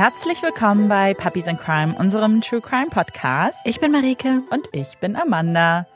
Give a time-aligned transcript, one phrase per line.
[0.00, 3.60] Herzlich willkommen bei Puppies in Crime, unserem True Crime Podcast.
[3.66, 4.42] Ich bin Marike.
[4.48, 5.86] Und ich bin Amanda.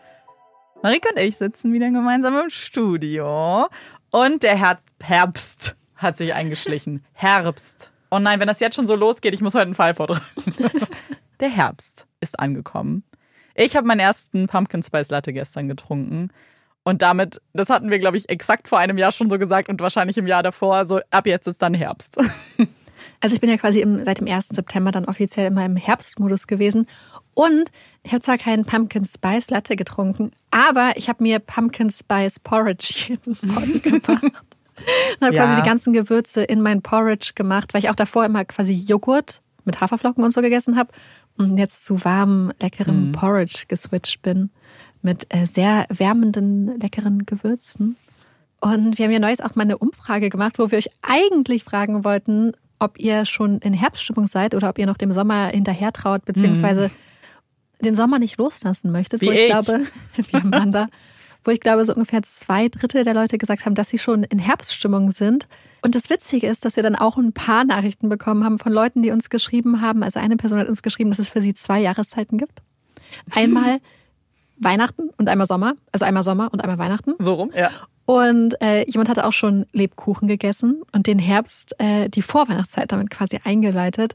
[0.82, 3.66] Marike und ich sitzen wieder gemeinsam im Studio.
[4.10, 7.02] Und der Her Herbst hat sich eingeschlichen.
[7.14, 7.94] Herbst.
[8.10, 10.52] Oh nein, wenn das jetzt schon so losgeht, ich muss heute einen Fall vordrücken.
[11.40, 13.04] der Herbst ist angekommen.
[13.54, 16.28] Ich habe meinen ersten Pumpkin Spice Latte gestern getrunken.
[16.82, 19.80] Und damit, das hatten wir, glaube ich, exakt vor einem Jahr schon so gesagt und
[19.80, 22.18] wahrscheinlich im Jahr davor, so ab jetzt ist dann Herbst.
[23.20, 24.48] Also ich bin ja quasi im, seit dem 1.
[24.48, 26.86] September dann offiziell immer im Herbstmodus gewesen.
[27.34, 27.70] Und
[28.02, 33.06] ich habe zwar keinen Pumpkin Spice Latte getrunken, aber ich habe mir Pumpkin Spice Porridge
[33.08, 34.22] jeden Morgen gemacht.
[34.22, 35.44] Und habe ja.
[35.44, 39.40] quasi die ganzen Gewürze in mein Porridge gemacht, weil ich auch davor immer quasi Joghurt
[39.64, 40.92] mit Haferflocken und so gegessen habe
[41.36, 43.12] und jetzt zu warmem, leckerem mhm.
[43.12, 44.50] Porridge geswitcht bin
[45.02, 47.96] mit äh, sehr wärmenden, leckeren Gewürzen.
[48.60, 52.04] Und wir haben ja neues auch mal eine Umfrage gemacht, wo wir euch eigentlich fragen
[52.04, 56.24] wollten, ob ihr schon in Herbststimmung seid oder ob ihr noch dem Sommer hinterher traut,
[56.24, 57.84] beziehungsweise mhm.
[57.84, 59.20] den Sommer nicht loslassen möchtet.
[59.20, 59.84] Wie wo ich, ich glaube,
[60.16, 60.88] wie Amanda,
[61.44, 64.38] wo ich glaube, so ungefähr zwei Drittel der Leute gesagt haben, dass sie schon in
[64.38, 65.46] Herbststimmung sind.
[65.82, 69.02] Und das Witzige ist, dass wir dann auch ein paar Nachrichten bekommen haben von Leuten,
[69.02, 70.02] die uns geschrieben haben.
[70.02, 72.62] Also eine Person hat uns geschrieben, dass es für sie zwei Jahreszeiten gibt.
[73.30, 73.80] Einmal
[74.56, 75.74] Weihnachten und einmal Sommer.
[75.92, 77.14] Also einmal Sommer und einmal Weihnachten.
[77.18, 77.70] So rum, ja.
[78.06, 83.10] Und äh, jemand hatte auch schon Lebkuchen gegessen und den Herbst, äh, die Vorweihnachtszeit damit
[83.10, 84.14] quasi eingeleitet.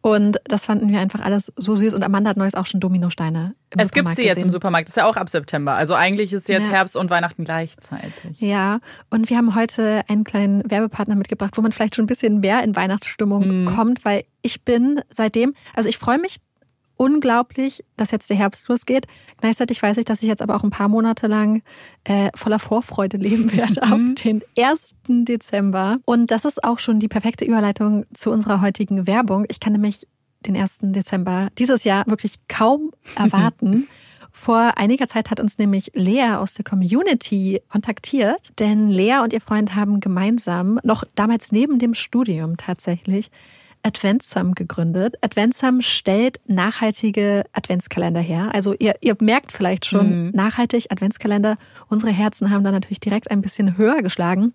[0.00, 1.92] Und das fanden wir einfach alles so süß.
[1.92, 4.26] Und Amanda hat neues auch schon Dominosteine im Es gibt sie gesehen.
[4.26, 4.88] jetzt im Supermarkt.
[4.88, 5.74] Das ist ja auch ab September.
[5.74, 6.72] Also eigentlich ist jetzt ja.
[6.72, 8.40] Herbst und Weihnachten gleichzeitig.
[8.40, 8.78] Ja,
[9.10, 12.62] und wir haben heute einen kleinen Werbepartner mitgebracht, wo man vielleicht schon ein bisschen mehr
[12.62, 13.66] in Weihnachtsstimmung mhm.
[13.66, 16.36] kommt, weil ich bin seitdem, also ich freue mich
[16.98, 19.06] unglaublich, dass jetzt der Herbst losgeht.
[19.40, 21.62] Gleichzeitig weiß ich, dass ich jetzt aber auch ein paar Monate lang
[22.04, 24.14] äh, voller Vorfreude leben werde auf mhm.
[24.16, 24.96] den 1.
[25.08, 25.98] Dezember.
[26.04, 29.46] Und das ist auch schon die perfekte Überleitung zu unserer heutigen Werbung.
[29.48, 30.06] Ich kann nämlich
[30.40, 30.78] den 1.
[30.82, 33.88] Dezember dieses Jahr wirklich kaum erwarten.
[34.30, 39.40] Vor einiger Zeit hat uns nämlich Lea aus der Community kontaktiert, denn Lea und ihr
[39.40, 43.30] Freund haben gemeinsam, noch damals neben dem Studium tatsächlich,
[43.82, 45.14] Adventsum gegründet.
[45.22, 48.50] Adventsum stellt nachhaltige Adventskalender her.
[48.52, 50.30] Also ihr, ihr merkt vielleicht schon, mhm.
[50.34, 51.56] nachhaltig Adventskalender.
[51.88, 54.52] Unsere Herzen haben da natürlich direkt ein bisschen höher geschlagen.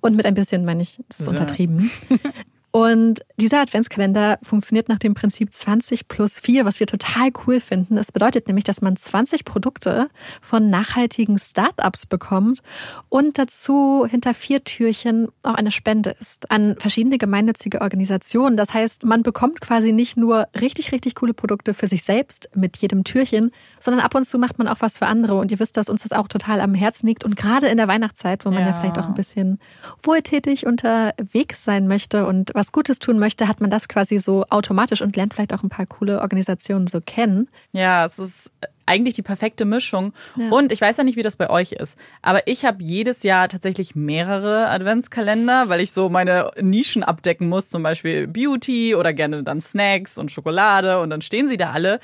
[0.00, 1.30] Und mit ein bisschen meine ich, das ist ja.
[1.30, 1.90] untertrieben.
[2.76, 7.96] Und dieser Adventskalender funktioniert nach dem Prinzip 20 plus 4, was wir total cool finden.
[7.96, 10.10] Es bedeutet nämlich, dass man 20 Produkte
[10.42, 12.60] von nachhaltigen Startups bekommt
[13.08, 18.58] und dazu hinter vier Türchen auch eine Spende ist an verschiedene gemeinnützige Organisationen.
[18.58, 22.76] Das heißt, man bekommt quasi nicht nur richtig, richtig coole Produkte für sich selbst mit
[22.76, 25.36] jedem Türchen, sondern ab und zu macht man auch was für andere.
[25.36, 27.24] Und ihr wisst, dass uns das auch total am Herzen liegt.
[27.24, 29.60] Und gerade in der Weihnachtszeit, wo man ja, ja vielleicht auch ein bisschen
[30.02, 34.44] wohltätig unterwegs sein möchte und was was Gutes tun möchte, hat man das quasi so
[34.50, 37.48] automatisch und lernt vielleicht auch ein paar coole Organisationen so kennen.
[37.70, 38.50] Ja, es ist
[38.86, 40.12] eigentlich die perfekte Mischung.
[40.34, 40.50] Ja.
[40.50, 43.48] Und ich weiß ja nicht, wie das bei euch ist, aber ich habe jedes Jahr
[43.48, 49.44] tatsächlich mehrere Adventskalender, weil ich so meine Nischen abdecken muss, zum Beispiel Beauty oder gerne
[49.44, 52.00] dann Snacks und Schokolade und dann stehen sie da alle.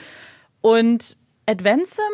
[0.61, 2.05] Und Adventsum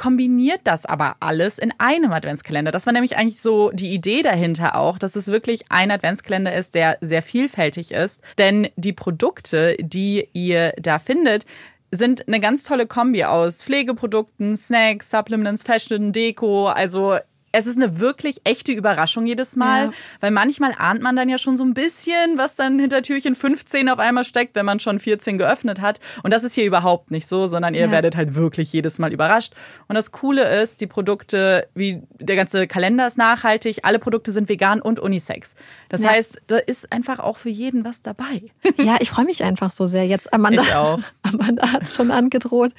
[0.00, 2.70] kombiniert das aber alles in einem Adventskalender.
[2.70, 6.74] Das war nämlich eigentlich so die Idee dahinter auch, dass es wirklich ein Adventskalender ist,
[6.74, 8.22] der sehr vielfältig ist.
[8.38, 11.44] Denn die Produkte, die ihr da findet,
[11.90, 16.68] sind eine ganz tolle Kombi aus Pflegeprodukten, Snacks, Supplements, Fashion, Deko.
[16.68, 17.18] Also
[17.52, 19.92] es ist eine wirklich echte Überraschung jedes Mal, ja.
[20.20, 23.88] weil manchmal ahnt man dann ja schon so ein bisschen, was dann hinter Türchen 15
[23.88, 25.98] auf einmal steckt, wenn man schon 14 geöffnet hat.
[26.22, 27.90] Und das ist hier überhaupt nicht so, sondern ihr ja.
[27.90, 29.54] werdet halt wirklich jedes Mal überrascht.
[29.88, 34.48] Und das Coole ist, die Produkte, wie der ganze Kalender ist nachhaltig, alle Produkte sind
[34.48, 35.56] vegan und unisex.
[35.88, 36.10] Das ja.
[36.10, 38.42] heißt, da ist einfach auch für jeden was dabei.
[38.80, 40.06] Ja, ich freue mich einfach so sehr.
[40.06, 40.98] Jetzt Amanda.
[41.22, 42.72] Amanda hat schon angedroht,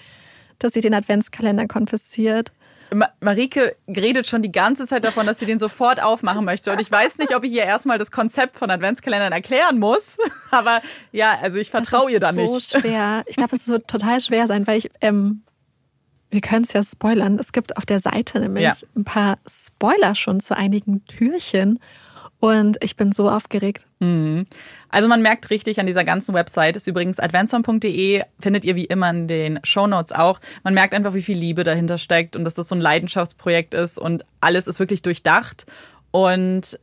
[0.57, 2.51] dass sie den Adventskalender konfisziert.
[3.21, 6.71] Marike redet schon die ganze Zeit davon, dass sie den sofort aufmachen möchte.
[6.71, 10.17] Und ich weiß nicht, ob ich ihr erstmal das Konzept von Adventskalendern erklären muss.
[10.51, 12.49] Aber ja, also ich vertraue ihr da nicht.
[12.49, 13.23] Das ist so schwer.
[13.27, 15.43] Ich glaube, es wird total schwer sein, weil ich, ähm,
[16.29, 17.39] wir können es ja spoilern.
[17.39, 18.75] Es gibt auf der Seite nämlich ja.
[18.95, 21.79] ein paar Spoiler schon zu einigen Türchen.
[22.41, 23.87] Und ich bin so aufgeregt.
[23.99, 24.45] Mhm.
[24.91, 29.09] Also man merkt richtig an dieser ganzen Website, ist übrigens adventsson.de, findet ihr wie immer
[29.09, 30.39] in den Show Notes auch.
[30.63, 33.97] Man merkt einfach, wie viel Liebe dahinter steckt und dass das so ein Leidenschaftsprojekt ist
[33.97, 35.65] und alles ist wirklich durchdacht.
[36.11, 36.77] Und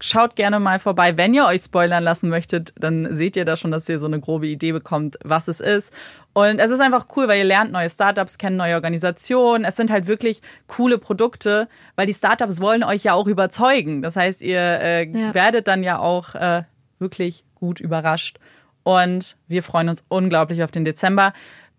[0.00, 1.16] schaut gerne mal vorbei.
[1.16, 4.20] Wenn ihr euch spoilern lassen möchtet, dann seht ihr da schon, dass ihr so eine
[4.20, 5.92] grobe Idee bekommt, was es ist.
[6.34, 9.64] Und es ist einfach cool, weil ihr lernt neue Startups kennen, neue Organisationen.
[9.64, 14.02] Es sind halt wirklich coole Produkte, weil die Startups wollen euch ja auch überzeugen.
[14.02, 15.32] Das heißt, ihr äh, ja.
[15.32, 16.64] werdet dann ja auch äh,
[17.04, 18.38] wirklich gut überrascht.
[18.82, 21.32] Und wir freuen uns unglaublich auf den Dezember.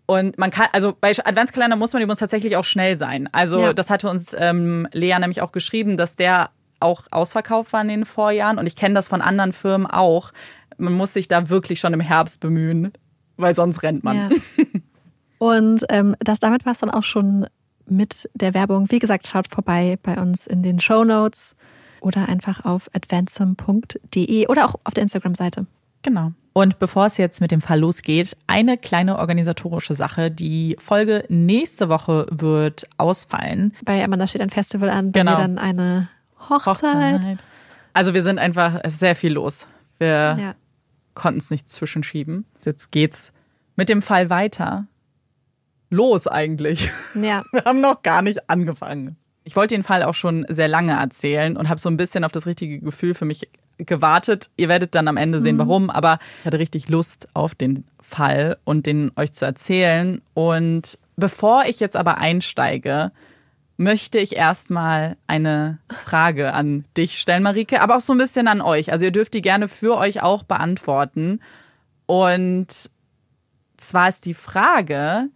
[0.06, 3.28] Und man kann, also bei Adventskalender muss man übrigens tatsächlich auch schnell sein.
[3.32, 3.72] Also ja.
[3.72, 8.04] das hatte uns ähm, Lea nämlich auch geschrieben, dass der auch ausverkauft war in den
[8.04, 8.58] Vorjahren.
[8.58, 10.32] Und ich kenne das von anderen Firmen auch.
[10.78, 12.92] Man muss sich da wirklich schon im Herbst bemühen,
[13.36, 14.30] weil sonst rennt man.
[14.30, 14.64] Ja.
[15.38, 17.46] Und ähm, das damit war es dann auch schon
[17.88, 18.90] mit der Werbung.
[18.90, 21.56] Wie gesagt, schaut vorbei bei uns in den Show Notes
[22.00, 25.66] oder einfach auf advancem.de oder auch auf der Instagram-Seite.
[26.02, 26.32] Genau.
[26.52, 30.30] Und bevor es jetzt mit dem Fall losgeht, eine kleine organisatorische Sache.
[30.30, 33.74] Die Folge nächste Woche wird ausfallen.
[33.84, 35.36] Bei Amanda steht ein Festival an, bei genau.
[35.36, 36.08] dann eine
[36.48, 36.94] Hochzeit.
[36.94, 37.38] Hochzeit.
[37.92, 39.66] Also wir sind einfach, es ist sehr viel los.
[39.98, 40.54] Wir ja.
[41.14, 42.44] konnten es nicht zwischenschieben.
[42.64, 43.32] Jetzt geht's
[43.74, 44.86] mit dem Fall weiter.
[45.90, 46.90] Los eigentlich.
[47.14, 47.44] Ja.
[47.52, 49.16] Wir haben noch gar nicht angefangen.
[49.46, 52.32] Ich wollte den Fall auch schon sehr lange erzählen und habe so ein bisschen auf
[52.32, 53.48] das richtige Gefühl für mich
[53.78, 54.50] gewartet.
[54.56, 55.60] Ihr werdet dann am Ende sehen, mhm.
[55.60, 55.90] warum.
[55.90, 60.20] Aber ich hatte richtig Lust auf den Fall und den euch zu erzählen.
[60.34, 63.12] Und bevor ich jetzt aber einsteige,
[63.76, 68.60] möchte ich erstmal eine Frage an dich stellen, Marike, aber auch so ein bisschen an
[68.60, 68.90] euch.
[68.90, 71.40] Also ihr dürft die gerne für euch auch beantworten.
[72.06, 72.90] Und
[73.76, 75.28] zwar ist die Frage,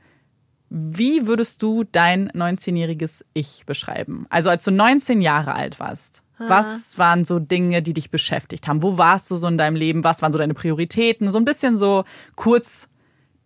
[0.70, 4.26] wie würdest du dein 19-jähriges Ich beschreiben?
[4.31, 6.44] Also als du 19 Jahre alt warst, ah.
[6.49, 8.82] was waren so Dinge, die dich beschäftigt haben?
[8.82, 10.05] Wo warst du so in deinem Leben?
[10.05, 11.31] Was waren so deine Prioritäten?
[11.31, 12.05] So ein bisschen so
[12.37, 12.88] kurz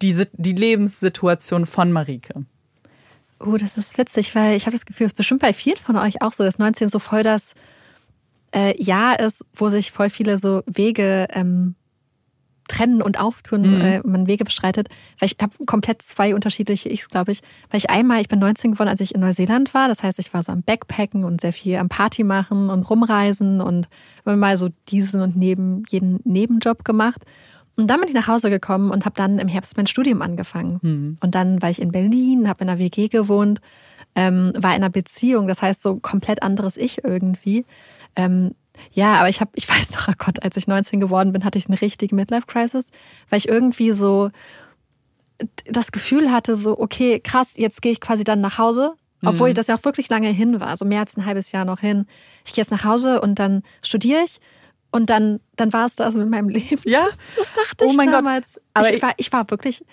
[0.03, 2.44] diese, die Lebenssituation von Marike.
[3.41, 5.97] Oh, das ist witzig, weil ich habe das Gefühl, es ist bestimmt bei vielen von
[5.97, 7.55] euch auch so, dass 19 so voll das
[8.55, 11.75] äh, Jahr ist, wo sich voll viele so Wege ähm,
[12.69, 13.81] trennen und auftun, mhm.
[13.81, 14.88] äh, man Wege bestreitet.
[15.19, 17.40] Weil ich habe komplett zwei unterschiedliche Ichs, glaube ich.
[17.70, 19.88] Weil ich einmal, ich bin 19 geworden, als ich in Neuseeland war.
[19.88, 23.61] Das heißt, ich war so am Backpacken und sehr viel am Party machen und rumreisen
[23.61, 23.88] und
[24.25, 27.25] immer mal so diesen und neben jeden Nebenjob gemacht.
[27.76, 30.78] Und dann bin ich nach Hause gekommen und habe dann im Herbst mein Studium angefangen.
[30.82, 31.16] Mhm.
[31.20, 33.61] Und dann war ich in Berlin, habe in einer WG gewohnt,
[34.14, 35.49] ähm, war in einer Beziehung.
[35.49, 37.64] Das heißt, so komplett anderes Ich irgendwie.
[38.16, 38.52] Ähm,
[38.93, 41.59] ja, aber ich habe, ich weiß doch, oh Gott, als ich 19 geworden bin, hatte
[41.59, 42.91] ich eine richtige Midlife-Crisis,
[43.31, 44.31] weil ich irgendwie so
[45.67, 48.94] das Gefühl hatte, so, okay, krass, jetzt gehe ich quasi dann nach Hause,
[49.25, 49.55] obwohl mhm.
[49.55, 52.06] das ja auch wirklich lange hin war, also mehr als ein halbes Jahr noch hin.
[52.44, 54.38] Ich gehe jetzt nach Hause und dann studiere ich
[54.91, 56.81] und dann, dann war es das mit meinem Leben.
[56.85, 57.09] Ja.
[57.37, 58.55] Das dachte oh ich damals.
[58.55, 58.62] Gott.
[58.75, 59.85] Aber ich, ich, war, ich war wirklich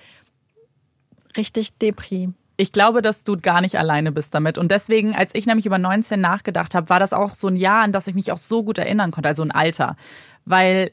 [1.37, 4.57] richtig depri ich glaube, dass du gar nicht alleine bist damit.
[4.57, 7.83] Und deswegen, als ich nämlich über 19 nachgedacht habe, war das auch so ein Jahr,
[7.83, 9.95] an das ich mich auch so gut erinnern konnte, also ein Alter.
[10.45, 10.91] Weil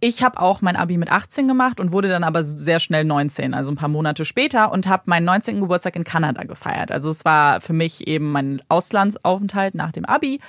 [0.00, 3.54] ich habe auch mein Abi mit 18 gemacht und wurde dann aber sehr schnell 19,
[3.54, 5.60] also ein paar Monate später und habe meinen 19.
[5.60, 6.92] Geburtstag in Kanada gefeiert.
[6.92, 10.40] Also es war für mich eben mein Auslandsaufenthalt nach dem Abi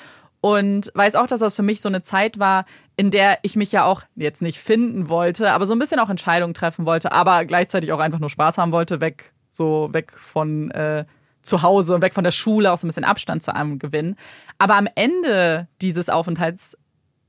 [0.42, 2.66] und weiß auch, dass das für mich so eine Zeit war,
[2.98, 6.10] in der ich mich ja auch jetzt nicht finden wollte, aber so ein bisschen auch
[6.10, 10.72] Entscheidungen treffen wollte, aber gleichzeitig auch einfach nur Spaß haben wollte, weg so weg von
[10.72, 11.06] äh,
[11.42, 14.16] zu Hause und weg von der Schule, auch so ein bisschen Abstand zu einem gewinnen.
[14.58, 16.78] Aber am Ende dieses Aufenthalts,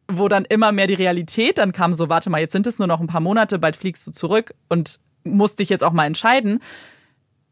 [0.08, 2.88] wo dann immer mehr die Realität dann kam, so warte mal, jetzt sind es nur
[2.88, 6.60] noch ein paar Monate, bald fliegst du zurück und musst dich jetzt auch mal entscheiden,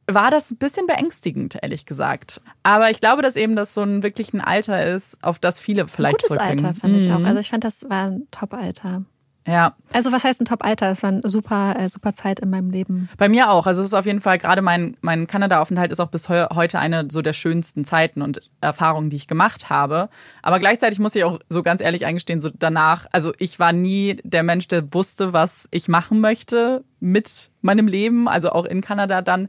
[0.06, 2.40] war das ein bisschen beängstigend, ehrlich gesagt.
[2.62, 5.88] Aber ich glaube, dass eben das so ein wirklich ein Alter ist, auf das viele
[5.88, 6.66] vielleicht Gutes zurückbringen.
[6.66, 6.98] Alter, fand mhm.
[6.98, 7.18] ich auch.
[7.20, 7.26] Mhm.
[7.26, 9.04] Also ich fand, das war ein Top-Alter.
[9.46, 9.76] Ja.
[9.92, 10.90] Also was heißt ein Top-Alter?
[10.90, 13.10] Es war eine super, äh, super Zeit in meinem Leben.
[13.18, 13.66] Bei mir auch.
[13.66, 16.78] Also es ist auf jeden Fall, gerade mein, mein Kanada-Aufenthalt ist auch bis heu heute
[16.78, 20.08] eine so der schönsten Zeiten und Erfahrungen, die ich gemacht habe.
[20.42, 24.18] Aber gleichzeitig muss ich auch so ganz ehrlich eingestehen, so danach, also ich war nie
[24.24, 29.20] der Mensch, der wusste, was ich machen möchte mit meinem Leben, also auch in Kanada
[29.20, 29.48] dann.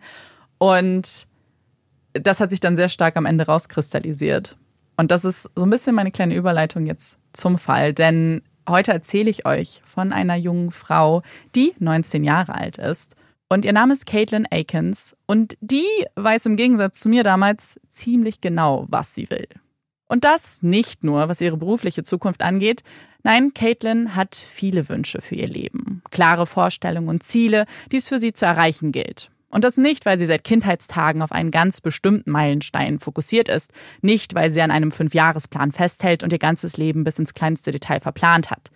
[0.58, 1.28] Und
[2.14, 4.58] das hat sich dann sehr stark am Ende rauskristallisiert.
[4.98, 9.30] Und das ist so ein bisschen meine kleine Überleitung jetzt zum Fall, denn Heute erzähle
[9.30, 11.22] ich euch von einer jungen Frau,
[11.56, 13.16] die 19 Jahre alt ist.
[13.48, 15.16] Und ihr Name ist Caitlin Akins.
[15.28, 19.48] Und die weiß im Gegensatz zu mir damals ziemlich genau, was sie will.
[20.08, 22.84] Und das nicht nur, was ihre berufliche Zukunft angeht.
[23.24, 26.02] Nein, Caitlin hat viele Wünsche für ihr Leben.
[26.12, 29.32] Klare Vorstellungen und Ziele, die es für sie zu erreichen gilt.
[29.56, 33.72] Und das nicht, weil sie seit Kindheitstagen auf einen ganz bestimmten Meilenstein fokussiert ist,
[34.02, 38.02] nicht, weil sie an einem Fünfjahresplan festhält und ihr ganzes Leben bis ins kleinste Detail
[38.02, 38.70] verplant hat.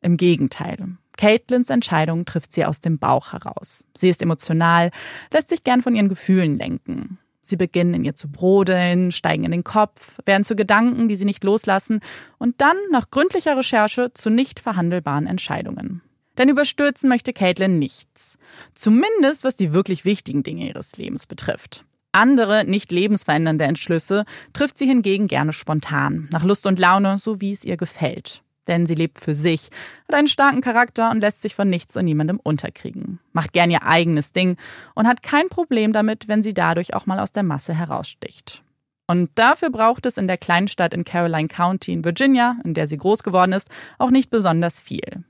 [0.00, 0.78] Im Gegenteil.
[1.18, 3.84] Caitlins Entscheidung trifft sie aus dem Bauch heraus.
[3.94, 4.90] Sie ist emotional,
[5.30, 7.18] lässt sich gern von ihren Gefühlen lenken.
[7.42, 11.26] Sie beginnen in ihr zu brodeln, steigen in den Kopf, werden zu Gedanken, die sie
[11.26, 12.00] nicht loslassen
[12.38, 16.00] und dann nach gründlicher Recherche zu nicht verhandelbaren Entscheidungen.
[16.38, 18.38] Denn überstürzen möchte Caitlin nichts.
[18.74, 21.84] Zumindest was die wirklich wichtigen Dinge ihres Lebens betrifft.
[22.12, 27.52] Andere, nicht lebensverändernde Entschlüsse trifft sie hingegen gerne spontan, nach Lust und Laune, so wie
[27.52, 28.42] es ihr gefällt.
[28.68, 29.70] Denn sie lebt für sich,
[30.08, 33.18] hat einen starken Charakter und lässt sich von nichts und niemandem unterkriegen.
[33.32, 34.56] Macht gern ihr eigenes Ding
[34.94, 38.62] und hat kein Problem damit, wenn sie dadurch auch mal aus der Masse heraussticht.
[39.08, 42.86] Und dafür braucht es in der kleinen Stadt in Caroline County in Virginia, in der
[42.86, 45.24] sie groß geworden ist, auch nicht besonders viel.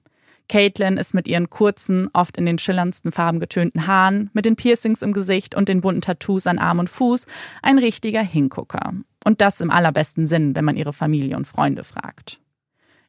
[0.49, 5.03] Caitlin ist mit ihren kurzen, oft in den schillerndsten Farben getönten Haaren, mit den Piercings
[5.03, 7.27] im Gesicht und den bunten Tattoos an Arm und Fuß
[7.63, 8.93] ein richtiger Hingucker.
[9.25, 12.41] Und das im allerbesten Sinn, wenn man ihre Familie und Freunde fragt.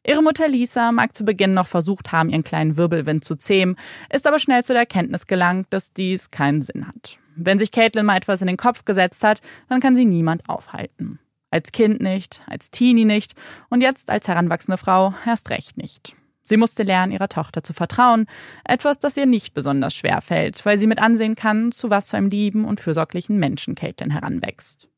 [0.06, 3.76] Ihre Mutter Lisa mag zu Beginn noch versucht haben, ihren kleinen Wirbelwind zu zähmen,
[4.10, 7.18] ist aber schnell zu der Erkenntnis gelangt, dass dies keinen Sinn hat.
[7.36, 11.18] Wenn sich Caitlin mal etwas in den Kopf gesetzt hat, dann kann sie niemand aufhalten.
[11.50, 13.34] Als Kind nicht, als Teenie nicht
[13.70, 16.14] und jetzt als heranwachsende Frau erst recht nicht.
[16.44, 18.26] Sie musste lernen, ihrer Tochter zu vertrauen,
[18.64, 22.18] etwas, das ihr nicht besonders schwer fällt, weil sie mit ansehen kann, zu was für
[22.18, 24.88] einem lieben und fürsorglichen Menschen Caitlin heranwächst.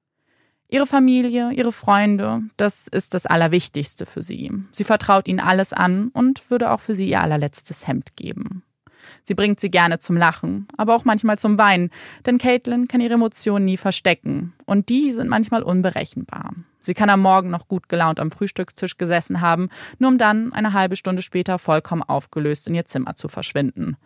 [0.68, 4.50] Ihre Familie, ihre Freunde, das ist das Allerwichtigste für sie.
[4.72, 8.64] Sie vertraut ihnen alles an und würde auch für sie ihr allerletztes Hemd geben.
[9.22, 11.90] Sie bringt sie gerne zum Lachen, aber auch manchmal zum Weinen,
[12.24, 16.52] denn Caitlin kann ihre Emotionen nie verstecken und die sind manchmal unberechenbar.
[16.80, 20.72] Sie kann am Morgen noch gut gelaunt am Frühstückstisch gesessen haben, nur um dann eine
[20.72, 23.96] halbe Stunde später vollkommen aufgelöst in ihr Zimmer zu verschwinden.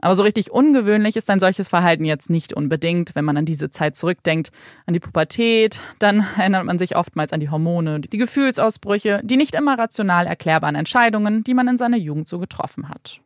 [0.00, 3.70] Aber so richtig ungewöhnlich ist ein solches Verhalten jetzt nicht unbedingt, wenn man an diese
[3.70, 4.52] Zeit zurückdenkt,
[4.86, 9.56] an die Pubertät, dann erinnert man sich oftmals an die Hormone, die Gefühlsausbrüche, die nicht
[9.56, 13.20] immer rational erklärbaren Entscheidungen, die man in seiner Jugend so getroffen hat.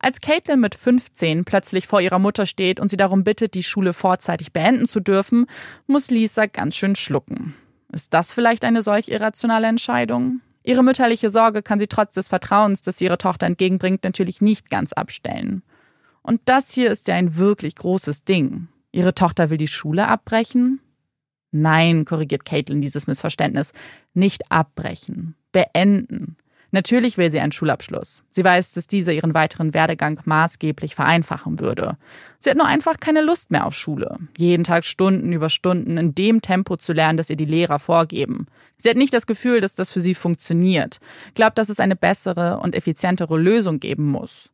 [0.00, 3.92] Als Caitlin mit 15 plötzlich vor ihrer Mutter steht und sie darum bittet, die Schule
[3.92, 5.46] vorzeitig beenden zu dürfen,
[5.86, 7.54] muss Lisa ganz schön schlucken.
[7.92, 10.40] Ist das vielleicht eine solch irrationale Entscheidung?
[10.62, 14.70] Ihre mütterliche Sorge kann sie trotz des Vertrauens, das sie ihre Tochter entgegenbringt, natürlich nicht
[14.70, 15.62] ganz abstellen.
[16.22, 18.68] Und das hier ist ja ein wirklich großes Ding.
[18.92, 20.80] Ihre Tochter will die Schule abbrechen?
[21.50, 23.72] Nein, korrigiert Caitlin dieses Missverständnis.
[24.12, 26.36] Nicht abbrechen, beenden.
[26.70, 28.22] Natürlich will sie einen Schulabschluss.
[28.28, 31.96] Sie weiß, dass dieser ihren weiteren Werdegang maßgeblich vereinfachen würde.
[32.38, 34.18] Sie hat nur einfach keine Lust mehr auf Schule.
[34.36, 38.46] Jeden Tag Stunden über Stunden in dem Tempo zu lernen, das ihr die Lehrer vorgeben.
[38.76, 40.98] Sie hat nicht das Gefühl, dass das für sie funktioniert,
[41.34, 44.50] glaubt, dass es eine bessere und effizientere Lösung geben muss.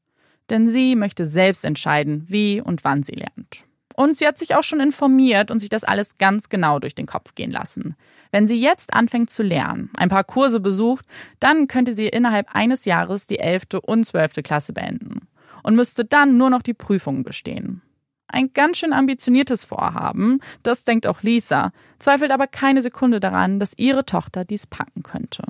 [0.51, 3.65] Denn sie möchte selbst entscheiden, wie und wann sie lernt.
[3.97, 7.07] Und sie hat sich auch schon informiert und sich das alles ganz genau durch den
[7.07, 7.95] Kopf gehen lassen.
[8.33, 11.07] Wenn sie jetzt anfängt zu lernen, ein paar Kurse besucht,
[11.39, 13.67] dann könnte sie innerhalb eines Jahres die 11.
[13.83, 14.43] und 12.
[14.43, 15.29] Klasse beenden
[15.63, 17.83] und müsste dann nur noch die Prüfungen bestehen.
[18.27, 23.79] Ein ganz schön ambitioniertes Vorhaben, das denkt auch Lisa, zweifelt aber keine Sekunde daran, dass
[23.79, 25.45] ihre Tochter dies packen könnte.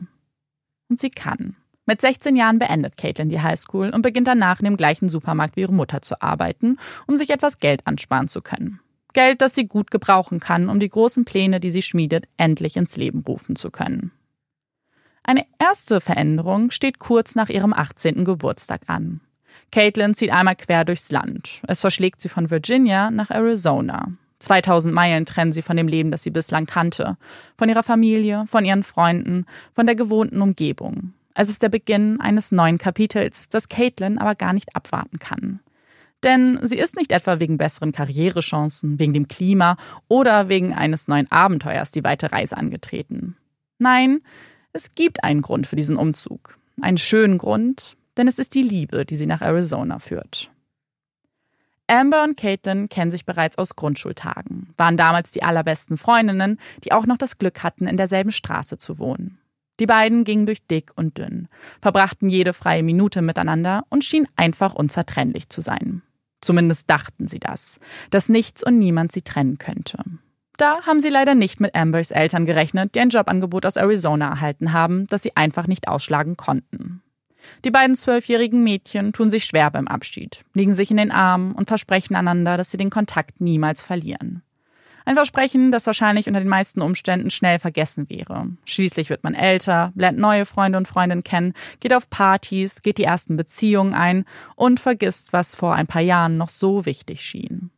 [0.91, 1.57] Und sie kann.
[1.87, 5.63] Mit 16 Jahren beendet Caitlin die Highschool und beginnt danach in dem gleichen Supermarkt wie
[5.63, 8.81] ihre Mutter zu arbeiten, um sich etwas Geld ansparen zu können.
[9.13, 12.97] Geld, das sie gut gebrauchen kann, um die großen Pläne, die sie schmiedet, endlich ins
[12.97, 14.13] Leben rufen zu können.
[15.23, 18.25] Eine erste Veränderung steht kurz nach ihrem 18.
[18.25, 19.21] Geburtstag an.
[19.71, 21.63] Caitlin zieht einmal quer durchs Land.
[21.69, 24.09] Es verschlägt sie von Virginia nach Arizona.
[24.41, 27.17] 2000 Meilen trennen sie von dem Leben, das sie bislang kannte.
[27.57, 31.15] Von ihrer Familie, von ihren Freunden, von der gewohnten Umgebung.
[31.35, 35.61] Es ist der Beginn eines neuen Kapitels, das Caitlin aber gar nicht abwarten kann.
[36.23, 39.77] Denn sie ist nicht etwa wegen besseren Karrierechancen, wegen dem Klima
[40.09, 43.37] oder wegen eines neuen Abenteuers die weite Reise angetreten.
[43.79, 44.21] Nein,
[44.73, 46.59] es gibt einen Grund für diesen Umzug.
[46.81, 50.51] Einen schönen Grund, denn es ist die Liebe, die sie nach Arizona führt.
[51.87, 57.05] Amber und Caitlin kennen sich bereits aus Grundschultagen, waren damals die allerbesten Freundinnen, die auch
[57.05, 59.39] noch das Glück hatten, in derselben Straße zu wohnen.
[59.81, 61.49] Die beiden gingen durch dick und dünn,
[61.81, 66.03] verbrachten jede freie Minute miteinander und schienen einfach unzertrennlich zu sein.
[66.41, 69.99] Zumindest dachten sie das, dass nichts und niemand sie trennen könnte.
[70.57, 74.73] Da haben sie leider nicht mit Ambers Eltern gerechnet, die ein Jobangebot aus Arizona erhalten
[74.73, 77.03] haben, das sie einfach nicht ausschlagen konnten.
[77.65, 81.69] Die beiden zwölfjährigen Mädchen tun sich schwer beim Abschied, liegen sich in den Armen und
[81.69, 84.43] versprechen einander, dass sie den Kontakt niemals verlieren.
[85.07, 88.49] Ein Versprechen, das wahrscheinlich unter den meisten Umständen schnell vergessen wäre.
[88.65, 93.05] Schließlich wird man älter, lernt neue Freunde und Freundinnen kennen, geht auf Partys, geht die
[93.05, 94.25] ersten Beziehungen ein
[94.57, 97.71] und vergisst, was vor ein paar Jahren noch so wichtig schien.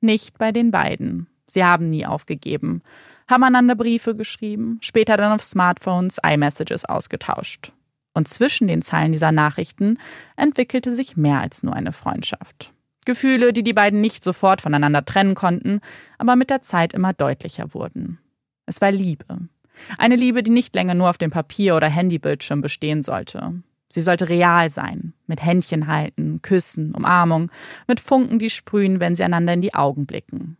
[0.00, 1.26] Nicht bei den beiden.
[1.50, 2.82] Sie haben nie aufgegeben,
[3.28, 7.72] haben einander Briefe geschrieben, später dann auf Smartphones iMessages ausgetauscht.
[8.14, 9.98] Und zwischen den Zeilen dieser Nachrichten
[10.36, 12.72] entwickelte sich mehr als nur eine Freundschaft.
[13.06, 15.80] Gefühle, die die beiden nicht sofort voneinander trennen konnten,
[16.18, 18.18] aber mit der Zeit immer deutlicher wurden.
[18.66, 19.48] Es war Liebe.
[19.96, 23.62] Eine Liebe, die nicht länger nur auf dem Papier- oder Handybildschirm bestehen sollte.
[23.88, 27.50] Sie sollte real sein, mit Händchen halten, Küssen, Umarmung,
[27.86, 30.56] mit Funken, die sprühen, wenn sie einander in die Augen blicken.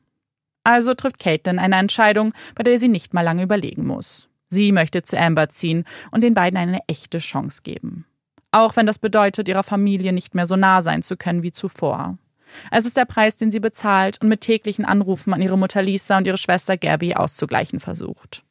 [0.62, 4.28] Also trifft Caitlin eine Entscheidung, bei der sie nicht mal lange überlegen muss.
[4.48, 8.06] Sie möchte zu Amber ziehen und den beiden eine echte Chance geben.
[8.52, 12.16] Auch wenn das bedeutet, ihrer Familie nicht mehr so nah sein zu können wie zuvor.
[12.70, 16.18] Es ist der Preis, den sie bezahlt und mit täglichen Anrufen an ihre Mutter Lisa
[16.18, 18.42] und ihre Schwester Gabby auszugleichen versucht.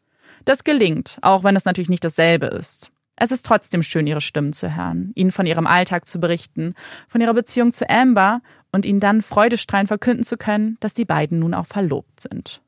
[0.46, 2.92] Das gelingt, auch wenn es natürlich nicht dasselbe ist.
[3.18, 6.74] Es ist trotzdem schön, ihre Stimmen zu hören, ihnen von ihrem Alltag zu berichten,
[7.08, 11.40] von ihrer Beziehung zu Amber und ihnen dann freudestrahlend verkünden zu können, dass die beiden
[11.40, 12.62] nun auch verlobt sind.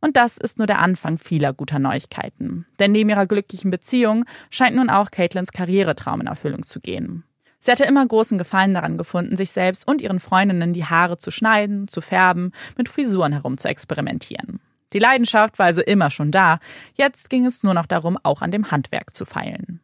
[0.00, 2.66] Und das ist nur der Anfang vieler guter Neuigkeiten.
[2.78, 7.24] Denn neben ihrer glücklichen Beziehung scheint nun auch Caitlins Karrieretraum in Erfüllung zu gehen.
[7.64, 11.30] Sie hatte immer großen Gefallen daran gefunden, sich selbst und ihren Freundinnen die Haare zu
[11.30, 14.60] schneiden, zu färben, mit Frisuren herum zu experimentieren.
[14.92, 16.58] Die Leidenschaft war also immer schon da,
[16.92, 19.80] jetzt ging es nur noch darum, auch an dem Handwerk zu feilen.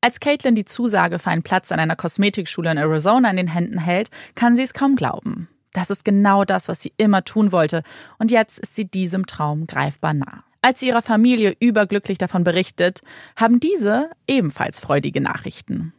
[0.00, 3.76] Als Caitlin die Zusage für einen Platz an einer Kosmetikschule in Arizona in den Händen
[3.76, 5.48] hält, kann sie es kaum glauben.
[5.74, 7.82] Das ist genau das, was sie immer tun wollte,
[8.18, 10.44] und jetzt ist sie diesem Traum greifbar nah.
[10.62, 13.02] Als sie ihrer Familie überglücklich davon berichtet,
[13.36, 15.92] haben diese ebenfalls freudige Nachrichten.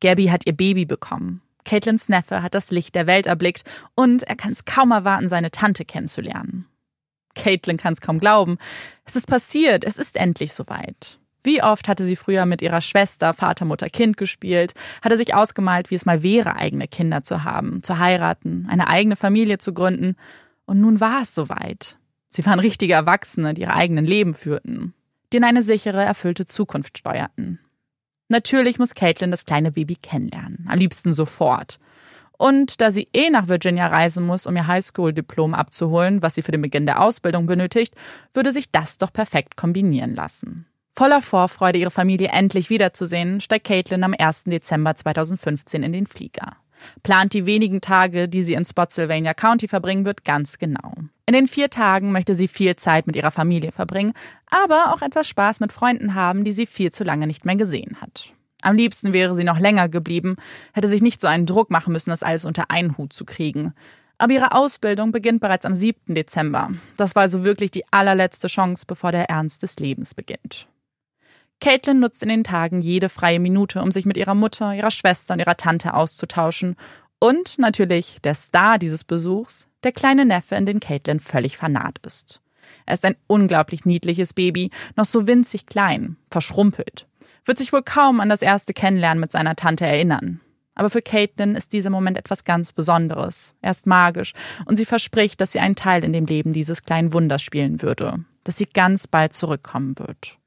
[0.00, 1.42] Gabby hat ihr Baby bekommen.
[1.64, 5.50] Caitlins Neffe hat das Licht der Welt erblickt und er kann es kaum erwarten, seine
[5.50, 6.66] Tante kennenzulernen.
[7.34, 8.56] Caitlin kann es kaum glauben.
[9.04, 11.18] Es ist passiert, es ist endlich soweit.
[11.42, 15.90] Wie oft hatte sie früher mit ihrer Schwester Vater, Mutter, Kind gespielt, hatte sich ausgemalt,
[15.90, 20.16] wie es mal wäre, eigene Kinder zu haben, zu heiraten, eine eigene Familie zu gründen.
[20.64, 21.98] Und nun war es soweit.
[22.28, 24.92] Sie waren richtige Erwachsene, die ihre eigenen Leben führten,
[25.32, 27.60] die in eine sichere, erfüllte Zukunft steuerten.
[28.28, 31.78] Natürlich muss Caitlin das kleine Baby kennenlernen, am liebsten sofort.
[32.38, 36.52] Und da sie eh nach Virginia reisen muss, um ihr Highschool-Diplom abzuholen, was sie für
[36.52, 37.94] den Beginn der Ausbildung benötigt,
[38.34, 40.66] würde sich das doch perfekt kombinieren lassen.
[40.94, 44.44] Voller Vorfreude, ihre Familie endlich wiederzusehen, steigt Caitlin am 1.
[44.44, 46.56] Dezember 2015 in den Flieger.
[47.02, 50.94] Plant die wenigen Tage, die sie in Spotsylvania County verbringen wird, ganz genau.
[51.28, 54.12] In den vier Tagen möchte sie viel Zeit mit ihrer Familie verbringen,
[54.48, 58.00] aber auch etwas Spaß mit Freunden haben, die sie viel zu lange nicht mehr gesehen
[58.00, 58.32] hat.
[58.62, 60.36] Am liebsten wäre sie noch länger geblieben,
[60.72, 63.74] hätte sich nicht so einen Druck machen müssen, das alles unter einen Hut zu kriegen.
[64.18, 66.14] Aber ihre Ausbildung beginnt bereits am 7.
[66.14, 66.70] Dezember.
[66.96, 70.68] Das war also wirklich die allerletzte Chance, bevor der Ernst des Lebens beginnt.
[71.60, 75.34] Caitlin nutzt in den Tagen jede freie Minute, um sich mit ihrer Mutter, ihrer Schwester
[75.34, 76.76] und ihrer Tante auszutauschen.
[77.18, 82.40] Und natürlich der Star dieses Besuchs, der kleine Neffe, in den Caitlin völlig vernarrt ist.
[82.84, 87.06] Er ist ein unglaublich niedliches Baby, noch so winzig klein, verschrumpelt.
[87.44, 90.40] Wird sich wohl kaum an das erste Kennenlernen mit seiner Tante erinnern.
[90.74, 93.54] Aber für Caitlin ist dieser Moment etwas ganz Besonderes.
[93.62, 94.34] Er ist magisch
[94.66, 98.24] und sie verspricht, dass sie einen Teil in dem Leben dieses kleinen Wunders spielen würde,
[98.44, 100.38] dass sie ganz bald zurückkommen wird.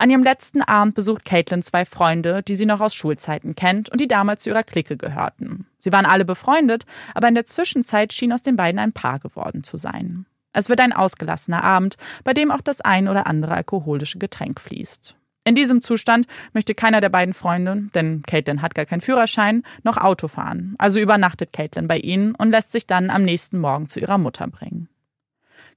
[0.00, 4.00] An ihrem letzten Abend besucht Caitlin zwei Freunde, die sie noch aus Schulzeiten kennt und
[4.00, 5.66] die damals zu ihrer Clique gehörten.
[5.80, 9.64] Sie waren alle befreundet, aber in der Zwischenzeit schien aus den beiden ein Paar geworden
[9.64, 10.26] zu sein.
[10.52, 15.16] Es wird ein ausgelassener Abend, bei dem auch das ein oder andere alkoholische Getränk fließt.
[15.44, 19.96] In diesem Zustand möchte keiner der beiden Freunde, denn Caitlin hat gar keinen Führerschein, noch
[19.96, 20.74] Auto fahren.
[20.78, 24.46] Also übernachtet Caitlin bei ihnen und lässt sich dann am nächsten Morgen zu ihrer Mutter
[24.46, 24.88] bringen.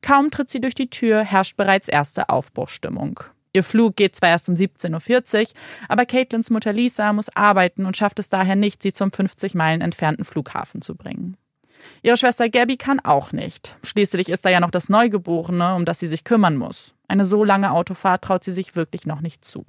[0.02, 3.22] Kaum tritt sie durch die Tür, herrscht bereits erste Aufbruchstimmung.
[3.54, 5.48] Ihr Flug geht zwar erst um 17.40 Uhr,
[5.90, 9.82] aber Caitlins Mutter Lisa muss arbeiten und schafft es daher nicht, sie zum 50 Meilen
[9.82, 11.36] entfernten Flughafen zu bringen.
[12.04, 13.78] Ihre Schwester Gabby kann auch nicht.
[13.84, 16.94] Schließlich ist da ja noch das Neugeborene, um das sie sich kümmern muss.
[17.08, 19.66] Eine so lange Autofahrt traut sie sich wirklich noch nicht zu.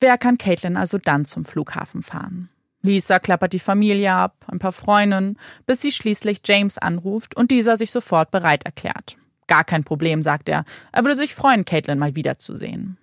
[0.00, 2.50] Wer kann Caitlin also dann zum Flughafen fahren?
[2.82, 7.76] Lisa klappert die Familie ab, ein paar Freundinnen, bis sie schließlich James anruft und dieser
[7.76, 9.16] sich sofort bereit erklärt.
[9.48, 10.64] Gar kein Problem, sagt er.
[10.92, 12.98] Er würde sich freuen, Caitlin mal wiederzusehen.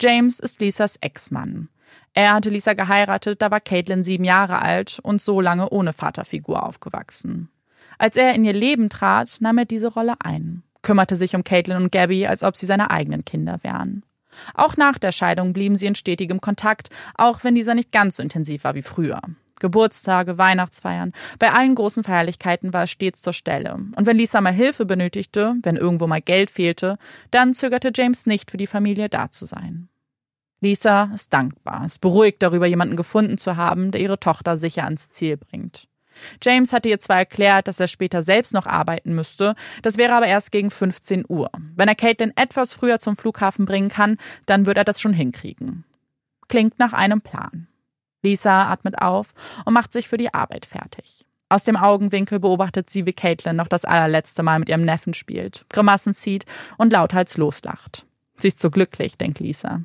[0.00, 1.68] James ist Lisas Ex-Mann.
[2.14, 6.64] Er hatte Lisa geheiratet, da war Caitlin sieben Jahre alt und so lange ohne Vaterfigur
[6.64, 7.50] aufgewachsen.
[7.98, 11.76] Als er in ihr Leben trat, nahm er diese Rolle ein, kümmerte sich um Caitlin
[11.76, 14.02] und Gabby, als ob sie seine eigenen Kinder wären.
[14.54, 18.22] Auch nach der Scheidung blieben sie in stetigem Kontakt, auch wenn dieser nicht ganz so
[18.22, 19.20] intensiv war wie früher.
[19.60, 23.74] Geburtstage, Weihnachtsfeiern, bei allen großen Feierlichkeiten war er stets zur Stelle.
[23.74, 26.96] Und wenn Lisa mal Hilfe benötigte, wenn irgendwo mal Geld fehlte,
[27.30, 29.89] dann zögerte James nicht für die Familie da zu sein.
[30.60, 35.08] Lisa ist dankbar, ist beruhigt darüber, jemanden gefunden zu haben, der ihre Tochter sicher ans
[35.10, 35.88] Ziel bringt.
[36.42, 40.26] James hatte ihr zwar erklärt, dass er später selbst noch arbeiten müsste, das wäre aber
[40.26, 41.50] erst gegen 15 Uhr.
[41.76, 45.84] Wenn er Caitlin etwas früher zum Flughafen bringen kann, dann wird er das schon hinkriegen.
[46.48, 47.68] Klingt nach einem Plan.
[48.22, 49.32] Lisa atmet auf
[49.64, 51.26] und macht sich für die Arbeit fertig.
[51.48, 55.64] Aus dem Augenwinkel beobachtet sie, wie Caitlin noch das allerletzte Mal mit ihrem Neffen spielt,
[55.68, 56.44] Grimassen zieht
[56.76, 58.06] und lauthals loslacht.
[58.36, 59.80] Sie ist so glücklich, denkt Lisa.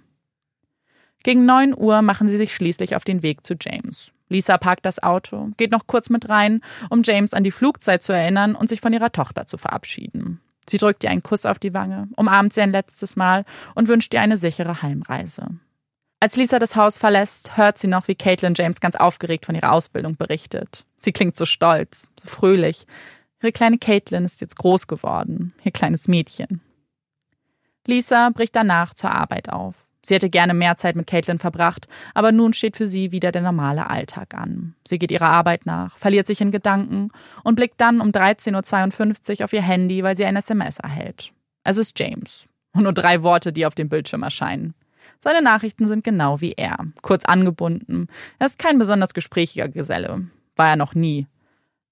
[1.25, 4.11] Gegen neun Uhr machen sie sich schließlich auf den Weg zu James.
[4.29, 6.61] Lisa parkt das Auto, geht noch kurz mit rein,
[6.91, 10.39] um James an die Flugzeit zu erinnern und sich von ihrer Tochter zu verabschieden.
[10.69, 14.13] Sie drückt ihr einen Kuss auf die Wange, umarmt sie ein letztes Mal und wünscht
[14.13, 15.47] ihr eine sichere Heimreise.
[16.19, 19.71] Als Lisa das Haus verlässt, hört sie noch, wie Caitlin James ganz aufgeregt von ihrer
[19.71, 20.85] Ausbildung berichtet.
[20.99, 22.85] Sie klingt so stolz, so fröhlich.
[23.41, 26.61] Ihre kleine Caitlin ist jetzt groß geworden, ihr kleines Mädchen.
[27.88, 29.85] Lisa bricht danach zur Arbeit auf.
[30.06, 33.41] Sie hätte gerne mehr Zeit mit Caitlin verbracht, aber nun steht für sie wieder der
[33.41, 34.76] normale Alltag an.
[34.88, 37.10] Sie geht ihrer Arbeit nach, verliert sich in Gedanken
[37.44, 41.34] und blickt dann um 13.52 Uhr auf ihr Handy, weil sie ein SMS erhält.
[41.63, 42.48] Es ist James.
[42.74, 44.76] Und nur drei Worte, die auf dem Bildschirm erscheinen.
[45.20, 48.08] Seine Nachrichten sind genau wie er, kurz angebunden.
[48.38, 50.28] Er ist kein besonders gesprächiger Geselle.
[50.56, 51.26] War er noch nie.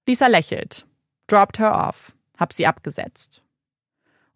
[0.06, 0.86] Lisa lächelt.
[1.26, 2.14] Dropped her off.
[2.38, 3.43] Hab sie abgesetzt.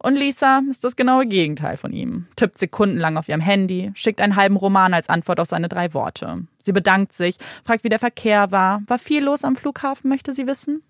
[0.01, 2.29] Und Lisa ist das genaue Gegenteil von ihm.
[2.37, 6.47] Tippt sekundenlang auf ihrem Handy, schickt einen halben Roman als Antwort auf seine drei Worte.
[6.59, 8.83] Sie bedankt sich, fragt, wie der Verkehr war.
[8.87, 10.83] War viel los am Flughafen, möchte sie wissen?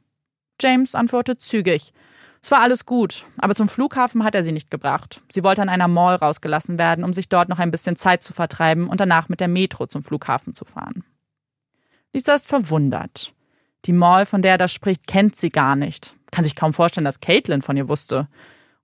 [0.61, 1.95] James antwortet zügig.
[2.43, 5.23] Es war alles gut, aber zum Flughafen hat er sie nicht gebracht.
[5.31, 8.33] Sie wollte an einer Mall rausgelassen werden, um sich dort noch ein bisschen Zeit zu
[8.33, 11.03] vertreiben und danach mit der Metro zum Flughafen zu fahren.
[12.13, 13.33] Lisa ist verwundert.
[13.87, 16.15] Die Mall, von der er da spricht, kennt sie gar nicht.
[16.31, 18.29] Kann sich kaum vorstellen, dass Caitlin von ihr wusste.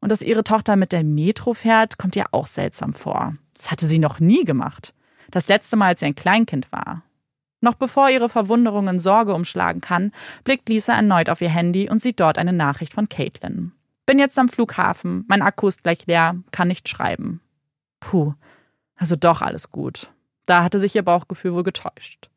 [0.05, 3.37] Und dass ihre Tochter mit der Metro fährt, kommt ihr auch seltsam vor.
[3.55, 4.93] Das hatte sie noch nie gemacht.
[5.31, 7.05] Das letzte Mal, als sie ein Kleinkind war.
[7.62, 10.12] Noch bevor ihre Verwunderung in Sorge umschlagen kann,
[10.45, 13.73] blickt Lisa erneut auf ihr Handy und sieht dort eine Nachricht von Caitlin.
[14.05, 17.40] Bin jetzt am Flughafen, mein Akku ist gleich leer, kann nicht schreiben.
[18.01, 18.35] Puh,
[18.97, 20.11] also doch alles gut.
[20.45, 22.29] Da hatte sich ihr Bauchgefühl wohl getäuscht.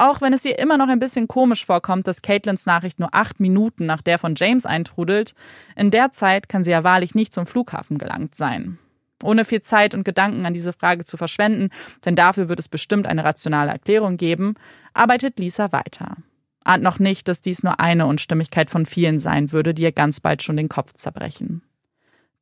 [0.00, 3.40] Auch wenn es ihr immer noch ein bisschen komisch vorkommt, dass Caitlins Nachricht nur acht
[3.40, 5.34] Minuten nach der von James eintrudelt,
[5.74, 8.78] in der Zeit kann sie ja wahrlich nicht zum Flughafen gelangt sein.
[9.24, 11.70] Ohne viel Zeit und Gedanken an diese Frage zu verschwenden,
[12.04, 14.54] denn dafür wird es bestimmt eine rationale Erklärung geben,
[14.94, 16.16] arbeitet Lisa weiter.
[16.62, 20.20] Ahnt noch nicht, dass dies nur eine Unstimmigkeit von vielen sein würde, die ihr ganz
[20.20, 21.62] bald schon den Kopf zerbrechen.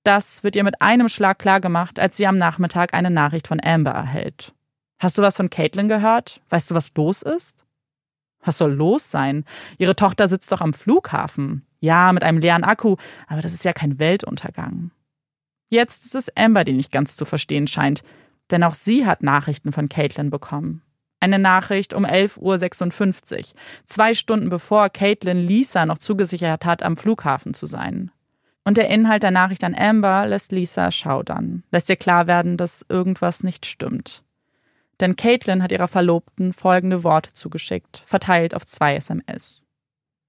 [0.03, 3.93] Das wird ihr mit einem Schlag klargemacht, als sie am Nachmittag eine Nachricht von Amber
[3.93, 4.53] erhält.
[4.99, 6.41] Hast du was von Caitlin gehört?
[6.49, 7.65] Weißt du, was los ist?
[8.43, 9.45] Was soll los sein?
[9.79, 11.67] Ihre Tochter sitzt doch am Flughafen.
[11.81, 14.91] Ja, mit einem leeren Akku, aber das ist ja kein Weltuntergang.
[15.69, 18.03] Jetzt ist es Amber, die nicht ganz zu verstehen scheint,
[18.51, 20.83] denn auch sie hat Nachrichten von Caitlin bekommen.
[21.19, 23.45] Eine Nachricht um 11.56 Uhr,
[23.85, 28.11] zwei Stunden bevor Caitlin Lisa noch zugesichert hat, am Flughafen zu sein.
[28.65, 32.85] Und der Inhalt der Nachricht an Amber lässt Lisa schaudern, lässt ihr klar werden, dass
[32.89, 34.23] irgendwas nicht stimmt.
[35.01, 39.63] Denn Caitlin hat ihrer Verlobten folgende Worte zugeschickt, verteilt auf zwei SMS.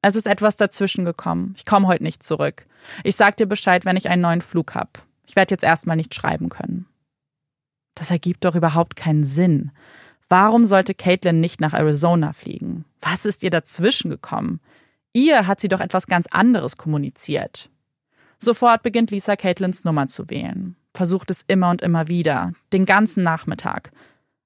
[0.02, 1.54] Es ist etwas dazwischen gekommen.
[1.58, 2.68] Ich komme heute nicht zurück.
[3.04, 5.04] Ich sag dir Bescheid, wenn ich einen neuen Flug hab.
[5.26, 6.86] Ich werde jetzt erstmal nicht schreiben können.
[7.96, 9.72] Das ergibt doch überhaupt keinen Sinn.
[10.30, 12.86] Warum sollte Caitlin nicht nach Arizona fliegen?
[13.02, 14.60] Was ist ihr dazwischen gekommen?
[15.14, 17.70] Ihr hat sie doch etwas ganz anderes kommuniziert.
[18.38, 20.76] Sofort beginnt Lisa Caitlins Nummer zu wählen.
[20.94, 23.92] Versucht es immer und immer wieder, den ganzen Nachmittag.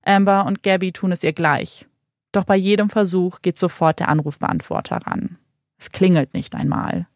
[0.03, 1.87] Amber und Gabby tun es ihr gleich.
[2.31, 5.37] Doch bei jedem Versuch geht sofort der Anrufbeantworter ran.
[5.77, 7.07] Es klingelt nicht einmal.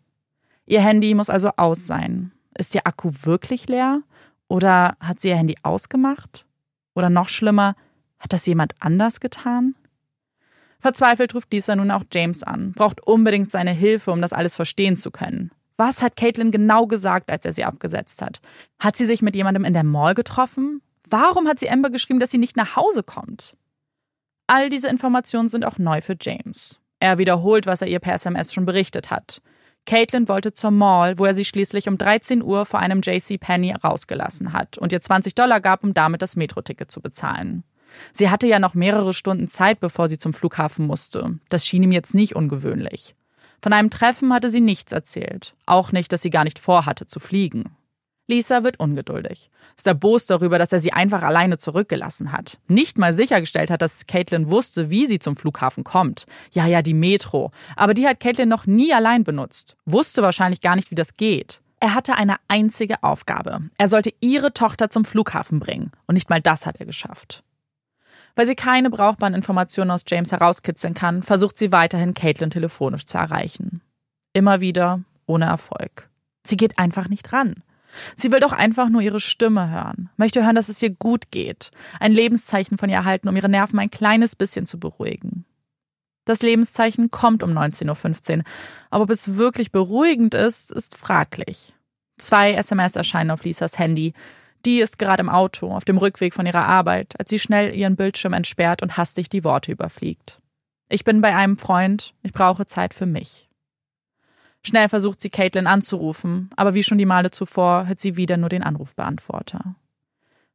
[0.65, 2.31] Ihr Handy muss also aus sein.
[2.57, 4.01] Ist ihr Akku wirklich leer?
[4.47, 6.45] Oder hat sie ihr Handy ausgemacht?
[6.93, 7.75] Oder noch schlimmer,
[8.19, 9.75] hat das jemand anders getan?
[10.79, 14.95] Verzweifelt ruft Lisa nun auch James an, braucht unbedingt seine Hilfe, um das alles verstehen
[14.95, 15.51] zu können.
[15.77, 18.39] Was hat Caitlin genau gesagt, als er sie abgesetzt hat?
[18.79, 20.81] Hat sie sich mit jemandem in der Mall getroffen?
[21.09, 23.57] Warum hat sie Amber geschrieben, dass sie nicht nach Hause kommt?
[24.47, 26.79] All diese Informationen sind auch neu für James.
[26.99, 29.41] Er wiederholt, was er ihr per SMS schon berichtet hat.
[29.85, 33.73] Caitlin wollte zur Mall, wo er sie schließlich um 13 Uhr vor einem JC Penney
[33.73, 37.63] rausgelassen hat und ihr 20 Dollar gab, um damit das Metroticket zu bezahlen.
[38.11, 41.39] Sie hatte ja noch mehrere Stunden Zeit, bevor sie zum Flughafen musste.
[41.49, 43.15] Das schien ihm jetzt nicht ungewöhnlich.
[43.61, 45.55] Von einem Treffen hatte sie nichts erzählt.
[45.65, 47.75] Auch nicht, dass sie gar nicht vorhatte zu fliegen.
[48.27, 49.51] Lisa wird ungeduldig.
[49.77, 52.57] Ist erbost darüber, dass er sie einfach alleine zurückgelassen hat.
[52.67, 56.25] Nicht mal sichergestellt hat, dass Caitlin wusste, wie sie zum Flughafen kommt.
[56.51, 57.51] Ja, ja, die Metro.
[57.75, 59.75] Aber die hat Caitlin noch nie allein benutzt.
[59.85, 61.61] Wusste wahrscheinlich gar nicht, wie das geht.
[61.79, 63.59] Er hatte eine einzige Aufgabe.
[63.77, 65.91] Er sollte ihre Tochter zum Flughafen bringen.
[66.07, 67.43] Und nicht mal das hat er geschafft.
[68.35, 73.17] Weil sie keine brauchbaren Informationen aus James herauskitzeln kann, versucht sie weiterhin Caitlin telefonisch zu
[73.17, 73.81] erreichen.
[74.33, 76.09] Immer wieder ohne Erfolg.
[76.43, 77.63] Sie geht einfach nicht ran.
[78.15, 81.71] Sie will doch einfach nur ihre Stimme hören, möchte hören, dass es ihr gut geht,
[81.99, 85.45] ein Lebenszeichen von ihr erhalten, um ihre Nerven ein kleines bisschen zu beruhigen.
[86.25, 88.43] Das Lebenszeichen kommt um 19.15 Uhr,
[88.89, 91.75] aber ob es wirklich beruhigend ist, ist fraglich.
[92.17, 94.13] Zwei SMS erscheinen auf Lisas Handy.
[94.65, 97.95] Die ist gerade im Auto, auf dem Rückweg von ihrer Arbeit, als sie schnell ihren
[97.95, 100.41] Bildschirm entsperrt und hastig die Worte überfliegt.
[100.89, 103.47] Ich bin bei einem Freund, ich brauche Zeit für mich.
[104.65, 108.49] Schnell versucht sie Caitlin anzurufen, aber wie schon die Male zuvor hört sie wieder nur
[108.49, 109.75] den Anrufbeantworter.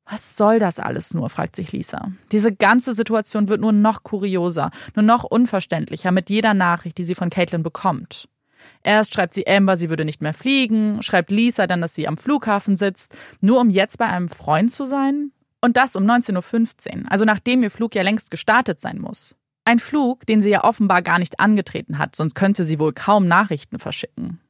[0.05, 1.31] Was soll das alles nur?
[1.31, 2.11] fragt sich Lisa.
[2.33, 7.15] Diese ganze Situation wird nur noch kurioser, nur noch unverständlicher mit jeder Nachricht, die sie
[7.15, 8.29] von Caitlin bekommt.
[8.83, 12.19] Erst schreibt sie Amber, sie würde nicht mehr fliegen, schreibt Lisa dann, dass sie am
[12.19, 15.31] Flughafen sitzt, nur um jetzt bei einem Freund zu sein.
[15.61, 19.37] Und das um 19.15 Uhr, also nachdem ihr Flug ja längst gestartet sein muss.
[19.71, 23.29] Ein Flug, den sie ja offenbar gar nicht angetreten hat, sonst könnte sie wohl kaum
[23.29, 24.41] Nachrichten verschicken.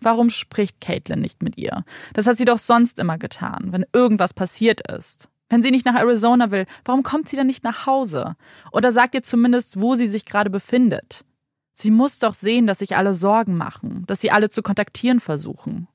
[0.00, 1.84] Warum spricht Caitlin nicht mit ihr?
[2.14, 5.28] Das hat sie doch sonst immer getan, wenn irgendwas passiert ist.
[5.50, 8.36] Wenn sie nicht nach Arizona will, warum kommt sie dann nicht nach Hause?
[8.72, 11.26] Oder sagt ihr zumindest, wo sie sich gerade befindet?
[11.74, 15.88] Sie muss doch sehen, dass sich alle Sorgen machen, dass sie alle zu kontaktieren versuchen.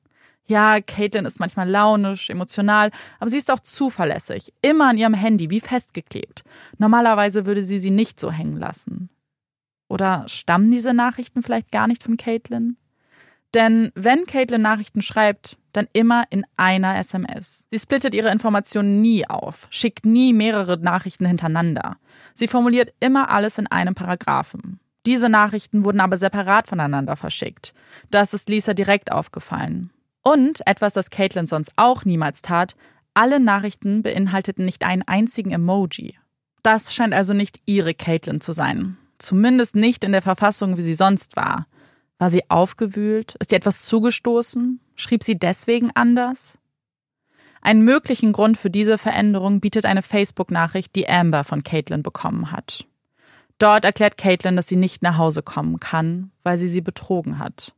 [0.49, 5.51] Ja, Caitlin ist manchmal launisch, emotional, aber sie ist auch zuverlässig, immer an ihrem Handy,
[5.51, 6.43] wie festgeklebt.
[6.79, 9.11] Normalerweise würde sie sie nicht so hängen lassen.
[9.89, 12.77] Oder stammen diese Nachrichten vielleicht gar nicht von Caitlin?
[13.53, 17.67] Denn wenn Caitlin Nachrichten schreibt, dann immer in einer SMS.
[17.69, 21.97] Sie splittet ihre Informationen nie auf, schickt nie mehrere Nachrichten hintereinander.
[22.33, 24.79] Sie formuliert immer alles in einem Paragraphen.
[25.05, 27.75] Diese Nachrichten wurden aber separat voneinander verschickt.
[28.09, 29.91] Das ist Lisa direkt aufgefallen.
[30.23, 32.75] Und etwas, das Caitlin sonst auch niemals tat,
[33.13, 36.17] alle Nachrichten beinhalteten nicht einen einzigen Emoji.
[36.63, 38.97] Das scheint also nicht ihre Caitlin zu sein.
[39.17, 41.67] Zumindest nicht in der Verfassung, wie sie sonst war.
[42.17, 43.35] War sie aufgewühlt?
[43.39, 44.79] Ist ihr etwas zugestoßen?
[44.95, 46.57] Schrieb sie deswegen anders?
[47.61, 52.85] Einen möglichen Grund für diese Veränderung bietet eine Facebook-Nachricht, die Amber von Caitlin bekommen hat.
[53.57, 57.73] Dort erklärt Caitlin, dass sie nicht nach Hause kommen kann, weil sie sie betrogen hat.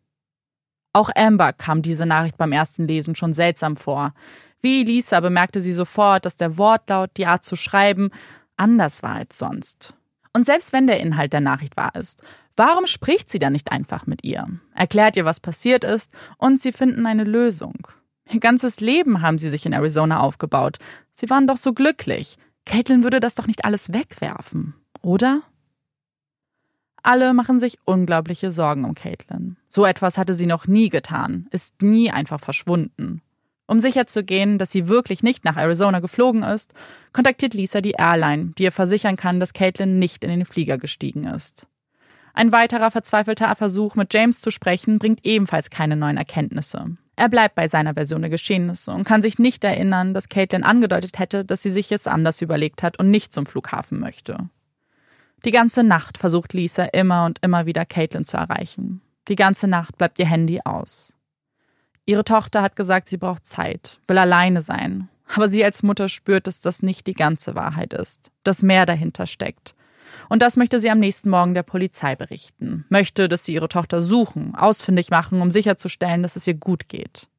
[0.93, 4.13] Auch Amber kam diese Nachricht beim ersten Lesen schon seltsam vor.
[4.61, 8.11] Wie Lisa bemerkte sie sofort, dass der Wortlaut, die Art zu schreiben,
[8.57, 9.95] anders war als sonst.
[10.33, 12.21] Und selbst wenn der Inhalt der Nachricht wahr ist,
[12.55, 14.47] warum spricht sie dann nicht einfach mit ihr?
[14.75, 17.87] Erklärt ihr, was passiert ist, und sie finden eine Lösung.
[18.29, 20.77] Ihr ganzes Leben haben sie sich in Arizona aufgebaut.
[21.13, 22.37] Sie waren doch so glücklich.
[22.65, 25.41] Caitlin würde das doch nicht alles wegwerfen, oder?
[27.03, 29.57] Alle machen sich unglaubliche Sorgen um Caitlin.
[29.67, 33.21] So etwas hatte sie noch nie getan, ist nie einfach verschwunden.
[33.65, 36.73] Um sicherzugehen, dass sie wirklich nicht nach Arizona geflogen ist,
[37.13, 41.25] kontaktiert Lisa die Airline, die ihr versichern kann, dass Caitlin nicht in den Flieger gestiegen
[41.25, 41.67] ist.
[42.33, 46.97] Ein weiterer verzweifelter Versuch, mit James zu sprechen, bringt ebenfalls keine neuen Erkenntnisse.
[47.15, 51.19] Er bleibt bei seiner Version der Geschehnisse und kann sich nicht erinnern, dass Caitlin angedeutet
[51.19, 54.49] hätte, dass sie sich es anders überlegt hat und nicht zum Flughafen möchte.
[55.43, 59.01] Die ganze Nacht versucht Lisa immer und immer wieder Caitlin zu erreichen.
[59.27, 61.17] Die ganze Nacht bleibt ihr Handy aus.
[62.05, 65.09] Ihre Tochter hat gesagt, sie braucht Zeit, will alleine sein.
[65.33, 69.27] Aber sie als Mutter spürt, dass das nicht die ganze Wahrheit ist, dass mehr dahinter
[69.27, 69.75] steckt.
[70.29, 72.85] Und das möchte sie am nächsten Morgen der Polizei berichten.
[72.89, 77.29] Möchte, dass sie ihre Tochter suchen, ausfindig machen, um sicherzustellen, dass es ihr gut geht.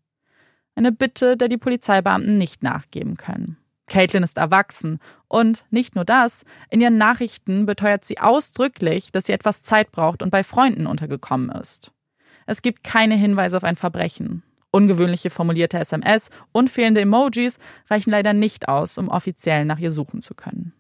[0.75, 3.59] Eine Bitte, der die Polizeibeamten nicht nachgeben können.
[3.93, 9.33] Caitlin ist erwachsen und nicht nur das, in ihren Nachrichten beteuert sie ausdrücklich, dass sie
[9.33, 11.93] etwas Zeit braucht und bei Freunden untergekommen ist.
[12.47, 14.43] Es gibt keine Hinweise auf ein Verbrechen.
[14.71, 17.59] Ungewöhnliche formulierte SMS und fehlende Emojis
[17.91, 20.73] reichen leider nicht aus, um offiziell nach ihr suchen zu können.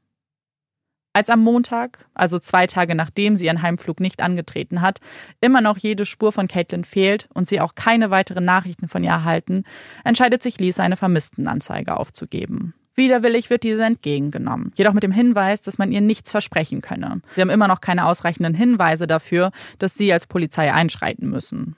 [1.12, 5.00] Als am Montag, also zwei Tage nachdem sie ihren Heimflug nicht angetreten hat,
[5.42, 9.10] immer noch jede Spur von Caitlin fehlt und sie auch keine weiteren Nachrichten von ihr
[9.10, 9.64] erhalten,
[10.02, 12.72] entscheidet sich Lisa eine Vermisstenanzeige aufzugeben.
[12.94, 17.22] Widerwillig wird diese entgegengenommen, jedoch mit dem Hinweis, dass man ihr nichts versprechen könne.
[17.34, 21.76] Sie haben immer noch keine ausreichenden Hinweise dafür, dass sie als Polizei einschreiten müssen.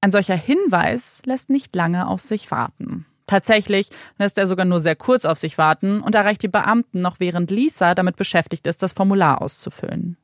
[0.00, 3.06] Ein solcher Hinweis lässt nicht lange auf sich warten.
[3.26, 7.20] Tatsächlich lässt er sogar nur sehr kurz auf sich warten und erreicht die Beamten noch
[7.20, 10.18] während Lisa damit beschäftigt ist, das Formular auszufüllen.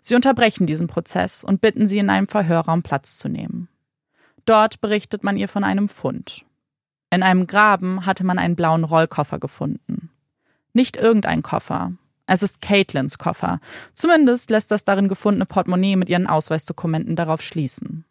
[0.00, 3.68] Sie unterbrechen diesen Prozess und bitten sie in einem Verhörraum Platz zu nehmen.
[4.44, 6.44] Dort berichtet man ihr von einem Fund.
[7.12, 10.08] In einem Graben hatte man einen blauen Rollkoffer gefunden.
[10.72, 11.92] Nicht irgendein Koffer.
[12.24, 13.60] Es ist Caitlins Koffer.
[13.92, 18.06] Zumindest lässt das darin gefundene Portemonnaie mit ihren Ausweisdokumenten darauf schließen.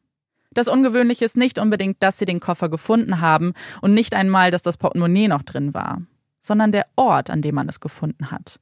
[0.52, 4.62] Das Ungewöhnliche ist nicht unbedingt, dass sie den Koffer gefunden haben und nicht einmal, dass
[4.62, 6.04] das Portemonnaie noch drin war,
[6.40, 8.60] sondern der Ort, an dem man es gefunden hat.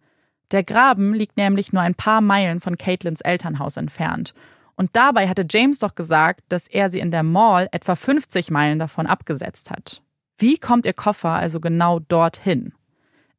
[0.52, 4.34] Der Graben liegt nämlich nur ein paar Meilen von Caitlins Elternhaus entfernt.
[4.78, 8.80] Und dabei hatte James doch gesagt, dass er sie in der Mall etwa 50 Meilen
[8.80, 10.02] davon abgesetzt hat.
[10.42, 12.72] Wie kommt ihr Koffer also genau dorthin?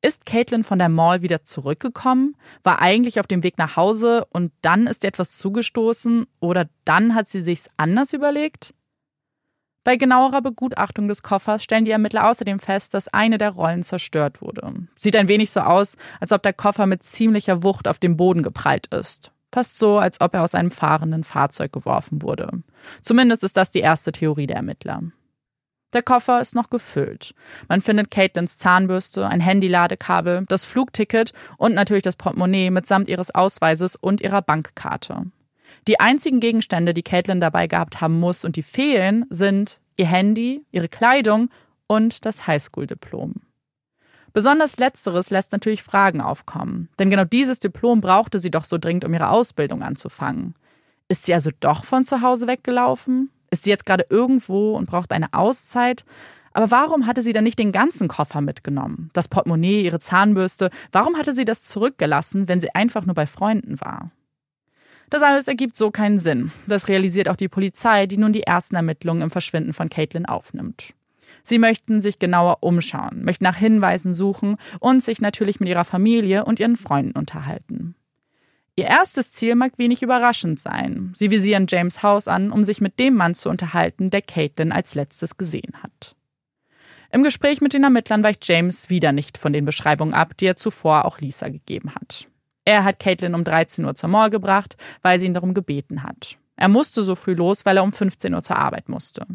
[0.03, 4.53] Ist Caitlin von der Mall wieder zurückgekommen, war eigentlich auf dem Weg nach Hause und
[4.61, 8.75] dann ist ihr etwas zugestoßen oder dann hat sie sich's anders überlegt?
[9.83, 14.43] Bei genauerer Begutachtung des Koffers stellen die Ermittler außerdem fest, dass eine der Rollen zerstört
[14.43, 14.71] wurde.
[14.97, 18.43] Sieht ein wenig so aus, als ob der Koffer mit ziemlicher Wucht auf dem Boden
[18.43, 19.33] geprallt ist.
[19.53, 22.63] Fast so, als ob er aus einem fahrenden Fahrzeug geworfen wurde.
[23.01, 25.03] Zumindest ist das die erste Theorie der Ermittler.
[25.93, 27.35] Der Koffer ist noch gefüllt.
[27.69, 33.97] Man findet Caitlins Zahnbürste, ein Handyladekabel, das Flugticket und natürlich das Portemonnaie mitsamt ihres Ausweises
[33.97, 35.27] und ihrer Bankkarte.
[35.89, 40.65] Die einzigen Gegenstände, die Caitlin dabei gehabt haben muss und die fehlen, sind ihr Handy,
[40.71, 41.51] ihre Kleidung
[41.87, 43.35] und das Highschool-Diplom.
[44.33, 49.05] Besonders letzteres lässt natürlich Fragen aufkommen, denn genau dieses Diplom brauchte sie doch so dringend,
[49.05, 50.55] um ihre Ausbildung anzufangen.
[51.09, 53.31] Ist sie also doch von zu Hause weggelaufen?
[53.51, 56.05] Ist sie jetzt gerade irgendwo und braucht eine Auszeit?
[56.53, 59.11] Aber warum hatte sie dann nicht den ganzen Koffer mitgenommen?
[59.13, 60.71] Das Portemonnaie, ihre Zahnbürste?
[60.93, 64.11] Warum hatte sie das zurückgelassen, wenn sie einfach nur bei Freunden war?
[65.11, 66.53] Das alles ergibt so keinen Sinn.
[66.69, 70.95] Das realisiert auch die Polizei, die nun die ersten Ermittlungen im Verschwinden von Caitlin aufnimmt.
[71.43, 76.45] Sie möchten sich genauer umschauen, möchten nach Hinweisen suchen und sich natürlich mit ihrer Familie
[76.45, 77.97] und ihren Freunden unterhalten.
[78.77, 81.13] Ihr erstes Ziel mag wenig überraschend sein.
[81.15, 84.95] Sie visieren James Haus an, um sich mit dem Mann zu unterhalten, der Caitlin als
[84.95, 86.17] letztes gesehen hat.
[87.13, 90.57] Im Gespräch mit den Ermittlern weicht James wieder nicht von den Beschreibungen ab, die er
[90.57, 92.29] zuvor auch Lisa gegeben hat.
[92.65, 96.39] Er hat Caitlin um 13 Uhr zur Mall gebracht, weil sie ihn darum gebeten hat.
[96.57, 99.27] Er musste so früh los, weil er um 15 Uhr zur Arbeit musste.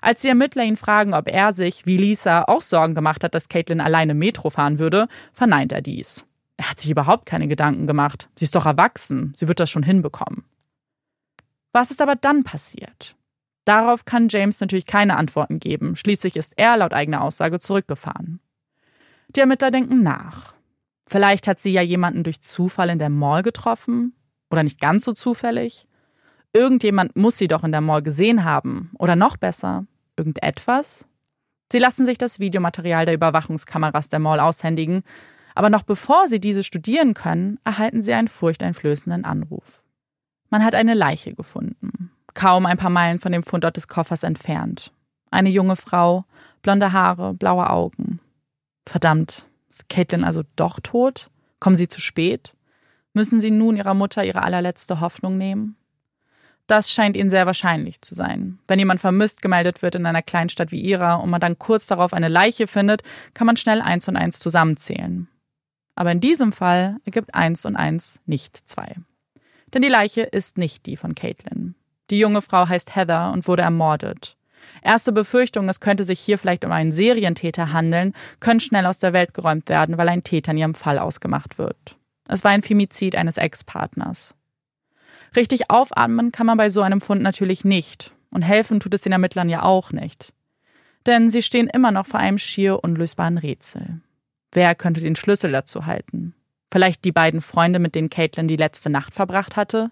[0.00, 3.48] Als die Ermittler ihn fragen, ob er sich, wie Lisa, auch Sorgen gemacht hat, dass
[3.48, 6.24] Caitlin alleine Metro fahren würde, verneint er dies.
[6.58, 8.28] Er hat sich überhaupt keine Gedanken gemacht.
[8.36, 9.32] Sie ist doch erwachsen.
[9.34, 10.44] Sie wird das schon hinbekommen.
[11.72, 13.16] Was ist aber dann passiert?
[13.64, 15.94] Darauf kann James natürlich keine Antworten geben.
[15.94, 18.40] Schließlich ist er laut eigener Aussage zurückgefahren.
[19.36, 20.54] Die Ermittler denken nach.
[21.06, 24.14] Vielleicht hat sie ja jemanden durch Zufall in der Mall getroffen.
[24.50, 25.86] Oder nicht ganz so zufällig.
[26.52, 28.90] Irgendjemand muss sie doch in der Mall gesehen haben.
[28.98, 31.06] Oder noch besser, irgendetwas.
[31.70, 35.04] Sie lassen sich das Videomaterial der Überwachungskameras der Mall aushändigen
[35.58, 39.82] aber noch bevor sie diese studieren können, erhalten sie einen furchteinflößenden Anruf.
[40.50, 44.92] Man hat eine Leiche gefunden, kaum ein paar Meilen von dem Fundort des Koffers entfernt.
[45.32, 46.24] Eine junge Frau,
[46.62, 48.20] blonde Haare, blaue Augen.
[48.86, 51.28] Verdammt, ist Caitlin also doch tot?
[51.58, 52.56] Kommen sie zu spät?
[53.12, 55.74] Müssen sie nun ihrer Mutter ihre allerletzte Hoffnung nehmen?
[56.68, 58.60] Das scheint ihnen sehr wahrscheinlich zu sein.
[58.68, 62.12] Wenn jemand vermisst gemeldet wird in einer Kleinstadt wie ihrer und man dann kurz darauf
[62.12, 63.02] eine Leiche findet,
[63.34, 65.26] kann man schnell eins und eins zusammenzählen.
[65.98, 68.94] Aber in diesem Fall ergibt eins und eins nicht zwei.
[69.74, 71.74] Denn die Leiche ist nicht die von Caitlin.
[72.10, 74.36] Die junge Frau heißt Heather und wurde ermordet.
[74.80, 79.12] Erste Befürchtungen, es könnte sich hier vielleicht um einen Serientäter handeln, können schnell aus der
[79.12, 81.96] Welt geräumt werden, weil ein Täter in ihrem Fall ausgemacht wird.
[82.28, 84.36] Es war ein Femizid eines Ex-Partners.
[85.34, 88.14] Richtig aufatmen kann man bei so einem Fund natürlich nicht.
[88.30, 90.32] Und helfen tut es den Ermittlern ja auch nicht.
[91.06, 94.00] Denn sie stehen immer noch vor einem schier unlösbaren Rätsel.
[94.52, 96.34] Wer könnte den Schlüssel dazu halten?
[96.70, 99.90] Vielleicht die beiden Freunde, mit denen Caitlin die letzte Nacht verbracht hatte?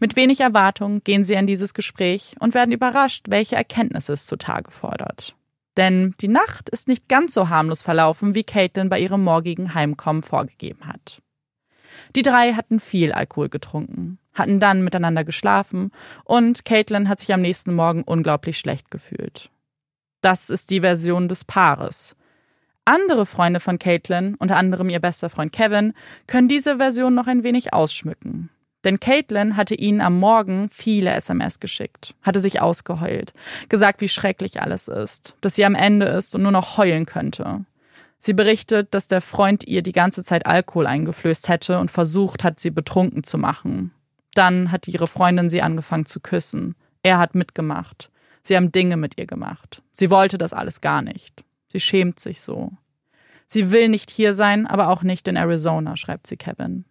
[0.00, 4.70] Mit wenig Erwartung gehen sie in dieses Gespräch und werden überrascht, welche Erkenntnisse es zutage
[4.70, 5.34] fordert.
[5.76, 10.22] Denn die Nacht ist nicht ganz so harmlos verlaufen, wie Caitlin bei ihrem morgigen Heimkommen
[10.22, 11.20] vorgegeben hat.
[12.16, 15.90] Die drei hatten viel Alkohol getrunken, hatten dann miteinander geschlafen
[16.24, 19.50] und Caitlin hat sich am nächsten Morgen unglaublich schlecht gefühlt.
[20.20, 22.16] Das ist die Version des Paares.
[22.84, 25.94] Andere Freunde von Caitlin, unter anderem ihr bester Freund Kevin,
[26.26, 28.50] können diese Version noch ein wenig ausschmücken.
[28.84, 33.32] Denn Caitlin hatte ihnen am Morgen viele SMS geschickt, hatte sich ausgeheult,
[33.70, 37.64] gesagt, wie schrecklich alles ist, dass sie am Ende ist und nur noch heulen könnte.
[38.18, 42.60] Sie berichtet, dass der Freund ihr die ganze Zeit Alkohol eingeflößt hätte und versucht hat,
[42.60, 43.92] sie betrunken zu machen.
[44.34, 46.74] Dann hat ihre Freundin sie angefangen zu küssen.
[47.02, 48.10] Er hat mitgemacht.
[48.42, 49.82] Sie haben Dinge mit ihr gemacht.
[49.92, 51.44] Sie wollte das alles gar nicht.
[51.74, 52.70] Sie schämt sich so.
[53.48, 56.84] Sie will nicht hier sein, aber auch nicht in Arizona, schreibt sie Kevin.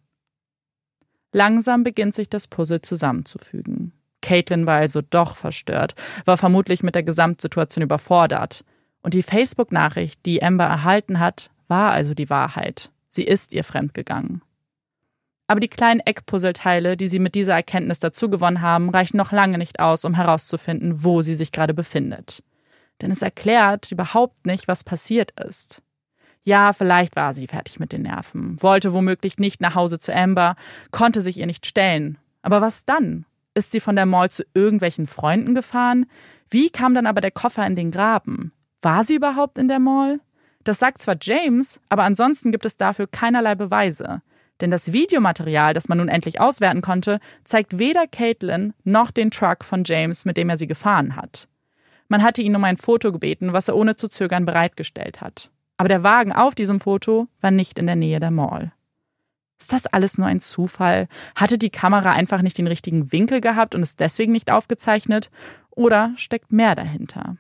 [1.31, 3.93] Langsam beginnt sich das Puzzle zusammenzufügen.
[4.21, 8.65] Caitlin war also doch verstört, war vermutlich mit der Gesamtsituation überfordert.
[9.01, 12.91] Und die Facebook-Nachricht, die Amber erhalten hat, war also die Wahrheit.
[13.07, 14.41] Sie ist ihr fremdgegangen.
[15.47, 19.79] Aber die kleinen Eckpuzzleteile, die sie mit dieser Erkenntnis dazugewonnen haben, reichen noch lange nicht
[19.79, 22.43] aus, um herauszufinden, wo sie sich gerade befindet
[23.01, 25.81] denn es erklärt überhaupt nicht, was passiert ist.
[26.43, 30.55] Ja, vielleicht war sie fertig mit den Nerven, wollte womöglich nicht nach Hause zu Amber,
[30.91, 32.17] konnte sich ihr nicht stellen.
[32.41, 33.25] Aber was dann?
[33.55, 36.05] Ist sie von der Mall zu irgendwelchen Freunden gefahren?
[36.49, 38.51] Wie kam dann aber der Koffer in den Graben?
[38.81, 40.19] War sie überhaupt in der Mall?
[40.63, 44.21] Das sagt zwar James, aber ansonsten gibt es dafür keinerlei Beweise.
[44.61, 49.63] Denn das Videomaterial, das man nun endlich auswerten konnte, zeigt weder Caitlin noch den Truck
[49.63, 51.47] von James, mit dem er sie gefahren hat.
[52.13, 55.49] Man hatte ihn um ein Foto gebeten, was er ohne zu zögern bereitgestellt hat.
[55.77, 58.71] Aber der Wagen auf diesem Foto war nicht in der Nähe der Mall.
[59.59, 61.07] Ist das alles nur ein Zufall?
[61.33, 65.31] Hatte die Kamera einfach nicht den richtigen Winkel gehabt und ist deswegen nicht aufgezeichnet?
[65.71, 67.37] Oder steckt mehr dahinter?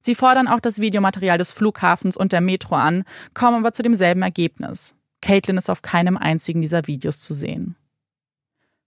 [0.00, 4.22] Sie fordern auch das Videomaterial des Flughafens und der Metro an, kommen aber zu demselben
[4.22, 4.96] Ergebnis.
[5.20, 7.76] Caitlin ist auf keinem einzigen dieser Videos zu sehen.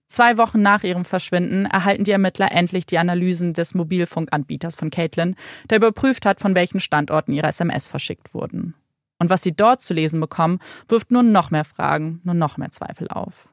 [0.08, 5.36] Zwei Wochen nach ihrem Verschwinden erhalten die Ermittler endlich die Analysen des Mobilfunkanbieters von Caitlin,
[5.68, 8.74] der überprüft hat, von welchen Standorten ihre SMS verschickt wurden.
[9.18, 12.70] Und was sie dort zu lesen bekommen, wirft nur noch mehr Fragen, nur noch mehr
[12.70, 13.48] Zweifel auf.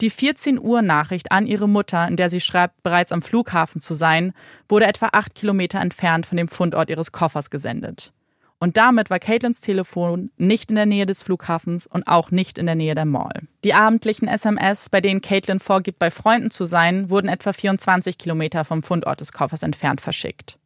[0.00, 3.94] Die 14 Uhr Nachricht an ihre Mutter, in der sie schreibt, bereits am Flughafen zu
[3.94, 4.32] sein,
[4.68, 8.12] wurde etwa acht Kilometer entfernt von dem Fundort ihres Koffers gesendet.
[8.60, 12.66] Und damit war Caitlins Telefon nicht in der Nähe des Flughafens und auch nicht in
[12.66, 13.42] der Nähe der Mall.
[13.62, 18.64] Die abendlichen SMS, bei denen Caitlin vorgibt, bei Freunden zu sein, wurden etwa 24 Kilometer
[18.64, 20.58] vom Fundort des Koffers entfernt verschickt.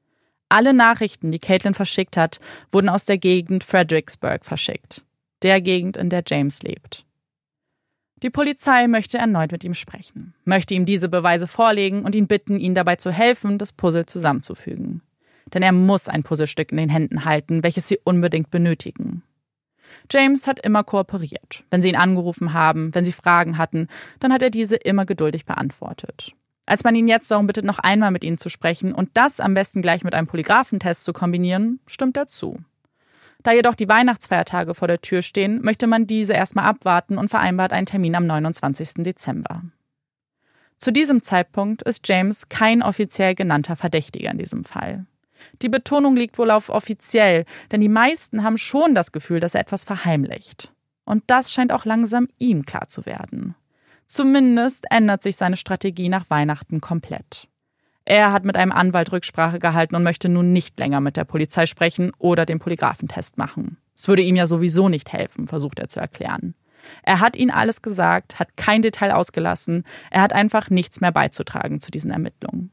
[0.49, 2.40] Alle Nachrichten, die Caitlin verschickt hat,
[2.70, 5.05] wurden aus der Gegend Fredericksburg verschickt,
[5.43, 7.05] der Gegend, in der James lebt.
[8.22, 12.59] Die Polizei möchte erneut mit ihm sprechen, möchte ihm diese Beweise vorlegen und ihn bitten,
[12.59, 15.03] ihnen dabei zu helfen, das Puzzle zusammenzufügen
[15.53, 19.22] denn er muss ein Puzzlestück in den Händen halten, welches sie unbedingt benötigen.
[20.11, 21.64] James hat immer kooperiert.
[21.70, 23.88] Wenn sie ihn angerufen haben, wenn sie Fragen hatten,
[24.20, 26.32] dann hat er diese immer geduldig beantwortet.
[26.66, 29.55] Als man ihn jetzt darum bittet, noch einmal mit ihnen zu sprechen und das am
[29.55, 32.61] besten gleich mit einem Polygraphentest zu kombinieren, stimmt er zu.
[33.43, 37.72] Da jedoch die Weihnachtsfeiertage vor der Tür stehen, möchte man diese erstmal abwarten und vereinbart
[37.72, 39.03] einen Termin am 29.
[39.03, 39.62] Dezember.
[40.78, 45.07] Zu diesem Zeitpunkt ist James kein offiziell genannter Verdächtiger in diesem Fall.
[45.62, 49.61] Die Betonung liegt wohl auf offiziell, denn die meisten haben schon das Gefühl, dass er
[49.61, 50.72] etwas verheimlicht.
[51.05, 53.55] Und das scheint auch langsam ihm klar zu werden.
[54.07, 57.49] Zumindest ändert sich seine Strategie nach Weihnachten komplett.
[58.05, 61.66] Er hat mit einem Anwalt Rücksprache gehalten und möchte nun nicht länger mit der Polizei
[61.66, 63.78] sprechen oder den Polygraphentest machen.
[63.97, 66.55] Es würde ihm ja sowieso nicht helfen, versucht er zu erklären.
[67.05, 71.80] Er hat ihnen alles gesagt, hat kein Detail ausgelassen, er hat einfach nichts mehr beizutragen
[71.80, 72.72] zu diesen Ermittlungen.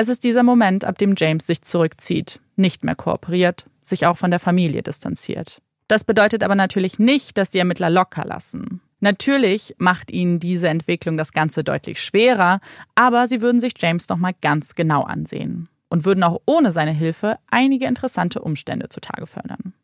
[0.00, 4.30] Es ist dieser Moment, ab dem James sich zurückzieht, nicht mehr kooperiert, sich auch von
[4.30, 5.60] der Familie distanziert.
[5.88, 8.80] Das bedeutet aber natürlich nicht, dass die Ermittler locker lassen.
[9.00, 12.60] Natürlich macht ihnen diese Entwicklung das Ganze deutlich schwerer,
[12.94, 17.36] aber sie würden sich James nochmal ganz genau ansehen und würden auch ohne seine Hilfe
[17.50, 19.74] einige interessante Umstände zutage fördern.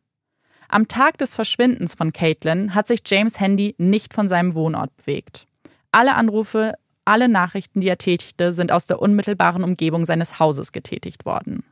[0.68, 5.48] Am Tag des Verschwindens von Caitlin hat sich James Handy nicht von seinem Wohnort bewegt.
[5.90, 6.74] Alle Anrufe
[7.04, 11.64] alle Nachrichten, die er tätigte, sind aus der unmittelbaren Umgebung seines Hauses getätigt worden.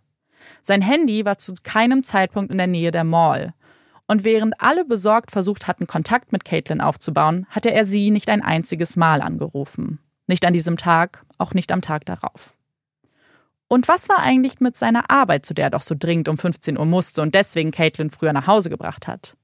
[0.62, 3.54] Sein Handy war zu keinem Zeitpunkt in der Nähe der Mall.
[4.06, 8.42] Und während alle besorgt versucht hatten, Kontakt mit Caitlin aufzubauen, hatte er sie nicht ein
[8.42, 9.98] einziges Mal angerufen.
[10.26, 12.54] Nicht an diesem Tag, auch nicht am Tag darauf.
[13.68, 16.78] Und was war eigentlich mit seiner Arbeit, zu der er doch so dringend um 15
[16.78, 19.36] Uhr musste und deswegen Caitlin früher nach Hause gebracht hat?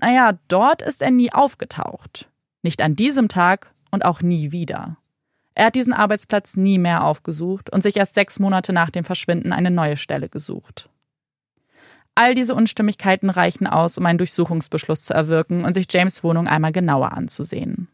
[0.00, 2.30] Naja, dort ist er nie aufgetaucht.
[2.62, 4.96] Nicht an diesem Tag und auch nie wieder.
[5.54, 9.52] Er hat diesen Arbeitsplatz nie mehr aufgesucht und sich erst sechs Monate nach dem Verschwinden
[9.52, 10.88] eine neue Stelle gesucht.
[12.14, 16.72] All diese Unstimmigkeiten reichen aus, um einen Durchsuchungsbeschluss zu erwirken und sich James Wohnung einmal
[16.72, 17.88] genauer anzusehen.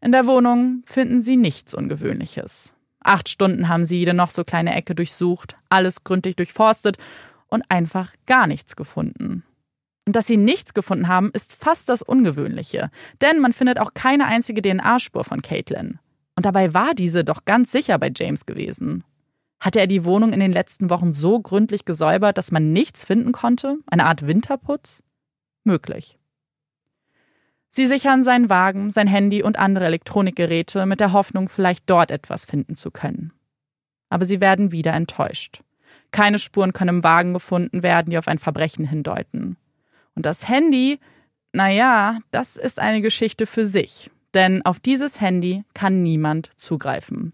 [0.00, 2.74] In der Wohnung finden sie nichts Ungewöhnliches.
[3.00, 6.96] Acht Stunden haben sie jede noch so kleine Ecke durchsucht, alles gründlich durchforstet
[7.48, 9.44] und einfach gar nichts gefunden.
[10.06, 12.90] Und dass sie nichts gefunden haben, ist fast das Ungewöhnliche,
[13.20, 15.98] denn man findet auch keine einzige DNA-Spur von Caitlin.
[16.38, 19.02] Und dabei war diese doch ganz sicher bei James gewesen.
[19.58, 23.32] Hatte er die Wohnung in den letzten Wochen so gründlich gesäubert, dass man nichts finden
[23.32, 23.78] konnte?
[23.88, 25.02] Eine Art Winterputz?
[25.64, 26.16] Möglich.
[27.70, 32.44] Sie sichern seinen Wagen, sein Handy und andere Elektronikgeräte mit der Hoffnung, vielleicht dort etwas
[32.44, 33.32] finden zu können.
[34.08, 35.64] Aber sie werden wieder enttäuscht.
[36.12, 39.56] Keine Spuren können im Wagen gefunden werden, die auf ein Verbrechen hindeuten.
[40.14, 41.00] Und das Handy,
[41.52, 44.12] naja, das ist eine Geschichte für sich.
[44.34, 47.32] Denn auf dieses Handy kann niemand zugreifen.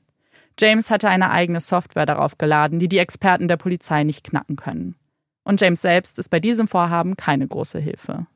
[0.59, 4.95] James hatte eine eigene Software darauf geladen, die die Experten der Polizei nicht knacken können.
[5.43, 8.27] Und James selbst ist bei diesem Vorhaben keine große Hilfe.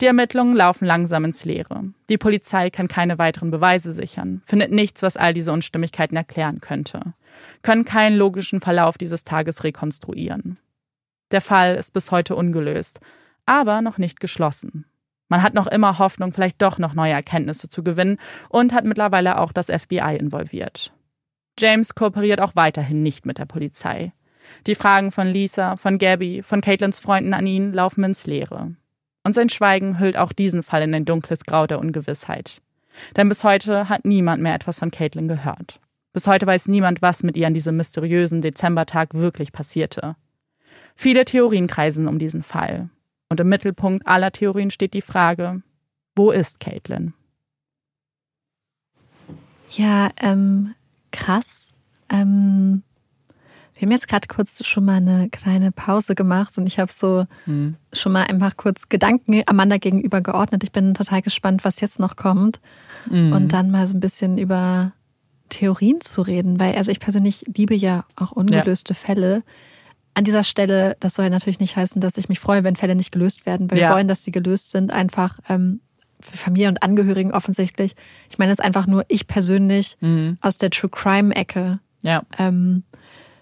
[0.00, 1.92] Die Ermittlungen laufen langsam ins Leere.
[2.08, 7.14] Die Polizei kann keine weiteren Beweise sichern, findet nichts, was all diese Unstimmigkeiten erklären könnte,
[7.62, 10.58] können keinen logischen Verlauf dieses Tages rekonstruieren.
[11.32, 13.00] Der Fall ist bis heute ungelöst,
[13.44, 14.86] aber noch nicht geschlossen.
[15.30, 18.18] Man hat noch immer Hoffnung, vielleicht doch noch neue Erkenntnisse zu gewinnen
[18.50, 20.92] und hat mittlerweile auch das FBI involviert.
[21.58, 24.12] James kooperiert auch weiterhin nicht mit der Polizei.
[24.66, 28.74] Die Fragen von Lisa, von Gabby, von Caitlins Freunden an ihn laufen ins Leere.
[29.22, 32.60] Und sein Schweigen hüllt auch diesen Fall in ein dunkles Grau der Ungewissheit.
[33.16, 35.80] Denn bis heute hat niemand mehr etwas von Caitlin gehört.
[36.12, 40.16] Bis heute weiß niemand, was mit ihr an diesem mysteriösen Dezembertag wirklich passierte.
[40.96, 42.88] Viele Theorien kreisen um diesen Fall.
[43.30, 45.62] Und im Mittelpunkt aller Theorien steht die Frage,
[46.16, 47.14] wo ist Caitlin?
[49.70, 50.74] Ja, ähm,
[51.12, 51.72] krass.
[52.08, 52.82] Ähm,
[53.74, 57.24] wir haben jetzt gerade kurz schon mal eine kleine Pause gemacht und ich habe so
[57.44, 57.76] hm.
[57.92, 60.64] schon mal einfach kurz Gedanken Amanda gegenüber geordnet.
[60.64, 62.60] Ich bin total gespannt, was jetzt noch kommt.
[63.08, 63.32] Hm.
[63.32, 64.92] Und dann mal so ein bisschen über
[65.50, 68.98] Theorien zu reden, weil also ich persönlich liebe ja auch ungelöste ja.
[68.98, 69.42] Fälle.
[70.20, 73.10] An dieser Stelle, das soll natürlich nicht heißen, dass ich mich freue, wenn Fälle nicht
[73.10, 73.88] gelöst werden, weil ja.
[73.88, 75.80] wir wollen, dass sie gelöst sind, einfach ähm,
[76.20, 77.96] für Familie und Angehörigen offensichtlich.
[78.28, 80.36] Ich meine, es ist einfach nur ich persönlich mhm.
[80.42, 81.80] aus der True Crime Ecke.
[82.02, 82.24] Ja.
[82.38, 82.82] Ähm,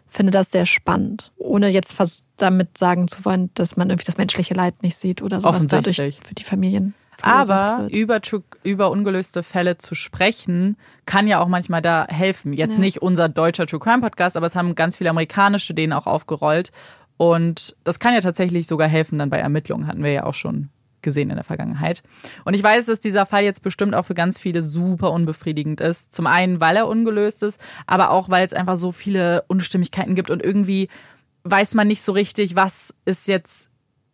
[0.06, 1.96] finde das sehr spannend, ohne jetzt
[2.36, 5.96] damit sagen zu wollen, dass man irgendwie das menschliche Leid nicht sieht oder sowas dadurch
[5.96, 6.94] für die Familien.
[7.22, 8.20] Aber über,
[8.62, 12.52] über ungelöste Fälle zu sprechen, kann ja auch manchmal da helfen.
[12.52, 12.80] Jetzt ja.
[12.80, 16.70] nicht unser deutscher True Crime Podcast, aber es haben ganz viele amerikanische denen auch aufgerollt.
[17.16, 20.70] Und das kann ja tatsächlich sogar helfen dann bei Ermittlungen, hatten wir ja auch schon
[21.02, 22.02] gesehen in der Vergangenheit.
[22.44, 26.12] Und ich weiß, dass dieser Fall jetzt bestimmt auch für ganz viele super unbefriedigend ist.
[26.12, 30.30] Zum einen, weil er ungelöst ist, aber auch, weil es einfach so viele Unstimmigkeiten gibt
[30.30, 30.88] und irgendwie
[31.44, 33.67] weiß man nicht so richtig, was ist jetzt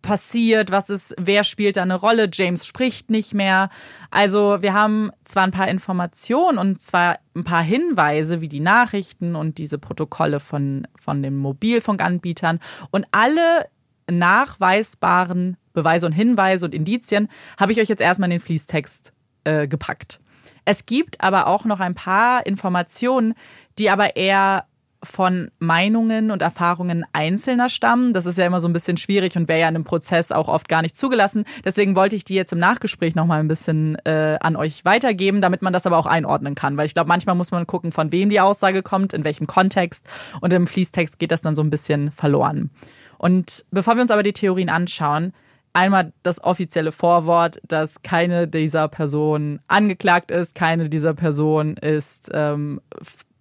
[0.04, 3.70] passiert, was ist, wer spielt da eine Rolle, James spricht nicht mehr.
[4.10, 9.34] Also wir haben zwar ein paar Informationen und zwar ein paar Hinweise wie die Nachrichten
[9.34, 13.66] und diese Protokolle von, von den Mobilfunkanbietern und alle
[14.08, 17.28] nachweisbaren Beweise und Hinweise und Indizien
[17.58, 19.12] habe ich euch jetzt erstmal in den Fließtext
[19.44, 20.20] äh, gepackt.
[20.66, 23.34] Es gibt aber auch noch ein paar Informationen,
[23.78, 24.66] die aber eher
[25.04, 28.12] von Meinungen und Erfahrungen Einzelner stammen.
[28.12, 30.48] Das ist ja immer so ein bisschen schwierig und wäre ja in einem Prozess auch
[30.48, 31.44] oft gar nicht zugelassen.
[31.64, 35.62] Deswegen wollte ich die jetzt im Nachgespräch nochmal ein bisschen äh, an euch weitergeben, damit
[35.62, 36.76] man das aber auch einordnen kann.
[36.76, 40.06] Weil ich glaube, manchmal muss man gucken, von wem die Aussage kommt, in welchem Kontext.
[40.40, 42.70] Und im Fließtext geht das dann so ein bisschen verloren.
[43.18, 45.32] Und bevor wir uns aber die Theorien anschauen,
[45.74, 52.80] einmal das offizielle Vorwort, dass keine dieser Personen angeklagt ist, keine dieser Personen ist ähm,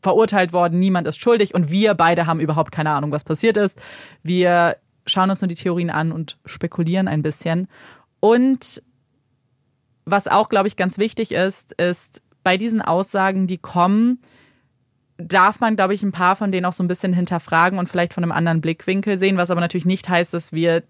[0.04, 3.80] verurteilt worden, niemand ist schuldig und wir beide haben überhaupt keine Ahnung, was passiert ist.
[4.22, 4.78] Wir
[5.08, 7.68] schauen uns nur die Theorien an und spekulieren ein bisschen.
[8.20, 8.84] Und
[10.06, 14.22] was auch, glaube ich, ganz wichtig ist, ist bei diesen Aussagen, die kommen,
[15.18, 18.14] darf man, glaube ich, ein paar von denen auch so ein bisschen hinterfragen und vielleicht
[18.14, 20.84] von einem anderen Blickwinkel sehen, was aber natürlich nicht heißt, dass wir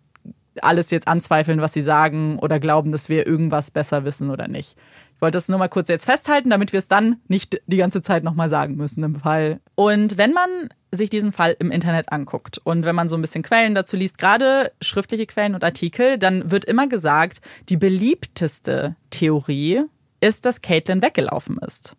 [0.62, 4.78] alles jetzt anzweifeln, was sie sagen oder glauben, dass wir irgendwas besser wissen oder nicht.
[5.24, 8.26] Wollte das nur mal kurz jetzt festhalten, damit wir es dann nicht die ganze Zeit
[8.26, 9.62] nochmal sagen müssen im Fall.
[9.76, 10.50] Und wenn man
[10.92, 14.18] sich diesen Fall im Internet anguckt und wenn man so ein bisschen Quellen dazu liest,
[14.18, 19.84] gerade schriftliche Quellen und Artikel, dann wird immer gesagt, die beliebteste Theorie
[20.20, 21.96] ist, dass Caitlin weggelaufen ist.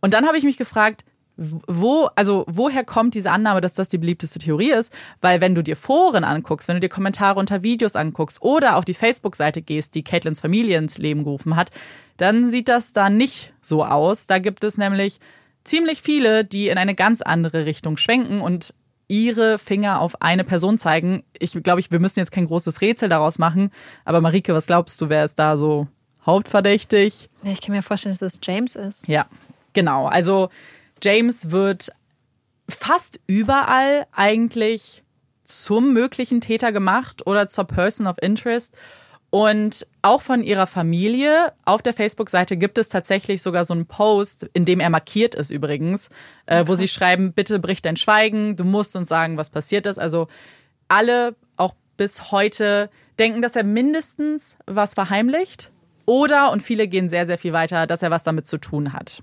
[0.00, 1.04] Und dann habe ich mich gefragt,
[1.36, 4.92] wo, also woher kommt diese Annahme, dass das die beliebteste Theorie ist?
[5.20, 8.84] Weil wenn du dir Foren anguckst, wenn du dir Kommentare unter Videos anguckst oder auf
[8.84, 11.70] die Facebook-Seite gehst, die Caitlins Familie ins Leben gerufen hat,
[12.16, 14.26] dann sieht das da nicht so aus.
[14.26, 15.20] Da gibt es nämlich
[15.64, 18.72] ziemlich viele, die in eine ganz andere Richtung schwenken und
[19.08, 21.22] ihre Finger auf eine Person zeigen.
[21.38, 23.70] Ich glaube, ich, wir müssen jetzt kein großes Rätsel daraus machen.
[24.04, 25.86] Aber Marike, was glaubst du, wer ist da so
[26.24, 27.28] hauptverdächtig?
[27.44, 29.06] Ich kann mir vorstellen, dass es James ist.
[29.06, 29.26] Ja,
[29.76, 30.48] Genau, also
[31.02, 31.90] James wird
[32.68, 35.04] fast überall eigentlich
[35.44, 38.74] zum möglichen Täter gemacht oder zur Person of Interest.
[39.30, 44.48] Und auch von ihrer Familie auf der Facebook-Seite gibt es tatsächlich sogar so einen Post,
[44.54, 46.10] in dem er markiert ist übrigens,
[46.46, 49.98] äh, wo sie schreiben, bitte brich dein Schweigen, du musst uns sagen, was passiert ist.
[49.98, 50.28] Also
[50.88, 52.88] alle, auch bis heute,
[53.18, 55.72] denken, dass er mindestens was verheimlicht
[56.06, 59.22] oder, und viele gehen sehr, sehr viel weiter, dass er was damit zu tun hat.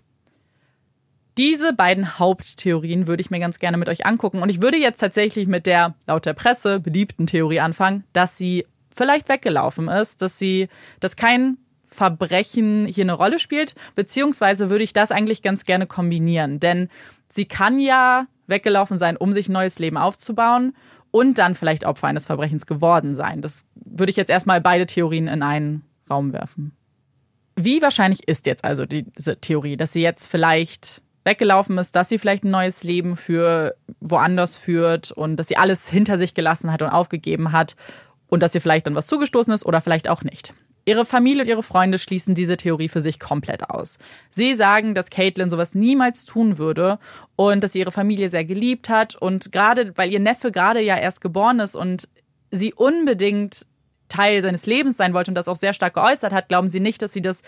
[1.37, 4.41] Diese beiden Haupttheorien würde ich mir ganz gerne mit euch angucken.
[4.41, 8.67] Und ich würde jetzt tatsächlich mit der laut der Presse beliebten Theorie anfangen, dass sie
[8.95, 10.69] vielleicht weggelaufen ist, dass sie,
[10.99, 11.57] dass kein
[11.87, 16.59] Verbrechen hier eine Rolle spielt, beziehungsweise würde ich das eigentlich ganz gerne kombinieren.
[16.59, 16.89] Denn
[17.29, 20.75] sie kann ja weggelaufen sein, um sich ein neues Leben aufzubauen
[21.11, 23.41] und dann vielleicht Opfer eines Verbrechens geworden sein.
[23.41, 26.75] Das würde ich jetzt erstmal beide Theorien in einen Raum werfen.
[27.55, 32.19] Wie wahrscheinlich ist jetzt also diese Theorie, dass sie jetzt vielleicht weggelaufen ist, dass sie
[32.19, 36.81] vielleicht ein neues Leben für woanders führt und dass sie alles hinter sich gelassen hat
[36.81, 37.75] und aufgegeben hat
[38.27, 40.53] und dass ihr vielleicht dann was zugestoßen ist oder vielleicht auch nicht.
[40.85, 43.99] Ihre Familie und ihre Freunde schließen diese Theorie für sich komplett aus.
[44.29, 46.99] Sie sagen, dass Caitlin sowas niemals tun würde
[47.37, 50.97] und dass sie ihre Familie sehr geliebt hat und gerade, weil ihr Neffe gerade ja
[50.97, 52.09] erst geboren ist und
[52.51, 53.65] sie unbedingt
[54.09, 57.01] Teil seines Lebens sein wollte und das auch sehr stark geäußert hat, glauben sie nicht,
[57.01, 57.43] dass sie das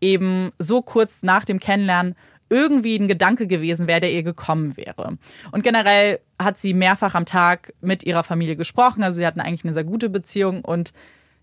[0.00, 2.14] eben so kurz nach dem Kennenlernen
[2.50, 5.18] irgendwie ein Gedanke gewesen wäre, der ihr gekommen wäre.
[5.52, 9.02] Und generell hat sie mehrfach am Tag mit ihrer Familie gesprochen.
[9.02, 10.92] Also sie hatten eigentlich eine sehr gute Beziehung und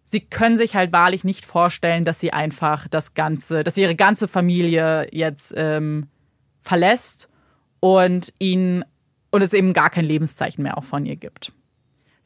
[0.03, 3.95] sie können sich halt wahrlich nicht vorstellen, dass sie einfach das Ganze, dass sie ihre
[3.95, 6.07] ganze Familie jetzt ähm,
[6.61, 7.29] verlässt
[7.79, 8.83] und ihn
[9.31, 11.51] und es eben gar kein Lebenszeichen mehr auch von ihr gibt.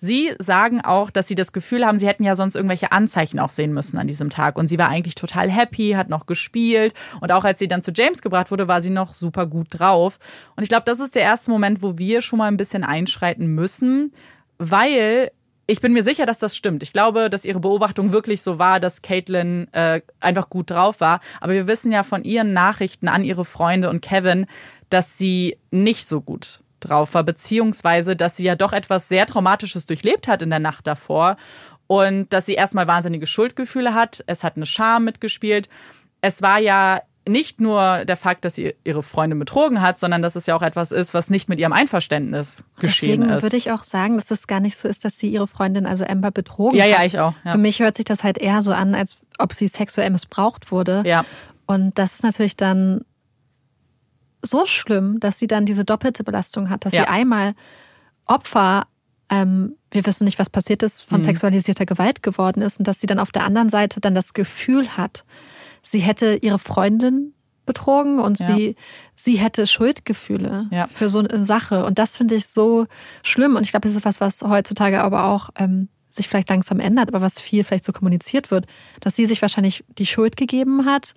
[0.02, 3.50] Sie sagen auch, dass sie das Gefühl haben, sie hätten ja sonst irgendwelche Anzeichen auch
[3.50, 4.58] sehen müssen an diesem Tag.
[4.58, 6.94] Und sie war eigentlich total happy, hat noch gespielt.
[7.20, 10.18] Und auch als sie dann zu James gebracht wurde, war sie noch super gut drauf.
[10.56, 13.48] Und ich glaube, das ist der erste Moment, wo wir schon mal ein bisschen einschreiten
[13.48, 14.14] müssen,
[14.58, 15.32] weil
[15.68, 16.82] ich bin mir sicher, dass das stimmt.
[16.82, 21.20] Ich glaube, dass ihre Beobachtung wirklich so war, dass Caitlin äh, einfach gut drauf war.
[21.42, 24.46] Aber wir wissen ja von ihren Nachrichten an ihre Freunde und Kevin,
[24.90, 29.86] dass sie nicht so gut drauf war, beziehungsweise, dass sie ja doch etwas sehr Traumatisches
[29.86, 31.38] durchlebt hat in der Nacht davor
[31.88, 34.24] und dass sie erstmal wahnsinnige Schuldgefühle hat.
[34.28, 35.70] Es hat eine Scham mitgespielt.
[36.22, 40.36] Es war ja nicht nur der Fakt, dass sie ihre Freundin betrogen hat, sondern dass
[40.36, 43.44] es ja auch etwas ist, was nicht mit ihrem Einverständnis geschehen Deswegen ist.
[43.44, 46.06] würde ich auch sagen, dass es gar nicht so ist, dass sie ihre Freundin, also
[46.06, 46.92] Amber, betrogen ja, hat.
[46.92, 47.34] Ja, ja, ich auch.
[47.46, 47.52] Ja.
[47.54, 51.04] Für mich hört sich das halt eher so an, als ob sie sexuell missbraucht wurde.
[51.06, 51.26] Ja.
[51.66, 53.02] Und das ist natürlich dann
[54.42, 57.02] so schlimm, dass sie dann diese doppelte Belastung hat, dass ja.
[57.02, 57.54] sie einmal
[58.26, 58.88] Opfer,
[59.30, 61.24] ähm, wir wissen nicht, was passiert ist, von mhm.
[61.24, 64.98] sexualisierter Gewalt geworden ist und dass sie dann auf der anderen Seite dann das Gefühl
[64.98, 65.26] hat,
[65.82, 67.34] sie hätte ihre Freundin
[67.66, 68.48] betrogen und ja.
[68.48, 68.76] sie,
[69.16, 70.88] sie hätte Schuldgefühle ja.
[70.88, 71.86] für so eine Sache.
[71.86, 72.88] Und das finde ich so
[73.22, 73.56] schlimm.
[73.56, 77.10] Und ich glaube, das ist was, was heutzutage aber auch ähm, sich vielleicht langsam ändert,
[77.10, 78.66] aber was viel vielleicht so kommuniziert wird,
[79.02, 81.14] dass sie sich wahrscheinlich die Schuld gegeben hat,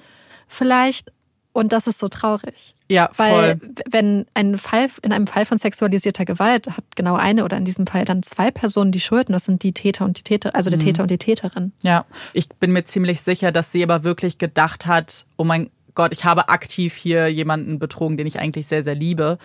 [0.46, 1.10] vielleicht.
[1.52, 2.74] Und das ist so traurig.
[2.88, 7.56] Ja, Weil wenn ein Fall, in einem Fall von sexualisierter Gewalt hat genau eine oder
[7.56, 10.22] in diesem Fall dann zwei Personen die Schuld und das sind die Täter und die
[10.22, 10.84] Täter, also der mhm.
[10.84, 11.72] Täter und die Täterin.
[11.82, 16.12] Ja, ich bin mir ziemlich sicher, dass sie aber wirklich gedacht hat, oh mein Gott,
[16.12, 19.38] ich habe aktiv hier jemanden betrogen, den ich eigentlich sehr, sehr liebe.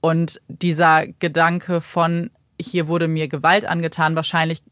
[0.00, 4.62] Und dieser Gedanke von, hier wurde mir Gewalt angetan, wahrscheinlich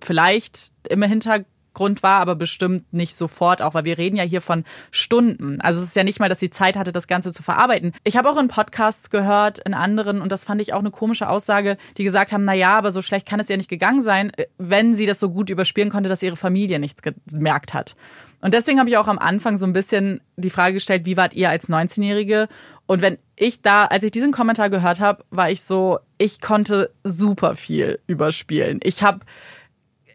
[0.00, 1.46] vielleicht im Hintergrund
[1.78, 5.60] Grund war, aber bestimmt nicht sofort auch, weil wir reden ja hier von Stunden.
[5.60, 7.92] Also es ist ja nicht mal, dass sie Zeit hatte, das Ganze zu verarbeiten.
[8.02, 11.28] Ich habe auch in Podcasts gehört, in anderen, und das fand ich auch eine komische
[11.28, 14.32] Aussage, die gesagt haben, na ja, aber so schlecht kann es ja nicht gegangen sein,
[14.58, 17.94] wenn sie das so gut überspielen konnte, dass ihre Familie nichts gemerkt hat.
[18.40, 21.34] Und deswegen habe ich auch am Anfang so ein bisschen die Frage gestellt, wie wart
[21.34, 22.48] ihr als 19-Jährige?
[22.86, 26.90] Und wenn ich da, als ich diesen Kommentar gehört habe, war ich so, ich konnte
[27.04, 28.80] super viel überspielen.
[28.82, 29.20] Ich habe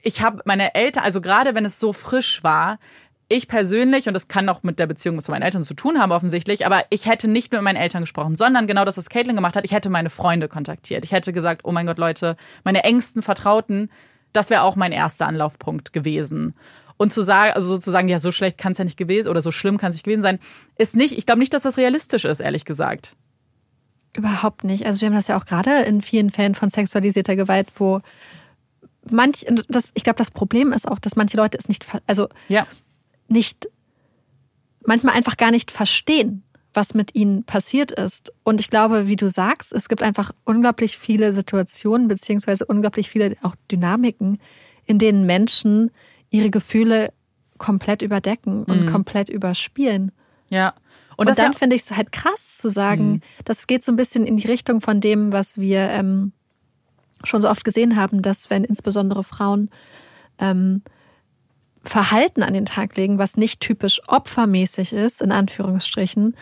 [0.04, 2.78] ich habe meine Eltern, also gerade wenn es so frisch war,
[3.30, 6.12] ich persönlich, und das kann auch mit der Beziehung zu meinen Eltern zu tun haben
[6.12, 9.56] offensichtlich, aber ich hätte nicht mit meinen Eltern gesprochen, sondern genau das, was Caitlin gemacht
[9.56, 11.04] hat, ich hätte meine Freunde kontaktiert.
[11.06, 13.90] Ich hätte gesagt, oh mein Gott, Leute, meine engsten Vertrauten,
[14.34, 16.54] das wäre auch mein erster Anlaufpunkt gewesen.
[16.98, 19.52] Und zu sagen, also sozusagen, ja, so schlecht kann es ja nicht gewesen oder so
[19.52, 20.40] schlimm kann es nicht gewesen sein,
[20.78, 23.16] ist nicht, ich glaube nicht, dass das realistisch ist, ehrlich gesagt.
[24.16, 24.86] Überhaupt nicht.
[24.86, 28.02] Also wir haben das ja auch gerade in vielen Fällen von sexualisierter Gewalt, wo
[29.10, 32.68] manch, das, ich glaube, das Problem ist auch, dass manche Leute es nicht, also ja.
[33.28, 33.68] nicht,
[34.86, 36.44] manchmal einfach gar nicht verstehen,
[36.74, 38.34] was mit ihnen passiert ist.
[38.44, 43.36] Und ich glaube, wie du sagst, es gibt einfach unglaublich viele Situationen, beziehungsweise unglaublich viele
[43.42, 44.40] auch Dynamiken,
[44.86, 45.92] in denen Menschen
[46.30, 47.14] ihre Gefühle
[47.58, 48.90] komplett überdecken und mhm.
[48.90, 50.12] komplett überspielen.
[50.50, 50.74] Ja.
[51.16, 53.22] Und, und dann ja finde ich es halt krass zu sagen, mhm.
[53.46, 56.34] das geht so ein bisschen in die Richtung von dem, was wir ähm,
[57.24, 59.70] schon so oft gesehen haben, dass wenn insbesondere Frauen
[60.40, 60.82] ähm,
[61.84, 66.36] Verhalten an den Tag legen, was nicht typisch opfermäßig ist, in Anführungsstrichen,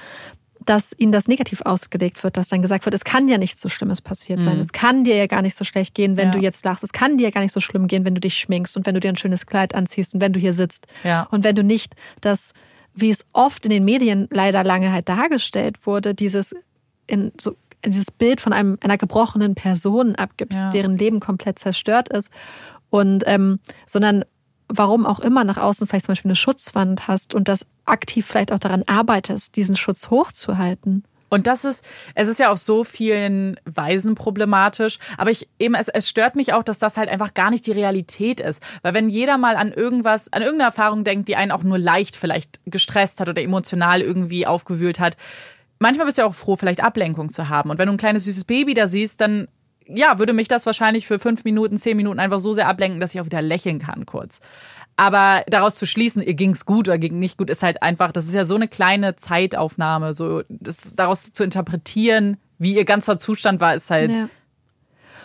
[0.65, 3.69] dass ihnen das negativ ausgelegt wird, dass dann gesagt wird, es kann ja nichts so
[3.69, 4.55] Schlimmes passiert sein.
[4.55, 4.61] Mhm.
[4.61, 6.31] Es kann dir ja gar nicht so schlecht gehen, wenn ja.
[6.33, 6.83] du jetzt lachst.
[6.83, 8.93] Es kann dir ja gar nicht so schlimm gehen, wenn du dich schminkst und wenn
[8.93, 10.85] du dir ein schönes Kleid anziehst und wenn du hier sitzt.
[11.03, 11.27] Ja.
[11.31, 12.53] Und wenn du nicht das,
[12.93, 16.53] wie es oft in den Medien leider lange halt dargestellt wurde, dieses
[17.07, 17.55] in so
[17.85, 20.69] dieses Bild von einem, einer gebrochenen Person abgibst, ja.
[20.69, 22.29] deren Leben komplett zerstört ist.
[22.89, 24.25] Und ähm, sondern
[24.67, 28.51] warum auch immer nach außen vielleicht zum Beispiel eine Schutzwand hast und das aktiv vielleicht
[28.51, 31.03] auch daran arbeitest, diesen Schutz hochzuhalten.
[31.33, 34.99] Und das ist, es ist ja auf so vielen Weisen problematisch.
[35.17, 37.71] Aber ich eben, es, es stört mich auch, dass das halt einfach gar nicht die
[37.71, 38.61] Realität ist.
[38.81, 42.17] Weil wenn jeder mal an irgendwas, an irgendeine Erfahrung denkt, die einen auch nur leicht
[42.17, 45.15] vielleicht gestresst hat oder emotional irgendwie aufgewühlt hat,
[45.81, 47.69] manchmal bist du ja auch froh, vielleicht Ablenkung zu haben.
[47.69, 49.47] Und wenn du ein kleines süßes Baby da siehst, dann
[49.87, 53.13] ja, würde mich das wahrscheinlich für fünf Minuten, zehn Minuten einfach so sehr ablenken, dass
[53.13, 54.39] ich auch wieder lächeln kann kurz.
[54.95, 58.25] Aber daraus zu schließen, ihr ging's gut oder ging nicht gut, ist halt einfach, das
[58.25, 63.59] ist ja so eine kleine Zeitaufnahme, so das daraus zu interpretieren, wie ihr ganzer Zustand
[63.59, 64.29] war, ist halt ja.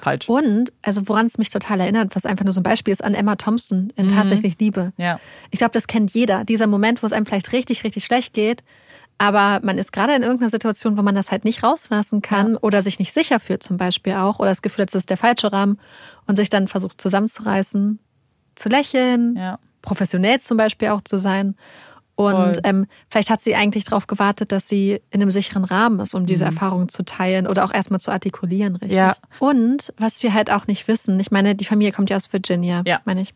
[0.01, 0.29] falsch.
[0.29, 3.15] Und also woran es mich total erinnert, was einfach nur so ein Beispiel ist, an
[3.15, 4.15] Emma Thompson in mhm.
[4.15, 4.95] tatsächlich Liebe.
[4.97, 5.21] Ja.
[5.51, 6.45] Ich glaube, das kennt jeder.
[6.45, 8.63] Dieser Moment, wo es einem vielleicht richtig, richtig schlecht geht
[9.19, 12.59] Aber man ist gerade in irgendeiner Situation, wo man das halt nicht rauslassen kann ja.
[12.61, 15.17] oder sich nicht sicher fühlt, zum Beispiel auch, oder das Gefühl hat, das ist der
[15.17, 15.79] falsche Rahmen
[16.27, 17.99] und sich dann versucht zusammenzureißen,
[18.57, 19.59] zu lächeln, ja.
[19.81, 21.57] professionell zum Beispiel auch zu sein.
[22.14, 26.14] Und ähm, vielleicht hat sie eigentlich darauf gewartet, dass sie in einem sicheren Rahmen ist,
[26.14, 26.53] um diese mhm.
[26.53, 28.99] Erfahrungen zu teilen oder auch erstmal zu artikulieren, richtig.
[28.99, 29.17] Ja.
[29.39, 32.83] Und was wir halt auch nicht wissen, ich meine, die Familie kommt ja aus Virginia,
[32.87, 33.01] ja.
[33.05, 33.35] meine ich.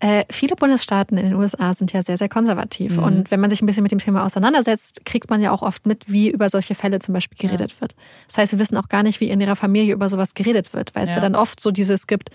[0.00, 2.96] Äh, viele Bundesstaaten in den USA sind ja sehr, sehr konservativ.
[2.96, 3.02] Mhm.
[3.02, 5.86] Und wenn man sich ein bisschen mit dem Thema auseinandersetzt, kriegt man ja auch oft
[5.86, 7.80] mit, wie über solche Fälle zum Beispiel geredet ja.
[7.80, 7.96] wird.
[8.28, 10.94] Das heißt, wir wissen auch gar nicht, wie in ihrer Familie über sowas geredet wird,
[10.94, 12.30] weil es ja, ja dann oft so dieses gibt,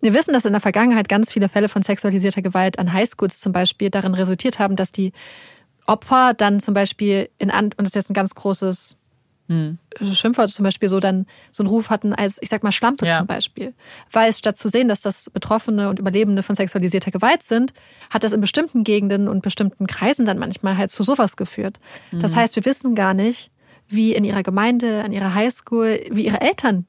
[0.00, 3.52] wir wissen, dass in der Vergangenheit ganz viele Fälle von sexualisierter Gewalt an Highschools zum
[3.52, 5.12] Beispiel darin resultiert haben, dass die
[5.86, 8.96] Opfer dann zum Beispiel in, und das ist jetzt ein ganz großes
[9.48, 9.78] hm.
[10.12, 13.18] Schimpfwort zum Beispiel so dann so einen Ruf hatten als, ich sag mal, Schlampe ja.
[13.18, 13.74] zum Beispiel.
[14.10, 17.74] Weil statt zu sehen, dass das Betroffene und Überlebende von sexualisierter Gewalt sind,
[18.10, 21.78] hat das in bestimmten Gegenden und bestimmten Kreisen dann manchmal halt zu sowas geführt.
[22.10, 22.20] Mhm.
[22.20, 23.50] Das heißt, wir wissen gar nicht,
[23.86, 26.86] wie in ihrer Gemeinde, an ihrer Highschool, wie ihre Eltern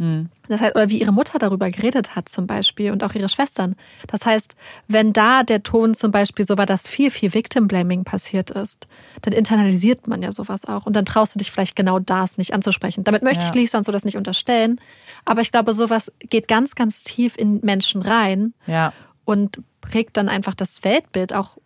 [0.00, 0.30] hm.
[0.48, 3.76] Das heißt, oder wie ihre Mutter darüber geredet hat zum Beispiel und auch ihre Schwestern.
[4.06, 4.56] Das heißt,
[4.88, 8.88] wenn da der Ton zum Beispiel so war, dass viel, viel Victim Blaming passiert ist,
[9.20, 12.54] dann internalisiert man ja sowas auch und dann traust du dich vielleicht genau das nicht
[12.54, 13.04] anzusprechen.
[13.04, 13.50] Damit möchte ja.
[13.50, 14.80] ich Lisa und so das nicht unterstellen,
[15.26, 18.94] aber ich glaube, sowas geht ganz, ganz tief in Menschen rein ja.
[19.26, 21.58] und prägt dann einfach das Weltbild auch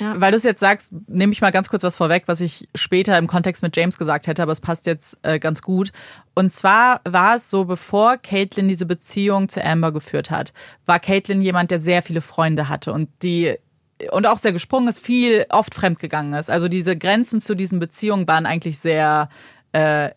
[0.00, 0.20] ja.
[0.20, 3.16] Weil du es jetzt sagst, nehme ich mal ganz kurz was vorweg, was ich später
[3.16, 5.92] im Kontext mit James gesagt hätte, aber es passt jetzt äh, ganz gut.
[6.34, 10.52] Und zwar war es so, bevor Caitlin diese Beziehung zu Amber geführt hat,
[10.84, 13.56] war Caitlin jemand, der sehr viele Freunde hatte und die
[14.10, 16.50] und auch sehr gesprungen ist, viel oft fremdgegangen ist.
[16.50, 19.28] Also diese Grenzen zu diesen Beziehungen waren eigentlich sehr
[19.72, 20.10] äh,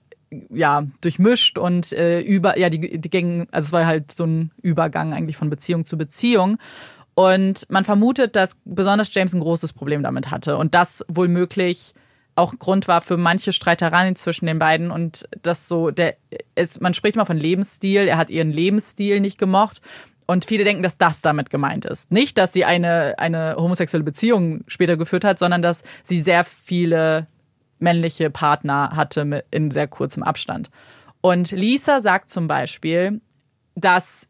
[0.50, 4.52] ja durchmischt und äh, über ja die, die gingen also es war halt so ein
[4.62, 6.58] Übergang eigentlich von Beziehung zu Beziehung.
[7.18, 11.96] Und man vermutet, dass besonders James ein großes Problem damit hatte und das wohl möglich
[12.36, 16.16] auch Grund war für manche Streitereien zwischen den beiden und das so der
[16.54, 19.82] ist man spricht mal von Lebensstil, er hat ihren Lebensstil nicht gemocht
[20.28, 22.12] und viele denken, dass das damit gemeint ist.
[22.12, 27.26] Nicht, dass sie eine eine homosexuelle Beziehung später geführt hat, sondern dass sie sehr viele
[27.80, 30.70] männliche Partner hatte in sehr kurzem Abstand.
[31.22, 33.22] Und Lisa sagt zum Beispiel,
[33.74, 34.30] dass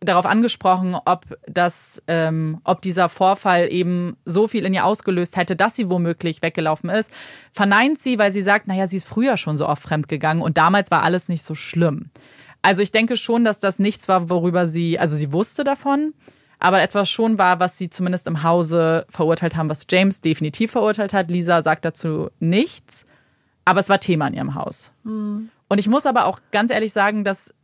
[0.00, 5.56] darauf angesprochen, ob das, ähm, ob dieser Vorfall eben so viel in ihr ausgelöst hätte,
[5.56, 7.10] dass sie womöglich weggelaufen ist,
[7.52, 10.90] verneint sie, weil sie sagt, naja, sie ist früher schon so oft fremdgegangen und damals
[10.90, 12.10] war alles nicht so schlimm.
[12.62, 16.14] Also ich denke schon, dass das nichts war, worüber sie, also sie wusste davon,
[16.58, 21.12] aber etwas schon war, was sie zumindest im Hause verurteilt haben, was James definitiv verurteilt
[21.12, 21.30] hat.
[21.30, 23.06] Lisa sagt dazu nichts,
[23.64, 24.92] aber es war Thema in ihrem Haus.
[25.04, 25.50] Mhm.
[25.68, 27.54] Und ich muss aber auch ganz ehrlich sagen, dass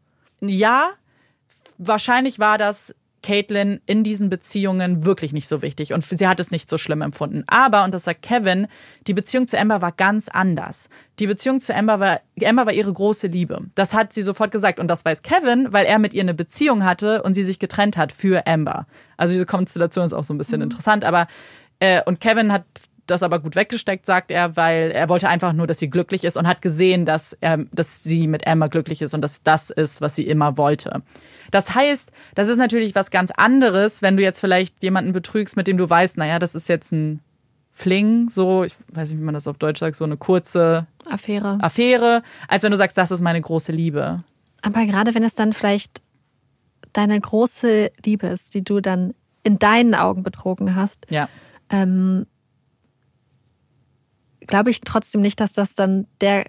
[0.40, 0.90] ja,
[1.78, 2.94] wahrscheinlich war das
[3.24, 7.00] Caitlin in diesen Beziehungen wirklich nicht so wichtig und sie hat es nicht so schlimm
[7.00, 7.42] empfunden.
[7.46, 8.66] Aber, und das sagt Kevin,
[9.06, 10.90] die Beziehung zu Amber war ganz anders.
[11.18, 13.62] Die Beziehung zu Amber war, Amber war ihre große Liebe.
[13.74, 16.84] Das hat sie sofort gesagt und das weiß Kevin, weil er mit ihr eine Beziehung
[16.84, 18.86] hatte und sie sich getrennt hat für Amber.
[19.16, 20.64] Also diese Konstellation ist auch so ein bisschen mhm.
[20.64, 21.26] interessant, aber,
[21.80, 22.64] äh, und Kevin hat
[23.06, 26.36] das aber gut weggesteckt, sagt er, weil er wollte einfach nur, dass sie glücklich ist
[26.36, 30.00] und hat gesehen, dass, er, dass sie mit Emma glücklich ist und dass das ist,
[30.00, 31.02] was sie immer wollte.
[31.50, 35.66] Das heißt, das ist natürlich was ganz anderes, wenn du jetzt vielleicht jemanden betrügst, mit
[35.66, 37.20] dem du weißt, naja, das ist jetzt ein
[37.72, 41.58] Fling, so, ich weiß nicht, wie man das auf Deutsch sagt, so eine kurze Affäre.
[41.60, 44.22] Affäre, als wenn du sagst, das ist meine große Liebe.
[44.62, 46.00] Aber gerade wenn es dann vielleicht
[46.92, 51.28] deine große Liebe ist, die du dann in deinen Augen betrogen hast, ja.
[51.68, 52.26] ähm,
[54.46, 56.44] glaube ich trotzdem nicht, dass das dann der,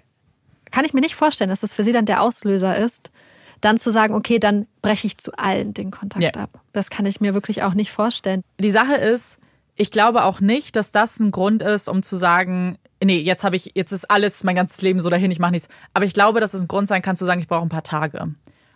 [0.70, 3.10] kann ich mir nicht vorstellen, dass das für sie dann der Auslöser ist,
[3.60, 6.30] dann zu sagen, okay, dann breche ich zu allen den Kontakt ja.
[6.32, 6.60] ab.
[6.72, 8.42] Das kann ich mir wirklich auch nicht vorstellen.
[8.60, 9.38] Die Sache ist,
[9.76, 13.56] ich glaube auch nicht, dass das ein Grund ist, um zu sagen, nee, jetzt habe
[13.56, 15.68] ich, jetzt ist alles mein ganzes Leben so dahin, ich mache nichts.
[15.94, 17.82] Aber ich glaube, dass es ein Grund sein kann, zu sagen, ich brauche ein paar
[17.82, 18.34] Tage.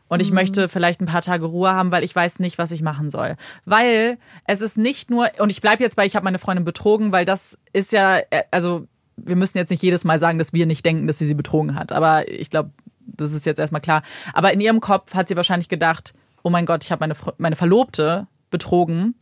[0.09, 0.35] Und ich mhm.
[0.35, 3.37] möchte vielleicht ein paar Tage Ruhe haben, weil ich weiß nicht, was ich machen soll.
[3.65, 7.13] Weil es ist nicht nur, und ich bleibe jetzt bei, ich habe meine Freundin betrogen,
[7.13, 8.89] weil das ist ja, äh, also
[9.25, 11.75] wir müssen jetzt nicht jedes Mal sagen, dass wir nicht denken, dass sie sie betrogen
[11.75, 11.93] hat.
[11.93, 12.71] Aber ich glaube,
[13.07, 14.03] das ist jetzt erstmal klar.
[14.33, 17.57] Aber in ihrem Kopf hat sie wahrscheinlich gedacht, oh mein Gott, ich habe meine, meine
[17.57, 19.15] Verlobte betrogen.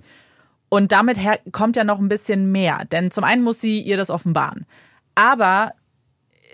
[0.69, 1.19] Und damit
[1.53, 2.85] kommt ja noch ein bisschen mehr.
[2.85, 4.67] Denn zum einen muss sie ihr das offenbaren.
[5.15, 5.73] Aber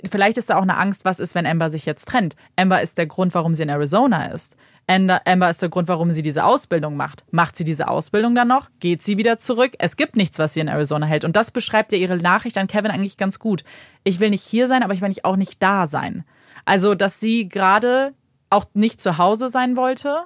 [0.09, 2.37] vielleicht ist da auch eine Angst, was ist, wenn Amber sich jetzt trennt.
[2.57, 4.57] Amber ist der Grund, warum sie in Arizona ist.
[4.87, 7.25] Amber ist der Grund, warum sie diese Ausbildung macht.
[7.31, 8.69] Macht sie diese Ausbildung dann noch?
[8.81, 9.73] Geht sie wieder zurück?
[9.79, 11.25] Es gibt nichts, was sie in Arizona hält.
[11.25, 13.65] Und das beschreibt ja ihre Nachricht an Kevin eigentlich ganz gut.
[14.03, 16.25] Ich will nicht hier sein, aber ich will nicht auch nicht da sein.
[16.67, 18.13] Also, dass sie gerade
[18.51, 20.25] auch nicht zu Hause sein wollte,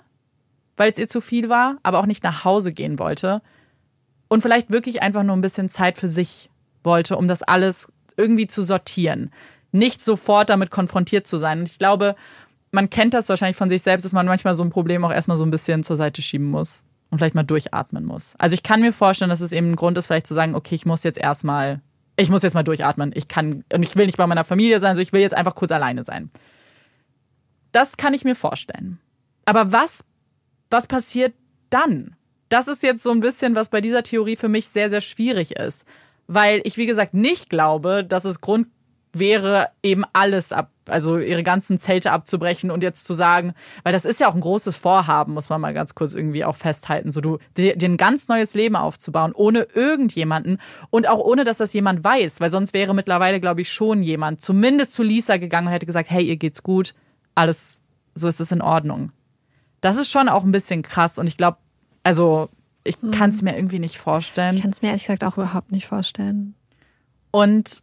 [0.77, 3.43] weil es ihr zu viel war, aber auch nicht nach Hause gehen wollte.
[4.29, 6.51] Und vielleicht wirklich einfach nur ein bisschen Zeit für sich
[6.83, 9.31] wollte, um das alles irgendwie zu sortieren.
[9.71, 11.61] Nicht sofort damit konfrontiert zu sein.
[11.61, 12.17] Und ich glaube,
[12.71, 15.39] man kennt das wahrscheinlich von sich selbst, dass man manchmal so ein Problem auch erstmal
[15.39, 18.35] so ein bisschen zur Seite schieben muss und vielleicht mal durchatmen muss.
[18.39, 20.75] Also ich kann mir vorstellen, dass es eben ein Grund ist, vielleicht zu sagen, okay,
[20.75, 21.81] ich muss jetzt erstmal,
[22.17, 23.13] ich muss jetzt mal durchatmen.
[23.15, 25.55] Ich kann, und ich will nicht bei meiner Familie sein, so ich will jetzt einfach
[25.55, 26.31] kurz alleine sein.
[27.73, 28.99] Das kann ich mir vorstellen.
[29.45, 30.05] Aber was,
[30.71, 31.35] was passiert
[31.71, 32.17] dann?
[32.49, 35.53] Das ist jetzt so ein bisschen, was bei dieser Theorie für mich sehr, sehr schwierig
[35.53, 35.87] ist.
[36.27, 38.69] Weil ich, wie gesagt, nicht glaube, dass es Grund
[39.13, 44.05] wäre, eben alles ab, also ihre ganzen Zelte abzubrechen und jetzt zu sagen, weil das
[44.05, 47.21] ist ja auch ein großes Vorhaben, muss man mal ganz kurz irgendwie auch festhalten, so
[47.21, 50.59] du dir ein ganz neues Leben aufzubauen, ohne irgendjemanden
[50.91, 54.41] und auch ohne, dass das jemand weiß, weil sonst wäre mittlerweile, glaube ich, schon jemand
[54.41, 56.95] zumindest zu Lisa gegangen und hätte gesagt, hey, ihr geht's gut,
[57.35, 57.81] alles,
[58.15, 59.13] so ist es in Ordnung.
[59.81, 61.59] Das ist schon auch ein bisschen krass und ich glaube,
[62.03, 62.49] also
[62.85, 64.57] ich kann es mir irgendwie nicht vorstellen.
[64.57, 66.55] Ich kann es mir ehrlich gesagt auch überhaupt nicht vorstellen.
[67.31, 67.83] Und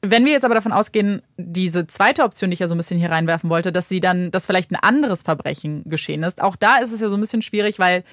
[0.00, 3.00] wenn wir jetzt aber davon ausgehen, diese zweite Option, die ich ja so ein bisschen
[3.00, 6.78] hier reinwerfen wollte, dass sie dann, dass vielleicht ein anderes Verbrechen geschehen ist, auch da
[6.78, 8.04] ist es ja so ein bisschen schwierig, weil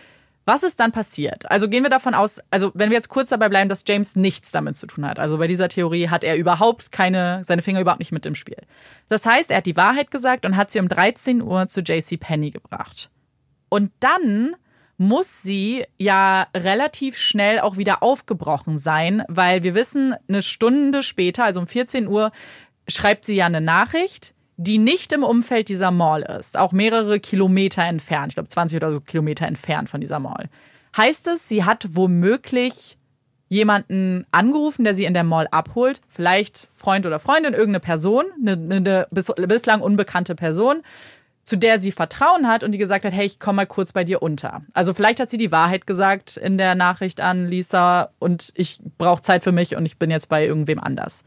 [0.46, 1.50] was ist dann passiert?
[1.50, 4.52] Also gehen wir davon aus, also wenn wir jetzt kurz dabei bleiben, dass James nichts
[4.52, 5.18] damit zu tun hat.
[5.18, 8.58] Also bei dieser Theorie hat er überhaupt keine, seine Finger überhaupt nicht mit im Spiel.
[9.10, 12.20] Das heißt, er hat die Wahrheit gesagt und hat sie um 13 Uhr zu JC
[12.20, 13.10] Penny gebracht.
[13.70, 14.56] Und dann
[14.98, 21.44] muss sie ja relativ schnell auch wieder aufgebrochen sein, weil wir wissen, eine Stunde später,
[21.44, 22.32] also um 14 Uhr,
[22.88, 27.84] schreibt sie ja eine Nachricht, die nicht im Umfeld dieser Mall ist, auch mehrere Kilometer
[27.84, 30.50] entfernt, ich glaube 20 oder so Kilometer entfernt von dieser Mall.
[30.96, 32.98] Heißt es, sie hat womöglich
[33.50, 38.54] jemanden angerufen, der sie in der Mall abholt, vielleicht Freund oder Freundin, irgendeine Person, eine,
[38.54, 39.08] eine
[39.48, 40.82] bislang unbekannte Person,
[41.46, 44.04] zu der sie Vertrauen hat und die gesagt hat, hey, ich komme mal kurz bei
[44.04, 44.64] dir unter.
[44.74, 49.22] Also vielleicht hat sie die Wahrheit gesagt in der Nachricht an Lisa und ich brauche
[49.22, 51.24] Zeit für mich und ich bin jetzt bei irgendwem anders.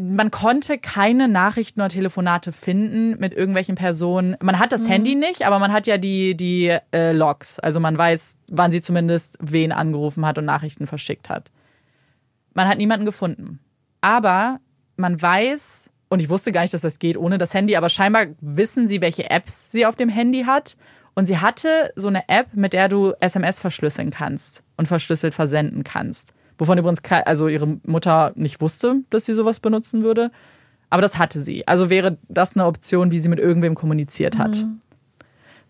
[0.00, 4.36] Man konnte keine Nachrichten oder Telefonate finden mit irgendwelchen Personen.
[4.42, 4.92] Man hat das mhm.
[4.92, 7.60] Handy nicht, aber man hat ja die, die äh, Logs.
[7.60, 11.50] Also man weiß, wann sie zumindest wen angerufen hat und Nachrichten verschickt hat.
[12.54, 13.60] Man hat niemanden gefunden.
[14.00, 14.60] Aber
[14.96, 18.26] man weiß, und ich wusste gar nicht, dass das geht ohne das Handy, aber scheinbar
[18.40, 20.76] wissen sie, welche Apps sie auf dem Handy hat.
[21.14, 25.82] Und sie hatte so eine App, mit der du SMS verschlüsseln kannst und verschlüsselt versenden
[25.82, 26.32] kannst.
[26.56, 30.30] Wovon übrigens also ihre Mutter nicht wusste, dass sie sowas benutzen würde.
[30.88, 31.66] Aber das hatte sie.
[31.66, 34.62] Also wäre das eine Option, wie sie mit irgendwem kommuniziert hat.
[34.62, 34.80] Mhm.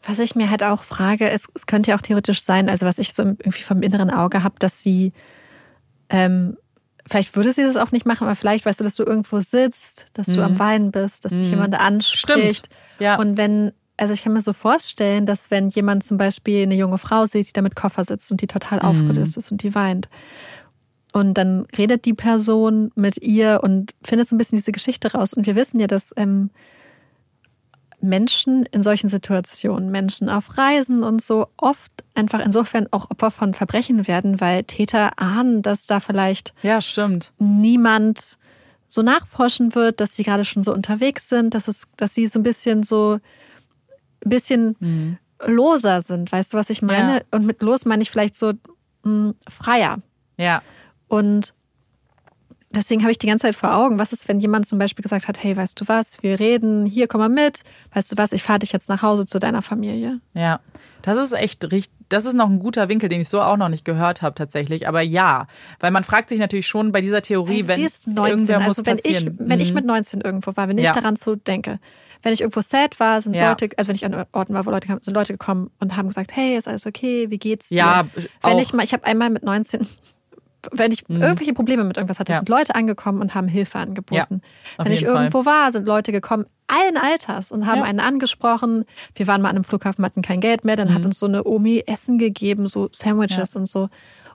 [0.06, 2.98] Was ich mir halt auch frage, es, es könnte ja auch theoretisch sein, also was
[2.98, 5.14] ich so irgendwie vom inneren Auge habe, dass sie
[6.10, 6.58] ähm,
[7.06, 10.06] vielleicht würde sie das auch nicht machen, aber vielleicht weißt du, dass du irgendwo sitzt,
[10.14, 10.34] dass mhm.
[10.34, 10.58] du am mhm.
[10.58, 11.50] Weinen bist, dass dich mhm.
[11.50, 12.66] jemand anspricht.
[12.66, 12.68] Stimmt.
[12.98, 13.16] Ja.
[13.16, 16.98] Und wenn, also ich kann mir so vorstellen, dass wenn jemand zum Beispiel eine junge
[16.98, 18.84] Frau sieht, die da mit Koffer sitzt und die total mhm.
[18.84, 20.08] aufgelöst ist und die weint.
[21.12, 25.32] Und dann redet die Person mit ihr und findet so ein bisschen diese Geschichte raus.
[25.32, 26.50] Und wir wissen ja, dass ähm,
[28.04, 33.54] Menschen in solchen Situationen, Menschen auf Reisen und so oft einfach insofern auch Opfer von
[33.54, 37.32] Verbrechen werden, weil Täter ahnen, dass da vielleicht ja, stimmt.
[37.38, 38.38] niemand
[38.86, 42.38] so nachforschen wird, dass sie gerade schon so unterwegs sind, dass es, dass sie so
[42.38, 43.18] ein bisschen so
[44.24, 45.18] ein bisschen mhm.
[45.44, 46.30] loser sind.
[46.30, 47.16] Weißt du, was ich meine?
[47.16, 47.22] Ja.
[47.32, 48.54] Und mit los meine ich vielleicht so mh,
[49.04, 49.98] hm, freier.
[50.36, 50.62] Ja.
[51.08, 51.54] Und
[52.74, 55.28] deswegen habe ich die ganze Zeit vor Augen, was ist, wenn jemand zum Beispiel gesagt
[55.28, 57.62] hat, hey, weißt du was, wir reden, hier komm mal mit,
[57.92, 60.20] weißt du was, ich fahre dich jetzt nach Hause zu deiner Familie.
[60.34, 60.60] Ja,
[61.02, 63.68] das ist echt richtig, das ist noch ein guter Winkel, den ich so auch noch
[63.68, 65.46] nicht gehört habe tatsächlich, aber ja,
[65.80, 68.56] weil man fragt sich natürlich schon bei dieser Theorie, also wenn sie ist 19, irgendwer
[68.58, 69.34] also muss wenn passieren.
[69.34, 69.62] ich wenn mhm.
[69.62, 70.92] ich mit 19 irgendwo war, wenn ich ja.
[70.92, 71.78] daran so denke,
[72.22, 73.50] wenn ich irgendwo sad war, sind ja.
[73.50, 76.34] Leute, also wenn ich an Orten war, wo Leute sind Leute gekommen und haben gesagt,
[76.34, 77.76] hey, ist alles okay, wie geht's dir?
[77.76, 78.08] Ja,
[78.42, 78.60] wenn auch.
[78.60, 79.86] ich mal, ich habe einmal mit 19
[80.72, 81.22] wenn ich mhm.
[81.22, 82.38] irgendwelche Probleme mit irgendwas hatte, ja.
[82.38, 84.40] sind Leute angekommen und haben Hilfe angeboten.
[84.78, 85.64] Ja, wenn ich irgendwo Fall.
[85.64, 87.84] war, sind Leute gekommen, allen Alters, und haben ja.
[87.84, 88.84] einen angesprochen.
[89.14, 90.94] Wir waren mal an einem Flughafen, hatten kein Geld mehr, dann mhm.
[90.94, 93.88] hat uns so eine Omi Essen gegeben, so Sandwiches und so.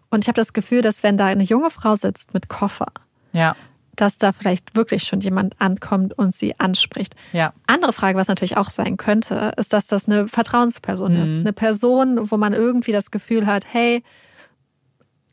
[0.09, 2.87] Und ich habe das Gefühl, dass wenn da eine junge Frau sitzt mit Koffer,
[3.31, 3.55] ja.
[3.95, 7.15] dass da vielleicht wirklich schon jemand ankommt und sie anspricht.
[7.31, 7.53] Ja.
[7.67, 11.23] Andere Frage, was natürlich auch sein könnte, ist, dass das eine Vertrauensperson mhm.
[11.23, 11.39] ist.
[11.41, 14.03] Eine Person, wo man irgendwie das Gefühl hat, hey,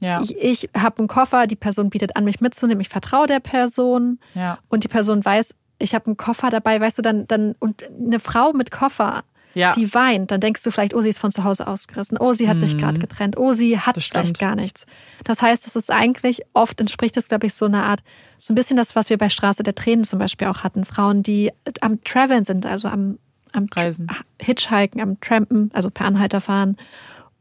[0.00, 0.20] ja.
[0.20, 4.18] Ich, ich habe einen Koffer, die Person bietet an, mich mitzunehmen, ich vertraue der Person
[4.34, 4.58] ja.
[4.68, 8.20] und die Person weiß, ich habe einen Koffer dabei, weißt du, dann, dann, und eine
[8.20, 9.24] Frau mit Koffer,
[9.54, 9.72] ja.
[9.72, 12.48] die weint, dann denkst du vielleicht, oh, sie ist von zu Hause ausgerissen, oh, sie
[12.48, 12.60] hat mhm.
[12.60, 14.84] sich gerade getrennt, oh, sie hat vielleicht gar nichts.
[15.24, 18.00] Das heißt, es ist eigentlich, oft entspricht es, glaube ich, so eine Art,
[18.36, 20.84] so ein bisschen das, was wir bei Straße der Tränen zum Beispiel auch hatten.
[20.84, 23.18] Frauen, die am Traveln sind, also am,
[23.52, 24.08] am Reisen.
[24.40, 26.76] Hitchhiken, am Trampen, also per Anhalter fahren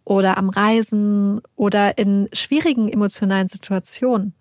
[0.06, 4.34] oder am Reisen oder in schwierigen emotionalen Situationen.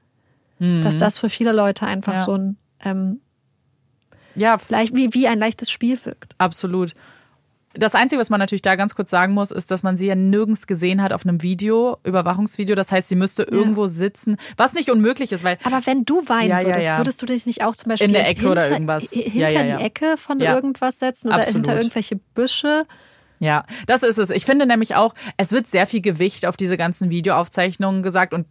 [0.60, 0.82] Mhm.
[0.82, 2.24] Dass das für viele Leute einfach ja.
[2.24, 3.20] so ein ähm,
[4.36, 6.34] ja, vielleicht wie, wie ein leichtes Spiel wirkt.
[6.38, 6.94] Absolut.
[7.76, 10.14] Das Einzige, was man natürlich da ganz kurz sagen muss, ist, dass man sie ja
[10.14, 12.76] nirgends gesehen hat auf einem Video, Überwachungsvideo.
[12.76, 13.48] Das heißt, sie müsste ja.
[13.50, 15.58] irgendwo sitzen, was nicht unmöglich ist, weil.
[15.64, 18.12] Aber wenn du weinen ja, würdest, ja, würdest du dich nicht auch zum Beispiel in
[18.12, 21.66] der Ecke hinter, oder irgendwas hinter die Ecke von irgendwas setzen oder Absolut.
[21.66, 22.86] hinter irgendwelche Büsche?
[23.40, 24.30] Ja, das ist es.
[24.30, 28.46] Ich finde nämlich auch, es wird sehr viel Gewicht auf diese ganzen Videoaufzeichnungen gesagt und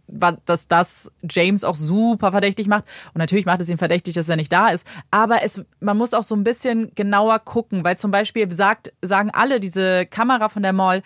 [0.46, 2.84] dass das James auch super verdächtig macht.
[3.14, 4.86] Und natürlich macht es ihn verdächtig, dass er nicht da ist.
[5.10, 9.30] Aber es, man muss auch so ein bisschen genauer gucken, weil zum Beispiel sagt, sagen
[9.30, 11.02] alle, diese Kamera von der Mall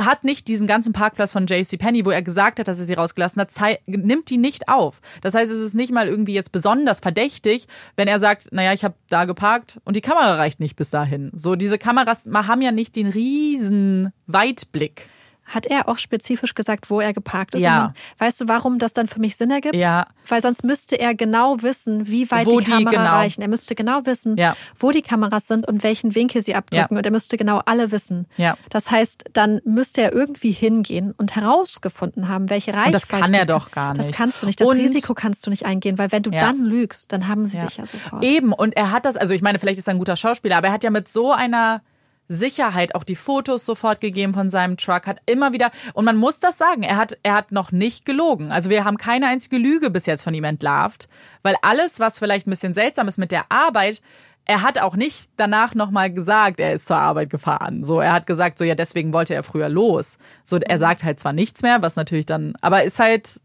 [0.00, 2.94] hat nicht diesen ganzen Parkplatz von JC Penny, wo er gesagt hat, dass er sie
[2.94, 3.50] rausgelassen hat,
[3.86, 5.00] nimmt die nicht auf.
[5.22, 8.84] Das heißt, es ist nicht mal irgendwie jetzt besonders verdächtig, wenn er sagt, naja, ich
[8.84, 11.30] habe da geparkt und die Kamera reicht nicht bis dahin.
[11.34, 15.08] So, diese Kameras haben ja nicht den riesen Weitblick.
[15.48, 17.62] Hat er auch spezifisch gesagt, wo er geparkt ist?
[17.62, 17.94] Ja.
[18.18, 19.74] weißt du, warum das dann für mich Sinn ergibt?
[19.74, 20.06] Ja.
[20.26, 23.10] Weil sonst müsste er genau wissen, wie weit wo die Kamera genau.
[23.10, 23.40] reichen.
[23.40, 24.56] Er müsste genau wissen, ja.
[24.78, 26.94] wo die Kameras sind und welchen Winkel sie abdrücken.
[26.94, 26.98] Ja.
[26.98, 28.26] Und er müsste genau alle wissen.
[28.36, 28.56] Ja.
[28.68, 32.86] Das heißt, dann müsste er irgendwie hingehen und herausgefunden haben, welche Reichweite.
[32.86, 34.08] Und das kann er doch gar nicht.
[34.08, 34.60] Das kannst du nicht.
[34.60, 36.40] Das und Risiko kannst du nicht eingehen, weil wenn du ja.
[36.40, 38.22] dann lügst, dann haben sie dich ja sofort.
[38.22, 38.52] Eben.
[38.52, 40.72] Und er hat das, also ich meine, vielleicht ist er ein guter Schauspieler, aber er
[40.74, 41.80] hat ja mit so einer
[42.28, 46.40] Sicherheit auch die Fotos sofort gegeben von seinem Truck, hat immer wieder, und man muss
[46.40, 48.52] das sagen, er hat, er hat noch nicht gelogen.
[48.52, 51.08] Also wir haben keine einzige Lüge bis jetzt von ihm entlarvt,
[51.42, 54.02] weil alles, was vielleicht ein bisschen seltsam ist mit der Arbeit,
[54.44, 57.84] er hat auch nicht danach nochmal gesagt, er ist zur Arbeit gefahren.
[57.84, 60.16] So, er hat gesagt, so, ja, deswegen wollte er früher los.
[60.42, 60.80] So, er mhm.
[60.80, 63.40] sagt halt zwar nichts mehr, was natürlich dann, aber ist halt,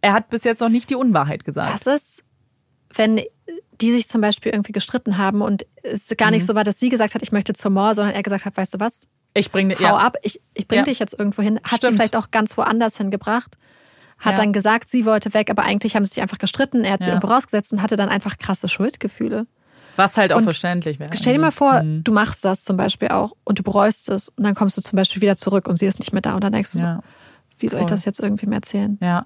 [0.00, 1.86] er hat bis jetzt noch nicht die Unwahrheit gesagt.
[1.86, 2.24] Das ist,
[2.94, 3.20] wenn
[3.80, 6.46] die sich zum Beispiel irgendwie gestritten haben und es gar nicht mhm.
[6.46, 8.74] so war, dass sie gesagt hat, ich möchte zur Mall, sondern er gesagt hat, weißt
[8.74, 9.08] du was?
[9.34, 9.96] Ich bringe Hau ja.
[9.96, 10.84] ab, ich, ich bringe ja.
[10.84, 11.60] dich jetzt irgendwo hin.
[11.62, 11.92] Hat Stimmt.
[11.92, 13.56] sie vielleicht auch ganz woanders hingebracht.
[14.18, 14.38] Hat ja.
[14.38, 16.84] dann gesagt, sie wollte weg, aber eigentlich haben sie sich einfach gestritten.
[16.84, 19.46] Er hat sie irgendwo rausgesetzt und hatte dann einfach krasse Schuldgefühle.
[19.96, 21.10] Was halt auch und verständlich wäre.
[21.14, 22.04] Stell dir mal vor, mhm.
[22.04, 24.96] du machst das zum Beispiel auch und du bereust es und dann kommst du zum
[24.96, 26.86] Beispiel wieder zurück und sie ist nicht mehr da und dann denkst du so,
[27.58, 27.86] wie soll Voll.
[27.86, 28.98] ich das jetzt irgendwie mehr erzählen?
[29.00, 29.24] Ja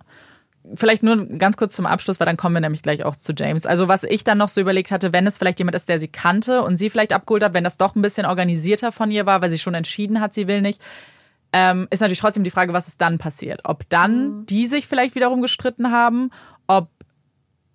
[0.75, 3.67] vielleicht nur ganz kurz zum Abschluss, weil dann kommen wir nämlich gleich auch zu James.
[3.67, 6.09] Also was ich dann noch so überlegt hatte, wenn es vielleicht jemand ist, der sie
[6.09, 9.43] kannte und sie vielleicht abgeholt hat, wenn das doch ein bisschen organisierter von ihr war,
[9.43, 10.81] weil sie schon entschieden hat, sie will nicht,
[11.53, 13.61] ähm, ist natürlich trotzdem die Frage, was ist dann passiert.
[13.65, 14.47] Ob dann mhm.
[14.47, 16.31] die sich vielleicht wiederum gestritten haben,
[16.67, 16.89] ob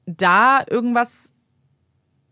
[0.05, 1.33] da irgendwas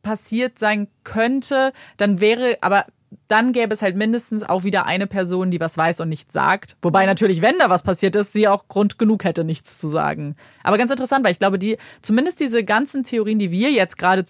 [0.02, 2.86] passiert sein könnte, dann wäre, aber
[3.28, 6.78] dann gäbe es halt mindestens auch wieder eine Person, die was weiß und nichts sagt.
[6.82, 10.36] Wobei natürlich, wenn da was passiert ist, sie auch Grund genug hätte, nichts zu sagen.
[10.64, 14.26] Aber ganz interessant, weil ich glaube, die, zumindest diese ganzen Theorien, die wir jetzt gerade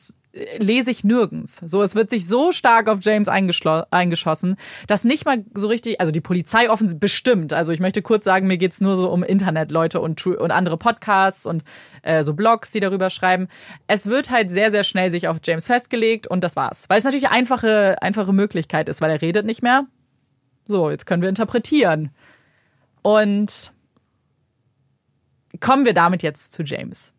[0.58, 1.62] lese ich nirgends.
[1.66, 4.56] So, es wird sich so stark auf James eingeschossen,
[4.88, 7.54] dass nicht mal so richtig, also die Polizei offen bestimmt.
[7.54, 11.46] Also ich möchte kurz sagen, mir geht's nur so um Internetleute und, und andere Podcasts
[11.46, 11.64] und
[12.04, 13.48] äh, so Blogs, die darüber schreiben.
[13.88, 16.86] Es wird halt sehr, sehr schnell sich auf James festgelegt und das war's.
[16.88, 19.86] Weil es natürlich einfache, einfache Möglichkeit ist, weil er redet nicht mehr.
[20.66, 22.12] So, jetzt können wir interpretieren.
[23.02, 23.72] Und
[25.60, 27.14] kommen wir damit jetzt zu James.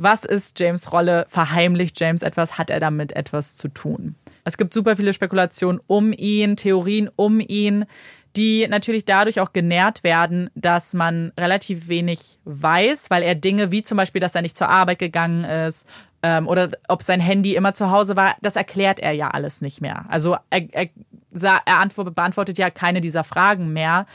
[0.00, 1.26] Was ist James Rolle?
[1.28, 2.56] Verheimlicht James etwas?
[2.56, 4.14] Hat er damit etwas zu tun?
[4.44, 7.84] Es gibt super viele Spekulationen um ihn, Theorien um ihn,
[8.36, 13.82] die natürlich dadurch auch genährt werden, dass man relativ wenig weiß, weil er Dinge wie
[13.82, 15.88] zum Beispiel, dass er nicht zur Arbeit gegangen ist
[16.22, 19.80] ähm, oder ob sein Handy immer zu Hause war, das erklärt er ja alles nicht
[19.80, 20.04] mehr.
[20.08, 20.88] Also er, er,
[21.32, 24.06] er beantwortet ja keine dieser Fragen mehr,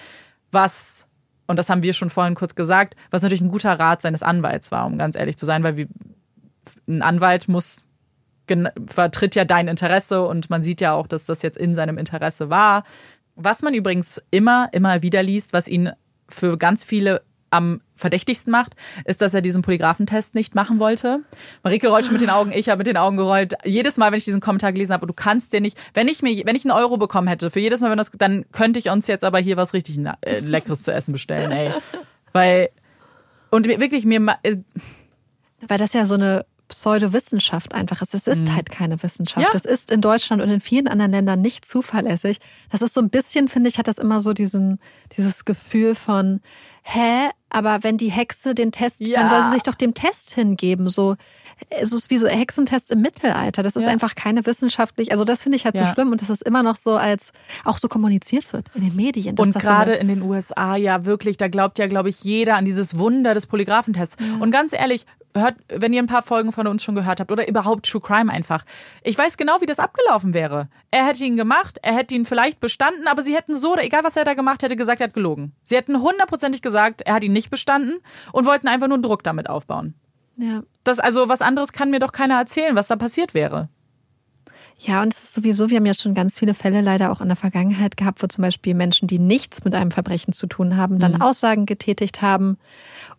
[0.49, 1.09] was
[1.47, 4.71] und das haben wir schon vorhin kurz gesagt, was natürlich ein guter Rat seines Anwalts
[4.71, 5.87] war, um ganz ehrlich zu sein, weil wie,
[6.87, 7.83] ein Anwalt muss
[8.87, 12.49] vertritt ja dein Interesse und man sieht ja auch, dass das jetzt in seinem Interesse
[12.49, 12.83] war.
[13.35, 15.91] Was man übrigens immer, immer wieder liest, was ihn
[16.29, 17.21] für ganz viele
[17.53, 18.75] am verdächtigsten macht,
[19.05, 21.19] ist, dass er diesen Polygraphentest nicht machen wollte.
[21.63, 23.53] Marike rollt schon mit den Augen, ich habe mit den Augen gerollt.
[23.63, 26.45] Jedes Mal, wenn ich diesen Kommentar gelesen habe, du kannst dir nicht, wenn ich mir,
[26.45, 29.07] wenn ich einen Euro bekommen hätte, für jedes Mal, wenn das, dann könnte ich uns
[29.07, 31.71] jetzt aber hier was richtig äh, Leckeres zu essen bestellen, ey.
[32.33, 32.69] Weil,
[33.51, 34.57] und wirklich mir, äh,
[35.67, 38.15] weil das ja so eine Pseudowissenschaft einfach ist.
[38.15, 38.55] Es ist mhm.
[38.55, 39.45] halt keine Wissenschaft.
[39.45, 39.49] Ja.
[39.51, 42.39] Das ist in Deutschland und in vielen anderen Ländern nicht zuverlässig.
[42.71, 44.79] Das ist so ein bisschen, finde ich, hat das immer so diesen,
[45.15, 46.41] dieses Gefühl von,
[46.83, 49.19] hä, aber wenn die Hexe den Test, ja.
[49.19, 50.89] dann soll sie sich doch dem Test hingeben.
[50.89, 51.15] So,
[51.69, 53.63] es ist wie so Hexentests im Mittelalter.
[53.63, 53.89] Das ist ja.
[53.89, 55.85] einfach keine wissenschaftlich, also das finde ich halt ja.
[55.85, 57.31] so schlimm und dass es immer noch so als
[57.63, 59.37] auch so kommuniziert wird in den Medien.
[59.37, 62.65] Und gerade so in den USA, ja wirklich, da glaubt ja, glaube ich, jeder an
[62.65, 64.17] dieses Wunder des Polygraphentests.
[64.39, 65.05] Und ganz ehrlich,
[65.35, 68.31] hört, wenn ihr ein paar Folgen von uns schon gehört habt oder überhaupt True Crime
[68.31, 68.65] einfach.
[69.03, 70.67] Ich weiß genau, wie das abgelaufen wäre.
[70.91, 74.03] Er hätte ihn gemacht, er hätte ihn vielleicht bestanden, aber sie hätten so, oder egal
[74.03, 75.53] was er da gemacht hätte, gesagt, er hat gelogen.
[75.61, 77.99] Sie hätten hundertprozentig gesagt, er hat ihn nicht bestanden
[78.31, 79.95] und wollten einfach nur Druck damit aufbauen.
[80.37, 80.63] Ja.
[80.83, 83.69] Das, also, was anderes kann mir doch keiner erzählen, was da passiert wäre.
[84.79, 87.27] Ja, und es ist sowieso, wir haben ja schon ganz viele Fälle leider auch in
[87.27, 90.99] der Vergangenheit gehabt, wo zum Beispiel Menschen, die nichts mit einem Verbrechen zu tun haben,
[90.99, 91.21] dann mhm.
[91.21, 92.57] Aussagen getätigt haben.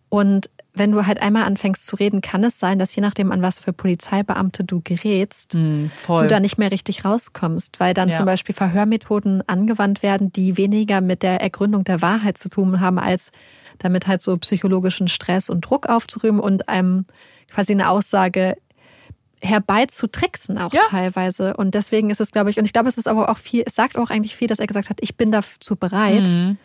[0.09, 3.41] Und wenn du halt einmal anfängst zu reden, kann es sein, dass je nachdem, an
[3.41, 8.17] was für Polizeibeamte du gerätst, mhm, du da nicht mehr richtig rauskommst, weil dann ja.
[8.17, 12.99] zum Beispiel Verhörmethoden angewandt werden, die weniger mit der Ergründung der Wahrheit zu tun haben,
[12.99, 13.31] als
[13.79, 17.05] damit halt so psychologischen Stress und Druck aufzurühmen und einem
[17.49, 18.57] quasi eine Aussage
[19.41, 20.81] herbeizutricksen auch ja.
[20.89, 21.55] teilweise.
[21.55, 23.75] Und deswegen ist es, glaube ich, und ich glaube, es ist aber auch viel, es
[23.75, 26.27] sagt auch eigentlich viel, dass er gesagt hat, ich bin dazu bereit.
[26.27, 26.57] Mhm.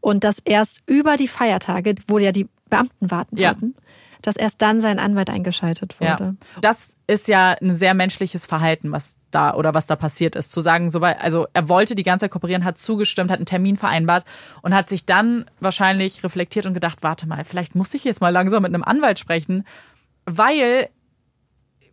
[0.00, 3.50] Und dass erst über die Feiertage, wo ja die Beamten warten ja.
[3.50, 3.74] wollten,
[4.26, 6.24] dass erst dann sein Anwalt eingeschaltet wurde.
[6.24, 6.60] Ja.
[6.60, 10.50] Das ist ja ein sehr menschliches Verhalten, was da oder was da passiert ist.
[10.50, 13.76] Zu sagen, so also er wollte die ganze Zeit kooperieren, hat zugestimmt, hat einen Termin
[13.76, 14.24] vereinbart
[14.62, 18.30] und hat sich dann wahrscheinlich reflektiert und gedacht, warte mal, vielleicht muss ich jetzt mal
[18.30, 19.64] langsam mit einem Anwalt sprechen,
[20.24, 20.88] weil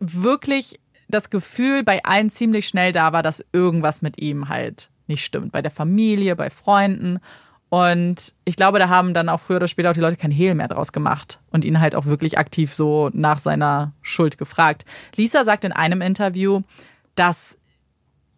[0.00, 5.24] wirklich das Gefühl bei allen ziemlich schnell da war, dass irgendwas mit ihm halt nicht
[5.24, 5.52] stimmt.
[5.52, 7.18] Bei der Familie, bei Freunden.
[7.72, 10.54] Und ich glaube, da haben dann auch früher oder später auch die Leute kein Hehl
[10.54, 14.84] mehr draus gemacht und ihn halt auch wirklich aktiv so nach seiner Schuld gefragt.
[15.16, 16.60] Lisa sagt in einem Interview,
[17.14, 17.56] dass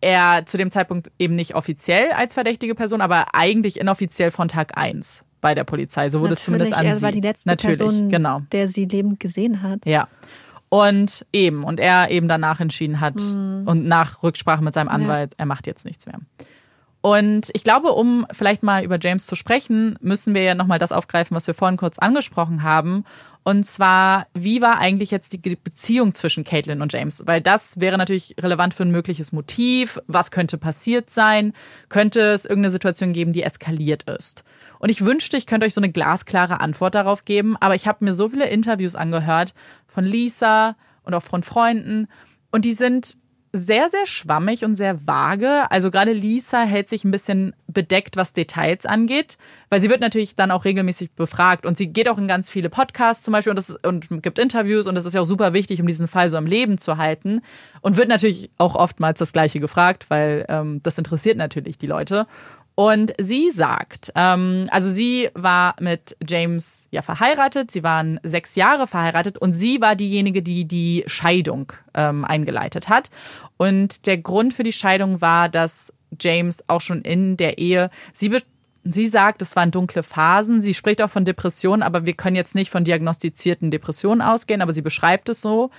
[0.01, 4.79] er zu dem Zeitpunkt eben nicht offiziell als verdächtige Person, aber eigentlich inoffiziell von Tag
[4.79, 6.11] 1 bei der Polizei.
[6.11, 8.43] So wurde Natürlich, es zumindest an er war die letzte Natürlich, Person, genau.
[8.53, 9.85] der sie lebend gesehen hat.
[9.85, 10.07] Ja.
[10.69, 13.65] Und eben, und er eben danach entschieden hat mhm.
[13.67, 15.39] und nach Rücksprache mit seinem Anwalt, ja.
[15.39, 16.21] er macht jetzt nichts mehr.
[17.05, 20.91] Und ich glaube, um vielleicht mal über James zu sprechen, müssen wir ja nochmal das
[20.91, 23.05] aufgreifen, was wir vorhin kurz angesprochen haben.
[23.43, 27.23] Und zwar, wie war eigentlich jetzt die Beziehung zwischen Caitlin und James?
[27.27, 30.01] Weil das wäre natürlich relevant für ein mögliches Motiv.
[30.07, 31.53] Was könnte passiert sein?
[31.91, 34.43] Könnte es irgendeine Situation geben, die eskaliert ist?
[34.79, 38.03] Und ich wünschte, ich könnte euch so eine glasklare Antwort darauf geben, aber ich habe
[38.03, 39.53] mir so viele Interviews angehört
[39.89, 42.09] von Lisa und auch von Freunden
[42.51, 43.19] und die sind
[43.57, 45.71] sehr, sehr schwammig und sehr vage.
[45.71, 49.39] Also gerade Lisa hält sich ein bisschen bedeckt, was Details angeht,
[49.71, 52.69] weil sie wird natürlich dann auch regelmäßig befragt und sie geht auch in ganz viele
[52.69, 55.81] Podcasts zum Beispiel und, das, und gibt Interviews und das ist ja auch super wichtig,
[55.81, 57.43] um diesen Fall so am Leben zu halten
[57.81, 62.27] und wird natürlich auch oftmals das Gleiche gefragt, weil ähm, das interessiert natürlich die Leute.
[62.77, 68.89] Und sie sagt, ähm, also sie war mit James ja verheiratet, sie waren sechs Jahre
[68.89, 73.11] verheiratet und sie war diejenige, die die Scheidung ähm, eingeleitet hat.
[73.57, 78.37] Und der Grund für die Scheidung war, dass James auch schon in der Ehe, sie
[78.87, 80.61] Sie sagt, es waren dunkle Phasen.
[80.61, 84.75] Sie spricht auch von Depressionen, aber wir können jetzt nicht von diagnostizierten Depressionen ausgehen, aber
[84.75, 85.71] sie beschreibt es so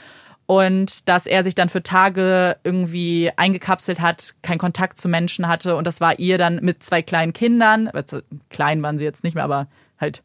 [0.45, 5.75] und dass er sich dann für Tage irgendwie eingekapselt hat, keinen Kontakt zu Menschen hatte
[5.75, 8.19] und das war ihr dann mit zwei kleinen Kindern, also
[8.49, 9.67] klein waren sie jetzt nicht mehr, aber
[9.99, 10.23] halt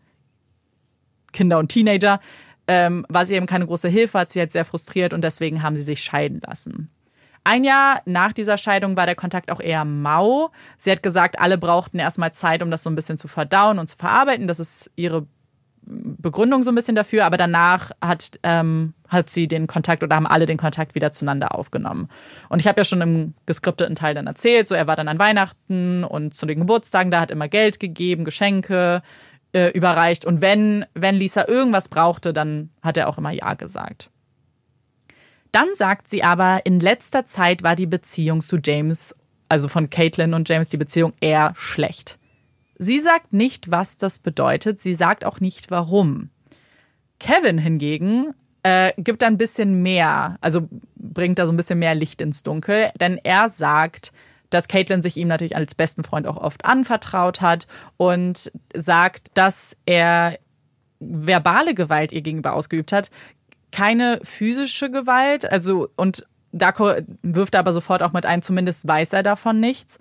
[1.33, 2.21] Kinder und Teenager,
[2.67, 5.77] ähm, war sie eben keine große Hilfe, hat sie halt sehr frustriert und deswegen haben
[5.77, 6.91] sie sich scheiden lassen.
[7.43, 10.51] Ein Jahr nach dieser Scheidung war der Kontakt auch eher mau.
[10.77, 13.89] Sie hat gesagt, alle brauchten erstmal Zeit, um das so ein bisschen zu verdauen und
[13.89, 14.47] zu verarbeiten.
[14.47, 15.27] Das ist ihre
[15.83, 20.27] Begründung so ein bisschen dafür, aber danach hat, ähm, hat sie den Kontakt oder haben
[20.27, 22.09] alle den Kontakt wieder zueinander aufgenommen.
[22.49, 25.19] Und ich habe ja schon im geskripteten Teil dann erzählt, so er war dann an
[25.19, 29.03] Weihnachten und zu den Geburtstagen, da hat immer Geld gegeben, Geschenke
[29.53, 34.11] äh, überreicht und wenn, wenn Lisa irgendwas brauchte, dann hat er auch immer Ja gesagt.
[35.51, 39.17] Dann sagt sie aber, in letzter Zeit war die Beziehung zu James,
[39.49, 42.20] also von Caitlin und James, die Beziehung eher schlecht.
[42.83, 44.81] Sie sagt nicht, was das bedeutet.
[44.81, 46.31] Sie sagt auch nicht, warum.
[47.19, 48.33] Kevin hingegen
[48.63, 50.67] äh, gibt ein bisschen mehr, also
[50.97, 54.13] bringt da so ein bisschen mehr Licht ins Dunkel, denn er sagt,
[54.49, 57.67] dass Caitlin sich ihm natürlich als besten Freund auch oft anvertraut hat
[57.99, 60.39] und sagt, dass er
[61.01, 63.11] verbale Gewalt ihr gegenüber ausgeübt hat,
[63.73, 66.73] keine physische Gewalt, also und da
[67.23, 69.99] wirft er aber sofort auch mit ein, zumindest weiß er davon nichts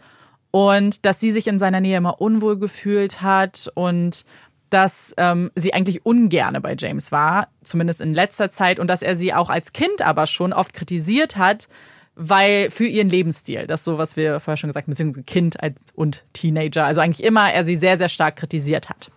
[0.52, 4.26] und dass sie sich in seiner Nähe immer unwohl gefühlt hat und
[4.70, 9.16] dass ähm, sie eigentlich ungerne bei James war, zumindest in letzter Zeit, und dass er
[9.16, 11.68] sie auch als Kind aber schon oft kritisiert hat,
[12.20, 15.58] weil für ihren Lebensstil, das ist so, was wir vorher schon gesagt haben, beziehungsweise Kind
[15.96, 19.10] und Teenager, also eigentlich immer er sie sehr, sehr stark kritisiert hat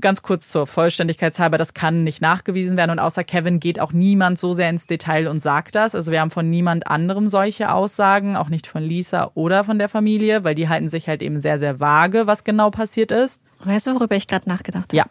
[0.00, 4.38] ganz kurz zur Vollständigkeitshalber, das kann nicht nachgewiesen werden und außer Kevin geht auch niemand
[4.38, 5.94] so sehr ins Detail und sagt das.
[5.94, 9.88] Also wir haben von niemand anderem solche Aussagen, auch nicht von Lisa oder von der
[9.88, 13.42] Familie, weil die halten sich halt eben sehr, sehr vage, was genau passiert ist.
[13.64, 14.96] Weißt du, worüber ich gerade nachgedacht habe?
[14.96, 15.06] Ja.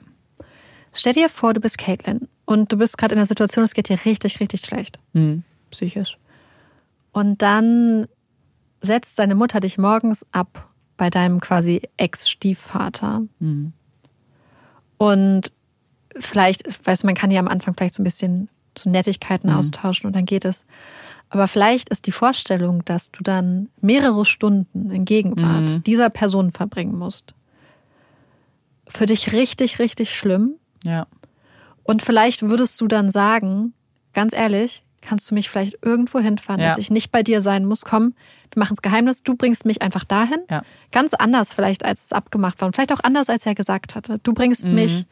[0.93, 3.89] Stell dir vor, du bist Caitlin Und du bist gerade in der Situation, es geht
[3.89, 4.97] dir richtig, richtig schlecht.
[5.13, 5.43] Mhm.
[5.69, 6.17] Psychisch.
[7.17, 8.07] Und dann
[8.79, 13.23] setzt deine Mutter dich morgens ab bei deinem quasi Ex-Stiefvater.
[13.39, 13.73] Mhm.
[14.97, 15.51] Und
[16.19, 19.55] vielleicht, weißt du, man kann ja am Anfang vielleicht so ein bisschen zu Nettigkeiten mhm.
[19.55, 20.67] austauschen und dann geht es.
[21.29, 25.83] Aber vielleicht ist die Vorstellung, dass du dann mehrere Stunden in Gegenwart mhm.
[25.85, 27.33] dieser Person verbringen musst,
[28.87, 30.53] für dich richtig, richtig schlimm.
[30.83, 31.07] Ja.
[31.81, 33.73] Und vielleicht würdest du dann sagen,
[34.13, 36.69] ganz ehrlich, kannst du mich vielleicht irgendwo hinfahren, ja.
[36.69, 37.85] dass ich nicht bei dir sein muss.
[37.85, 38.13] Komm,
[38.53, 40.39] wir machen es Geheimnis, du bringst mich einfach dahin.
[40.49, 40.63] Ja.
[40.91, 42.67] Ganz anders vielleicht, als es abgemacht war.
[42.67, 44.19] Und vielleicht auch anders, als er gesagt hatte.
[44.23, 44.75] Du bringst mhm.
[44.75, 45.05] mich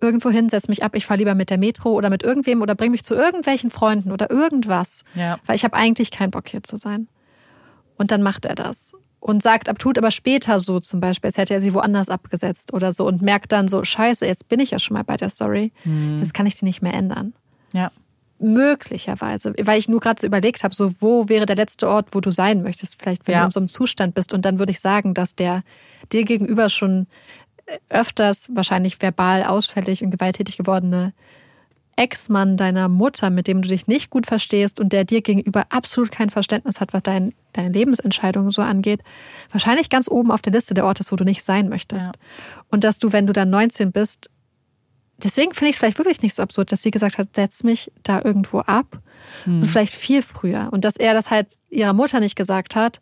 [0.00, 2.74] irgendwo hin, setz mich ab, ich fahre lieber mit der Metro oder mit irgendwem oder
[2.74, 5.04] bring mich zu irgendwelchen Freunden oder irgendwas.
[5.14, 5.38] Ja.
[5.46, 7.08] Weil ich habe eigentlich keinen Bock hier zu sein.
[7.96, 8.92] Und dann macht er das.
[9.20, 12.74] Und sagt ab, tut aber später so zum Beispiel, als hätte er sie woanders abgesetzt
[12.74, 15.30] oder so und merkt dann so, scheiße, jetzt bin ich ja schon mal bei der
[15.30, 15.72] Story.
[15.84, 16.20] Mhm.
[16.20, 17.32] Jetzt kann ich die nicht mehr ändern.
[17.72, 17.90] Ja.
[18.38, 22.20] Möglicherweise, weil ich nur gerade so überlegt habe, so wo wäre der letzte Ort, wo
[22.20, 23.40] du sein möchtest, vielleicht wenn ja.
[23.40, 24.34] du in so einem Zustand bist.
[24.34, 25.62] Und dann würde ich sagen, dass der
[26.12, 27.06] dir gegenüber schon
[27.88, 31.12] öfters wahrscheinlich verbal ausfällig und gewalttätig gewordene
[31.96, 36.12] Ex-Mann deiner Mutter, mit dem du dich nicht gut verstehst und der dir gegenüber absolut
[36.12, 39.00] kein Verständnis hat, was dein, deine Lebensentscheidungen so angeht,
[39.50, 42.06] wahrscheinlich ganz oben auf der Liste der Orte ist, wo du nicht sein möchtest.
[42.08, 42.12] Ja.
[42.70, 44.30] Und dass du, wenn du dann 19 bist,
[45.22, 47.92] deswegen finde ich es vielleicht wirklich nicht so absurd, dass sie gesagt hat, setz mich
[48.02, 49.00] da irgendwo ab.
[49.44, 49.60] Hm.
[49.60, 50.68] Und vielleicht viel früher.
[50.72, 53.00] Und dass er das halt ihrer Mutter nicht gesagt hat,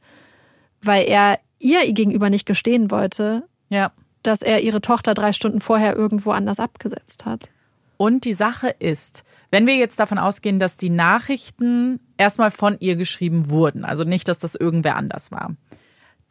[0.83, 3.93] weil er ihr gegenüber nicht gestehen wollte, ja.
[4.23, 7.49] dass er ihre Tochter drei Stunden vorher irgendwo anders abgesetzt hat.
[7.97, 12.97] Und die Sache ist, wenn wir jetzt davon ausgehen, dass die Nachrichten erstmal von ihr
[12.97, 15.55] geschrieben wurden, also nicht, dass das irgendwer anders war,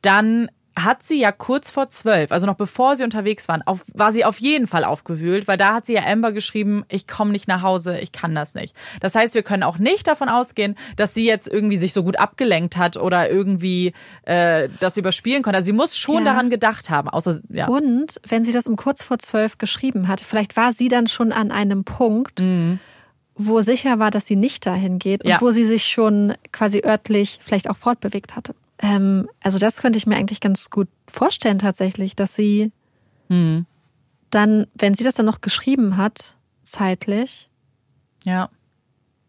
[0.02, 4.12] dann hat sie ja kurz vor zwölf, also noch bevor sie unterwegs waren, auf, war
[4.12, 7.48] sie auf jeden Fall aufgewühlt, weil da hat sie ja Amber geschrieben, ich komme nicht
[7.48, 8.76] nach Hause, ich kann das nicht.
[9.00, 12.18] Das heißt, wir können auch nicht davon ausgehen, dass sie jetzt irgendwie sich so gut
[12.18, 13.94] abgelenkt hat oder irgendwie
[14.24, 15.58] äh, das überspielen konnte.
[15.58, 16.32] Also sie muss schon ja.
[16.32, 17.10] daran gedacht haben.
[17.10, 17.68] Außer, ja.
[17.68, 21.32] Und wenn sie das um kurz vor zwölf geschrieben hat, vielleicht war sie dann schon
[21.32, 22.80] an einem Punkt, mhm.
[23.36, 25.40] wo sicher war, dass sie nicht dahin geht und ja.
[25.40, 28.56] wo sie sich schon quasi örtlich vielleicht auch fortbewegt hatte.
[28.84, 32.72] Ähm, also das könnte ich mir eigentlich ganz gut vorstellen tatsächlich, dass sie
[33.30, 33.66] mhm.
[34.30, 37.50] dann, wenn sie das dann noch geschrieben hat, zeitlich.
[38.26, 38.50] Ja.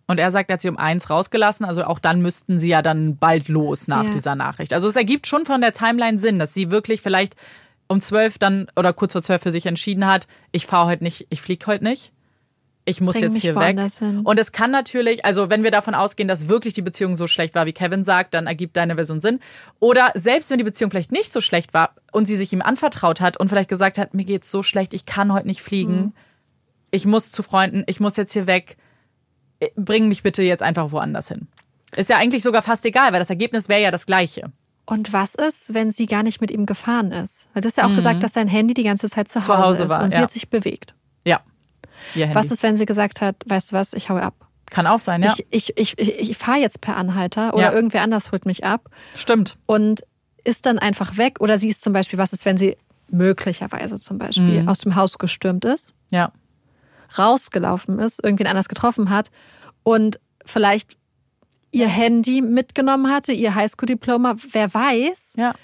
[0.06, 2.82] Und er sagt, er hat sie um eins rausgelassen, also auch dann müssten sie ja
[2.82, 4.10] dann bald los nach ja.
[4.10, 4.72] dieser Nachricht.
[4.72, 7.36] Also es ergibt schon von der Timeline Sinn, dass sie wirklich vielleicht
[7.86, 11.26] um zwölf dann oder kurz vor zwölf für sich entschieden hat, ich fahre heute nicht,
[11.31, 12.12] ich fliege heute nicht
[12.86, 13.78] ich muss Bring jetzt hier weg.
[13.98, 14.20] Hin.
[14.20, 17.55] Und es kann natürlich, also wenn wir davon ausgehen, dass wirklich die Beziehung so schlecht
[17.55, 19.40] war, wie Kevin sagt, dann ergibt deine Version Sinn.
[19.81, 23.20] Oder selbst wenn die Beziehung vielleicht nicht so schlecht war und sie sich ihm anvertraut
[23.20, 26.12] hat und vielleicht gesagt hat, mir geht's so schlecht, ich kann heute nicht fliegen, mhm.
[26.90, 28.77] ich muss zu Freunden, ich muss jetzt hier weg,
[29.61, 31.48] äh, bring mich bitte jetzt einfach woanders hin.
[31.97, 34.52] Ist ja eigentlich sogar fast egal, weil das Ergebnis wäre ja das gleiche.
[34.85, 37.48] Und was ist, wenn sie gar nicht mit ihm gefahren ist?
[37.55, 37.97] Weil du hast ja auch mhm.
[37.97, 40.16] gesagt, dass sein Handy die ganze Zeit zu Hause, zu Hause ist war, und sie
[40.16, 40.23] ja.
[40.23, 40.94] hat sich bewegt.
[41.24, 41.40] Ja.
[42.32, 44.35] Was ist, wenn sie gesagt hat, weißt du was, ich haue ab?
[44.70, 45.35] Kann auch sein, ja.
[45.51, 47.73] Ich, ich, ich, ich fahre jetzt per Anhalter oder ja.
[47.73, 48.89] irgendwer anders holt mich ab.
[49.15, 49.56] Stimmt.
[49.66, 50.02] Und
[50.44, 51.40] ist dann einfach weg.
[51.40, 52.77] Oder sie ist zum Beispiel, was ist, wenn sie
[53.09, 54.69] möglicherweise zum Beispiel mhm.
[54.69, 55.94] aus dem Haus gestürmt ist?
[56.11, 56.32] Ja.
[57.19, 59.31] Rausgelaufen ist, irgendwen anders getroffen hat
[59.82, 60.97] und vielleicht
[61.70, 65.35] ihr Handy mitgenommen hatte, ihr Highschool-Diploma, wer weiß.
[65.36, 65.55] Ja.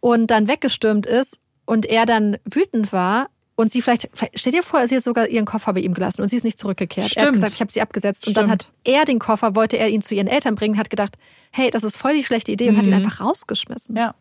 [0.00, 3.28] Und dann weggestürmt ist und er dann wütend war
[3.60, 6.28] und sie vielleicht, stell dir vor, sie hat sogar ihren Koffer bei ihm gelassen und
[6.28, 7.08] sie ist nicht zurückgekehrt.
[7.08, 7.22] Stimmt.
[7.22, 8.26] Er hat gesagt, ich habe sie abgesetzt.
[8.26, 11.16] Und dann hat er den Koffer, wollte er ihn zu ihren Eltern bringen, hat gedacht,
[11.50, 12.78] hey, das ist voll die schlechte Idee und mhm.
[12.78, 13.04] hat ihn mhm.
[13.04, 13.96] einfach rausgeschmissen.
[13.96, 14.14] Ja.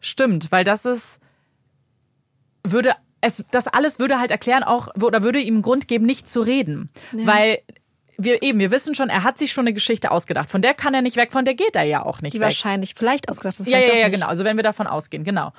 [0.00, 1.20] Stimmt, weil das ist,
[2.64, 6.40] würde, es, das alles würde halt erklären auch, oder würde ihm Grund geben, nicht zu
[6.40, 6.90] reden.
[7.12, 7.26] Ja.
[7.26, 7.58] Weil
[8.16, 10.48] wir eben, wir wissen schon, er hat sich schon eine Geschichte ausgedacht.
[10.48, 12.46] Von der kann er nicht weg, von der geht er ja auch nicht die weg.
[12.46, 13.66] wahrscheinlich vielleicht ausgedacht ist.
[13.66, 14.26] Ja, ja, ja, genau.
[14.26, 15.52] Also wenn wir davon ausgehen, genau.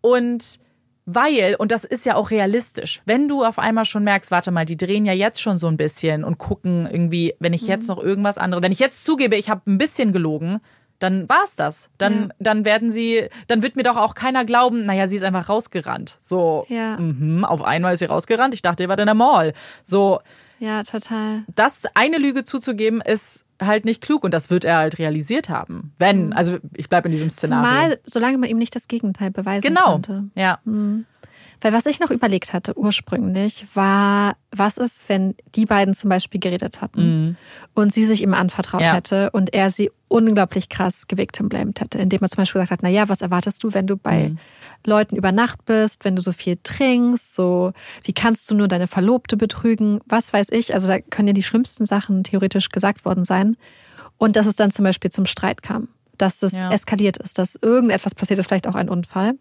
[0.00, 0.58] Und
[1.06, 4.64] weil, und das ist ja auch realistisch, wenn du auf einmal schon merkst, warte mal,
[4.64, 7.96] die drehen ja jetzt schon so ein bisschen und gucken irgendwie, wenn ich jetzt mhm.
[7.96, 10.60] noch irgendwas anderes, wenn ich jetzt zugebe, ich habe ein bisschen gelogen,
[11.00, 11.90] dann war's das.
[11.98, 12.28] Dann, ja.
[12.38, 16.18] dann werden sie, dann wird mir doch auch keiner glauben, naja, sie ist einfach rausgerannt.
[16.20, 16.96] So, ja.
[16.98, 18.54] mh, auf einmal ist sie rausgerannt.
[18.54, 19.54] Ich dachte, ihr wart in der Mall.
[19.82, 20.20] So.
[20.58, 21.44] Ja, total.
[21.56, 25.92] Das eine Lüge zuzugeben, ist halt nicht klug und das wird er halt realisiert haben.
[25.98, 26.32] Wenn, mhm.
[26.32, 27.70] also ich bleibe in diesem Szenario.
[27.70, 29.92] Zumal, solange man ihm nicht das Gegenteil beweisen genau.
[29.92, 30.24] konnte.
[30.34, 30.58] Ja.
[30.64, 31.06] Mhm.
[31.60, 36.40] Weil was ich noch überlegt hatte ursprünglich, war, was ist, wenn die beiden zum Beispiel
[36.40, 37.36] geredet hatten mhm.
[37.74, 38.94] und sie sich ihm anvertraut ja.
[38.94, 42.88] hätte und er sie unglaublich krass gewictimblamed hätte, indem er zum Beispiel gesagt hat, na
[42.88, 44.38] ja, was erwartest du, wenn du bei mhm.
[44.86, 47.72] Leuten über Nacht bist, wenn du so viel trinkst, so,
[48.04, 51.42] wie kannst du nur deine Verlobte betrügen, was weiß ich, also da können ja die
[51.42, 53.56] schlimmsten Sachen theoretisch gesagt worden sein
[54.16, 56.70] und dass es dann zum Beispiel zum Streit kam, dass es ja.
[56.70, 59.34] eskaliert ist, dass irgendetwas passiert ist, vielleicht auch ein Unfall.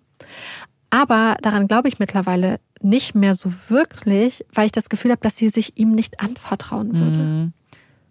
[0.90, 5.38] Aber daran glaube ich mittlerweile nicht mehr so wirklich, weil ich das Gefühl habe, dass
[5.38, 7.20] sie sich ihm nicht anvertrauen würde.
[7.20, 7.54] Mhm.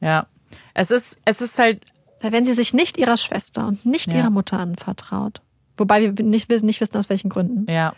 [0.00, 0.26] Ja.
[0.74, 1.82] Es ist, es ist halt.
[2.20, 4.18] Weil wenn sie sich nicht ihrer Schwester und nicht ja.
[4.18, 5.40] ihrer Mutter anvertraut.
[5.76, 7.70] Wobei wir nicht, nicht wissen, aus welchen Gründen.
[7.70, 7.92] Ja.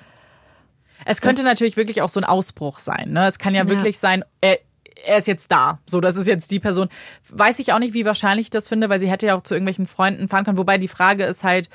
[1.07, 3.13] Es könnte das, natürlich wirklich auch so ein Ausbruch sein.
[3.13, 3.27] Ne?
[3.27, 3.69] Es kann ja, ja.
[3.69, 4.59] wirklich sein, er,
[5.07, 5.79] er ist jetzt da.
[5.87, 6.89] So, das ist jetzt die Person.
[7.31, 9.55] Weiß ich auch nicht, wie wahrscheinlich ich das finde, weil sie hätte ja auch zu
[9.55, 10.59] irgendwelchen Freunden fahren können.
[10.59, 11.71] Wobei die Frage ist halt,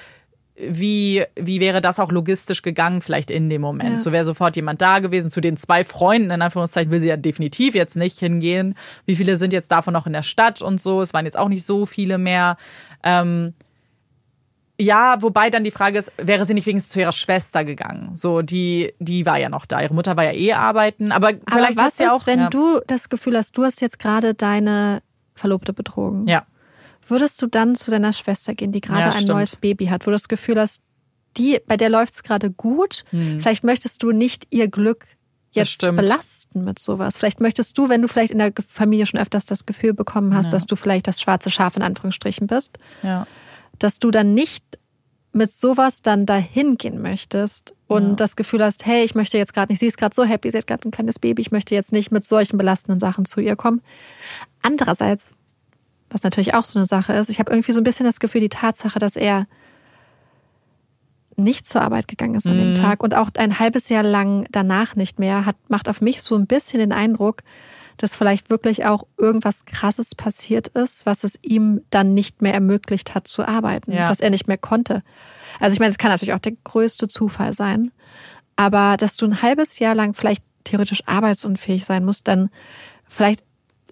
[0.57, 3.93] wie, wie wäre das auch logistisch gegangen, vielleicht in dem Moment?
[3.93, 3.99] Ja.
[3.99, 5.29] So wäre sofort jemand da gewesen.
[5.29, 8.75] Zu den zwei Freunden, in Anführungszeichen, will sie ja definitiv jetzt nicht hingehen.
[9.05, 11.01] Wie viele sind jetzt davon noch in der Stadt und so?
[11.01, 12.55] Es waren jetzt auch nicht so viele mehr.
[13.03, 13.53] Ähm,
[14.79, 18.15] ja, wobei dann die Frage ist, wäre sie nicht wenigstens zu ihrer Schwester gegangen?
[18.15, 19.81] So, die, die war ja noch da.
[19.81, 22.49] Ihre Mutter war ja eh arbeiten, aber, aber vielleicht was ja auch, wenn ja.
[22.49, 25.01] du das Gefühl hast, du hast jetzt gerade deine
[25.33, 26.27] Verlobte betrogen.
[26.27, 26.45] Ja.
[27.07, 29.29] Würdest du dann zu deiner Schwester gehen, die gerade ja, ein stimmt.
[29.29, 30.81] neues Baby hat, wo du das Gefühl hast,
[31.37, 33.03] die, bei der läuft es gerade gut.
[33.09, 33.39] Hm.
[33.41, 35.05] Vielleicht möchtest du nicht ihr Glück
[35.51, 37.17] jetzt belasten mit sowas.
[37.17, 40.47] Vielleicht möchtest du, wenn du vielleicht in der Familie schon öfters das Gefühl bekommen hast,
[40.47, 40.51] ja.
[40.51, 43.25] dass du vielleicht das schwarze Schaf in Anführungsstrichen bist, ja.
[43.79, 44.63] dass du dann nicht
[45.31, 48.15] mit sowas dann dahin gehen möchtest und ja.
[48.15, 50.57] das Gefühl hast, hey, ich möchte jetzt gerade nicht, sie ist gerade so happy, sie
[50.57, 53.57] hat gerade ein kleines Baby, ich möchte jetzt nicht mit solchen belastenden Sachen zu ihr
[53.57, 53.81] kommen.
[54.61, 55.31] Andererseits
[56.09, 57.29] was natürlich auch so eine Sache ist.
[57.29, 59.47] Ich habe irgendwie so ein bisschen das Gefühl, die Tatsache, dass er
[61.37, 62.75] nicht zur Arbeit gegangen ist an dem mhm.
[62.75, 66.35] Tag und auch ein halbes Jahr lang danach nicht mehr, hat, macht auf mich so
[66.35, 67.41] ein bisschen den Eindruck,
[67.97, 73.15] dass vielleicht wirklich auch irgendwas Krasses passiert ist, was es ihm dann nicht mehr ermöglicht
[73.15, 74.07] hat zu arbeiten, ja.
[74.07, 75.03] dass er nicht mehr konnte.
[75.59, 77.91] Also ich meine, es kann natürlich auch der größte Zufall sein,
[78.55, 82.49] aber dass du ein halbes Jahr lang vielleicht theoretisch arbeitsunfähig sein musst, dann
[83.07, 83.43] vielleicht,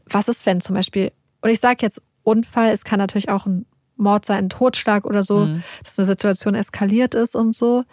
[0.06, 1.12] was ist, wenn zum Beispiel,
[1.44, 2.72] und ich sage jetzt Unfall.
[2.72, 3.66] Es kann natürlich auch ein
[3.98, 5.64] Mord sein, ein Totschlag oder so, mhm.
[5.84, 7.84] dass eine Situation eskaliert ist und so.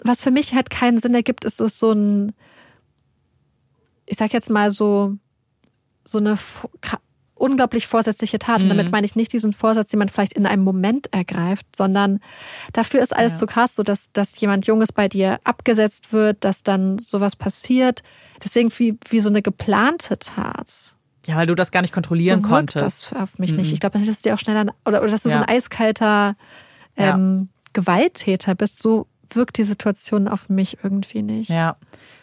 [0.00, 2.32] Was für mich halt keinen Sinn ergibt, ist es so ein,
[4.06, 5.14] ich sag jetzt mal so,
[6.04, 6.38] so eine
[7.34, 8.62] unglaublich vorsätzliche Tat.
[8.62, 8.90] Und damit mhm.
[8.90, 12.20] meine ich nicht diesen Vorsatz, den man vielleicht in einem Moment ergreift, sondern
[12.74, 13.38] dafür ist alles ja.
[13.38, 18.02] zu krass, so dass, dass jemand Junges bei dir abgesetzt wird, dass dann sowas passiert.
[18.44, 20.97] Deswegen wie, wie so eine geplante Tat.
[21.28, 23.12] Ja, weil du das gar nicht kontrollieren so konntest.
[23.12, 23.58] das auf mich mhm.
[23.58, 23.72] nicht.
[23.74, 25.36] Ich glaube, dann hättest du dir auch schneller, oder, oder dass du ja.
[25.36, 26.36] so ein eiskalter
[26.96, 27.70] ähm, ja.
[27.74, 28.80] Gewalttäter bist.
[28.80, 31.50] So wirkt die Situation auf mich irgendwie nicht.
[31.50, 31.76] Ja.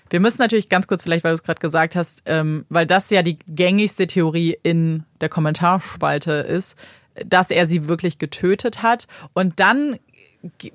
[0.10, 3.12] Wir müssen natürlich ganz kurz, vielleicht, weil du es gerade gesagt hast, ähm, weil das
[3.12, 6.76] ja die gängigste Theorie in der Kommentarspalte ist,
[7.24, 9.08] dass er sie wirklich getötet hat.
[9.34, 10.00] Und dann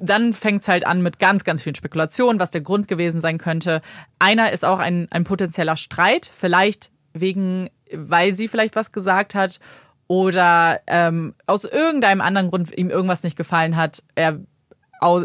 [0.01, 3.39] dann fängt es halt an mit ganz, ganz vielen Spekulationen, was der Grund gewesen sein
[3.39, 3.83] könnte.
[4.19, 9.61] Einer ist auch ein, ein potenzieller Streit, vielleicht wegen weil sie vielleicht was gesagt hat
[10.07, 14.41] oder ähm, aus irgendeinem anderen Grund ihm irgendwas nicht gefallen hat, er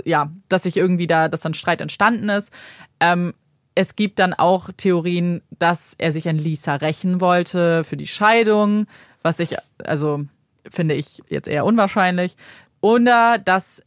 [0.06, 2.54] ja, dass sich irgendwie da, dass dann Streit entstanden ist.
[3.00, 3.34] Ähm,
[3.76, 8.88] es gibt dann auch Theorien, dass er sich an Lisa rächen wollte für die Scheidung,
[9.22, 10.26] was ich, also
[10.72, 12.38] finde ich jetzt eher unwahrscheinlich.
[12.80, 13.84] Oder dass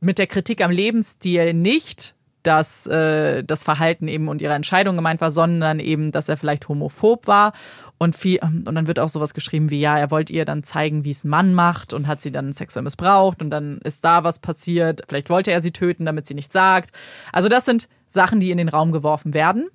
[0.00, 5.20] mit der Kritik am Lebensstil nicht dass äh, das Verhalten eben und ihre Entscheidung gemeint
[5.20, 7.52] war, sondern eben, dass er vielleicht homophob war.
[7.98, 10.64] Und, viel, ähm, und dann wird auch sowas geschrieben wie, ja, er wollte ihr dann
[10.64, 14.04] zeigen, wie es ein Mann macht und hat sie dann sexuell missbraucht und dann ist
[14.04, 15.02] da was passiert.
[15.08, 16.90] Vielleicht wollte er sie töten, damit sie nichts sagt.
[17.32, 19.68] Also das sind Sachen, die in den Raum geworfen werden.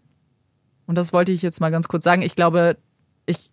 [0.88, 2.22] Und das wollte ich jetzt mal ganz kurz sagen.
[2.22, 2.78] Ich glaube,
[3.26, 3.52] ich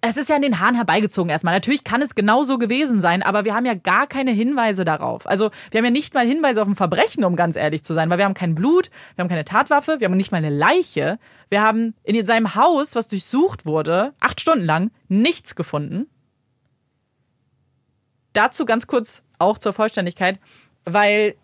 [0.00, 1.54] es ist ja an den Haaren herbeigezogen erstmal.
[1.54, 5.26] Natürlich kann es genauso gewesen sein, aber wir haben ja gar keine Hinweise darauf.
[5.26, 8.10] Also wir haben ja nicht mal Hinweise auf ein Verbrechen, um ganz ehrlich zu sein,
[8.10, 11.18] weil wir haben kein Blut, wir haben keine Tatwaffe, wir haben nicht mal eine Leiche.
[11.48, 16.06] Wir haben in seinem Haus, was durchsucht wurde, acht Stunden lang, nichts gefunden.
[18.32, 20.40] Dazu ganz kurz auch zur Vollständigkeit,
[20.84, 21.36] weil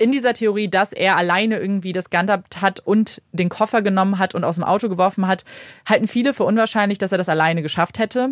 [0.00, 4.34] in dieser Theorie, dass er alleine irgendwie das gehandhabt hat und den Koffer genommen hat
[4.34, 5.44] und aus dem Auto geworfen hat,
[5.86, 8.30] halten viele für unwahrscheinlich, dass er das alleine geschafft hätte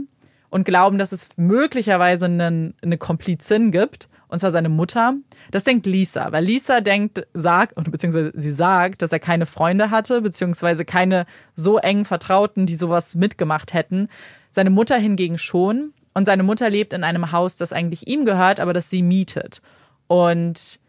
[0.49, 5.15] und glauben, dass es möglicherweise einen, eine Komplizin gibt, und zwar seine Mutter.
[5.51, 10.23] Das denkt Lisa, weil Lisa denkt, sagt, beziehungsweise sie sagt, dass er keine Freunde hatte,
[10.23, 14.09] beziehungsweise keine so engen Vertrauten, die sowas mitgemacht hätten.
[14.51, 15.93] Seine Mutter hingegen schon.
[16.15, 19.62] Und seine Mutter lebt in einem Haus, das eigentlich ihm gehört, aber das sie mietet.
[20.09, 20.81] Und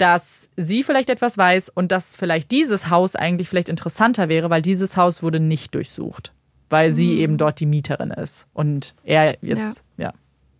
[0.00, 4.62] dass sie vielleicht etwas weiß und dass vielleicht dieses Haus eigentlich vielleicht interessanter wäre, weil
[4.62, 6.32] dieses Haus wurde nicht durchsucht,
[6.70, 7.18] weil sie Mhm.
[7.18, 10.12] eben dort die Mieterin ist und er jetzt, ja.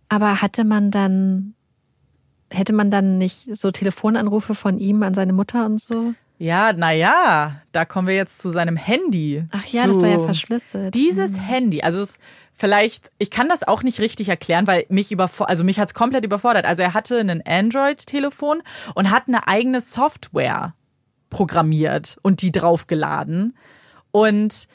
[0.09, 1.53] Aber hatte man dann,
[2.51, 6.13] hätte man dann nicht so Telefonanrufe von ihm an seine Mutter und so?
[6.37, 9.45] Ja, naja, da kommen wir jetzt zu seinem Handy.
[9.51, 9.89] Ach ja, zu.
[9.93, 10.95] das war ja verschlüsselt.
[10.95, 12.17] Dieses Handy, also es
[12.61, 16.23] vielleicht, ich kann das auch nicht richtig erklären, weil mich überfor also mich hat's komplett
[16.23, 16.65] überfordert.
[16.65, 18.61] Also er hatte ein Android-Telefon
[18.93, 20.75] und hat eine eigene Software
[21.31, 23.57] programmiert und die draufgeladen.
[24.11, 24.67] Und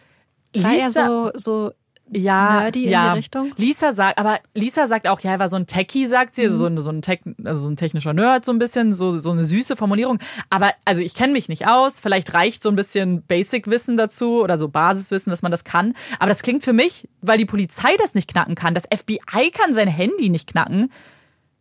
[0.52, 1.70] war er so, so
[2.12, 3.12] ja, nerdy in ja.
[3.12, 3.52] die Richtung?
[3.56, 6.56] Lisa sagt, aber Lisa sagt auch, ja, er war so ein Techie, sagt sie, also
[6.56, 6.58] Mhm.
[6.58, 9.30] so, ein, so, ein Tech, also so ein technischer Nerd, so ein bisschen, so, so
[9.30, 10.18] eine süße Formulierung.
[10.50, 14.56] Aber also ich kenne mich nicht aus, vielleicht reicht so ein bisschen Basic-Wissen dazu oder
[14.58, 15.94] so Basiswissen, dass man das kann.
[16.18, 19.72] Aber das klingt für mich, weil die Polizei das nicht knacken kann, das FBI kann
[19.72, 20.92] sein Handy nicht knacken,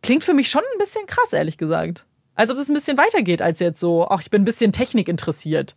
[0.02, 2.06] klingt für mich schon ein bisschen krass, ehrlich gesagt.
[2.36, 5.08] Als ob es ein bisschen weitergeht als jetzt so, ach, ich bin ein bisschen Technik
[5.08, 5.74] interessiert.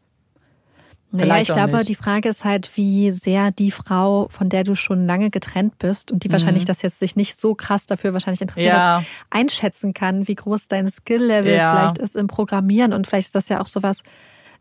[1.12, 1.90] Naja, Vielleicht ich glaube, nicht.
[1.90, 6.12] die Frage ist halt, wie sehr die Frau, von der du schon lange getrennt bist
[6.12, 8.78] und die wahrscheinlich das jetzt sich nicht so krass dafür wahrscheinlich interessiert Mhm.
[8.78, 8.98] Ja.
[9.00, 11.72] hat, einschätzen kann, wie groß dein Skill-Level Ja.
[11.72, 14.02] vielleicht ist im Programmieren und vielleicht ist das ja auch sowas.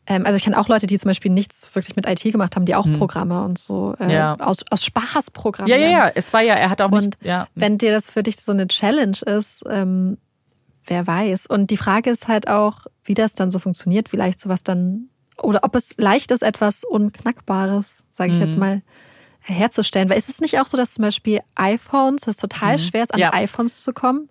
[0.07, 2.65] Ähm, also ich kenne auch Leute, die zum Beispiel nichts wirklich mit IT gemacht haben,
[2.65, 4.11] die auch Programme und so äh, Mhm.
[4.11, 4.37] Ja.
[4.41, 5.83] aus, aus Spaß Ja, programmieren.
[5.83, 7.47] ja, ja, es war ja, er hat auch Und nicht, ja.
[7.57, 10.16] wenn dir das für dich so eine Challenge ist, ähm,
[10.87, 11.45] wer weiß.
[11.47, 15.11] Und die Frage ist halt auch, wie das dann so funktioniert, wie leicht sowas dann,
[15.43, 18.60] oder ob es leicht ist, etwas Unknackbares, sage ich jetzt Mhm.
[18.60, 18.82] mal,
[19.40, 20.10] herzustellen.
[20.10, 23.20] Weil ist es nicht auch so, dass zum Beispiel iPhones, es total schwer ist, an
[23.20, 23.23] Mhm.
[23.23, 23.32] Ja.
[23.32, 24.28] iPhones zu kommen,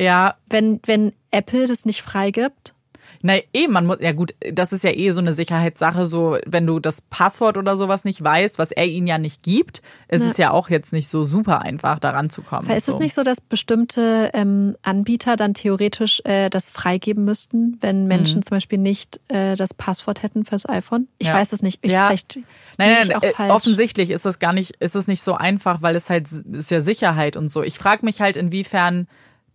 [0.00, 2.74] Ja, wenn, wenn Apple das nicht freigibt?
[3.22, 6.66] Na, eh, man muss, ja gut, das ist ja eh so eine Sicherheitssache, so, wenn
[6.66, 10.30] du das Passwort oder sowas nicht weißt, was er ihnen ja nicht gibt, ist Ja.
[10.30, 12.70] es ja auch jetzt nicht so super einfach, daran zu kommen.
[12.70, 12.94] Ist so.
[12.94, 18.42] es nicht so, dass bestimmte ähm, Anbieter dann theoretisch äh, das freigeben müssten, wenn Menschen
[18.42, 21.06] zum Beispiel nicht äh, das Passwort hätten fürs iPhone?
[21.18, 21.34] Ich Mhm.
[21.34, 21.38] Ja.
[21.40, 21.78] weiß es nicht.
[21.82, 22.06] Ich, Ja.
[22.06, 22.36] Vielleicht
[22.78, 23.52] Nein, nein, ich auch äh, falsch.
[23.52, 26.80] offensichtlich ist es gar nicht, ist es nicht so einfach, weil es halt ist ja
[26.80, 27.62] Sicherheit und so.
[27.62, 29.06] Ich frage mich halt, inwiefern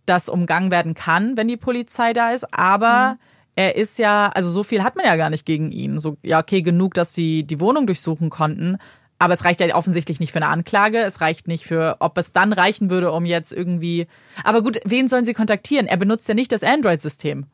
[0.06, 3.18] das umgangen werden kann, wenn die Polizei da ist, aber Mhm.
[3.56, 5.98] Er ist ja, also so viel hat man ja gar nicht gegen ihn.
[5.98, 8.76] So, ja, okay, genug, dass sie die Wohnung durchsuchen konnten.
[9.18, 10.98] Aber es reicht ja offensichtlich nicht für eine Anklage.
[10.98, 14.06] Es reicht nicht für, ob es dann reichen würde, um jetzt irgendwie.
[14.44, 15.86] Aber gut, wen sollen sie kontaktieren?
[15.86, 17.46] Er benutzt ja nicht das Android-System.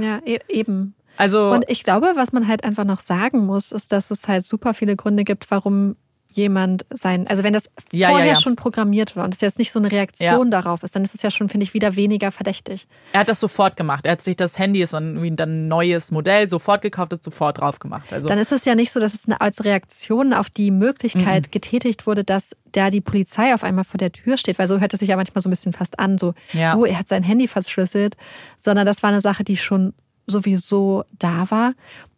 [0.00, 0.94] Ja, e eben.
[1.16, 4.44] Also Und ich glaube, was man halt einfach noch sagen muss, ist, dass es halt
[4.44, 5.96] super viele Gründe gibt, warum
[6.28, 8.40] jemand sein, also wenn das Ja, vorher ja, ja.
[8.40, 11.22] schon programmiert war und es jetzt nicht so eine Reaktion darauf ist, dann ist es
[11.22, 12.86] ja schon, finde ich, wieder weniger verdächtig.
[13.12, 14.06] er hat das sofort gemacht.
[14.06, 17.58] Er hat sich das Handy, es war irgendwie ein neues Modell, sofort gekauft, hat sofort
[17.58, 18.12] drauf gemacht.
[18.12, 21.52] Also Dann ist es ja nicht so, dass es eine, als Reaktion auf die Möglichkeit
[21.52, 24.92] getätigt wurde, dass da die Polizei auf einmal vor der Tür steht, weil so hört
[24.92, 26.34] es sich ja manchmal so ein bisschen fast an, so,
[26.76, 28.16] oh, er hat sein Handy verschlüsselt,
[28.58, 29.94] sondern das war eine Sache, die schon
[30.26, 31.72] sowieso da war.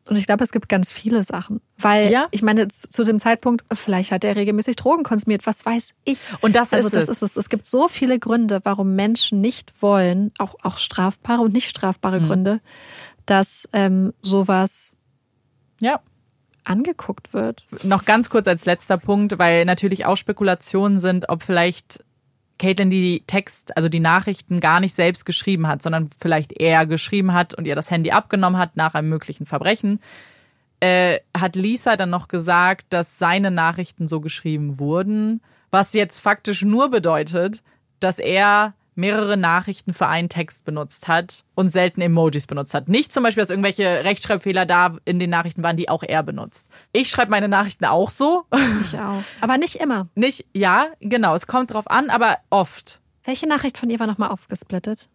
[0.09, 1.60] Und ich glaube, es gibt ganz viele Sachen.
[1.78, 2.26] Weil, Ja.
[2.30, 6.18] ich meine, zu zu dem Zeitpunkt, vielleicht hat er regelmäßig Drogen konsumiert, was weiß ich.
[6.40, 7.10] Und das also ist das es.
[7.10, 7.36] ist es.
[7.36, 12.20] Es gibt so viele Gründe, warum Menschen nicht wollen, auch, auch strafbare und nicht strafbare
[12.20, 12.26] Mhm.
[12.26, 12.60] Gründe,
[13.26, 14.97] dass ähm, sowas
[15.80, 16.01] ja.
[16.64, 17.64] angeguckt wird.
[17.85, 22.05] Noch ganz kurz als letzter Punkt, weil natürlich auch Spekulationen sind, ob vielleicht
[22.59, 27.32] Caitlin die Text, also die Nachrichten gar nicht selbst geschrieben hat, sondern vielleicht er geschrieben
[27.32, 30.01] hat und ihr das Handy abgenommen hat nach einem möglichen Verbrechen.
[30.80, 35.40] Äh, hat Lisa dann noch gesagt, dass seine Nachrichten so geschrieben wurden,
[35.70, 37.62] was jetzt faktisch nur bedeutet,
[38.01, 42.88] dass er mehrere Nachrichten für einen Text benutzt hat und selten Emojis benutzt hat.
[42.88, 46.68] Nicht zum Beispiel, dass irgendwelche Rechtschreibfehler da in den Nachrichten waren, die auch er benutzt.
[46.92, 48.44] Ich schreibe meine Nachrichten auch so.
[48.82, 49.22] Ich auch.
[49.40, 50.08] Aber nicht immer.
[50.14, 53.00] Nicht, ja, genau, es kommt drauf an, aber oft.
[53.24, 55.08] Welche Nachricht von ihr war nochmal aufgesplittet?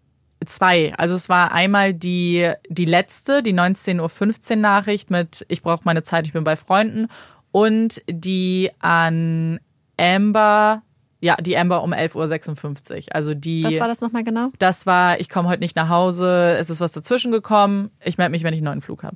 [0.46, 0.94] Zwei.
[0.98, 6.04] Also es war einmal die, die letzte, die 19.15 Uhr Nachricht mit Ich brauche meine
[6.04, 7.08] Zeit, ich bin bei Freunden.
[7.52, 9.60] Und die an
[9.98, 10.82] Amber,
[11.24, 13.16] ja, die Amber um 11.56 Uhr.
[13.16, 13.64] Also die.
[13.64, 14.50] Was war das nochmal genau?
[14.60, 18.32] Das war, ich komme heute nicht nach Hause, es ist was dazwischen gekommen, ich melde
[18.32, 19.16] mich, wenn ich einen neuen Flug habe.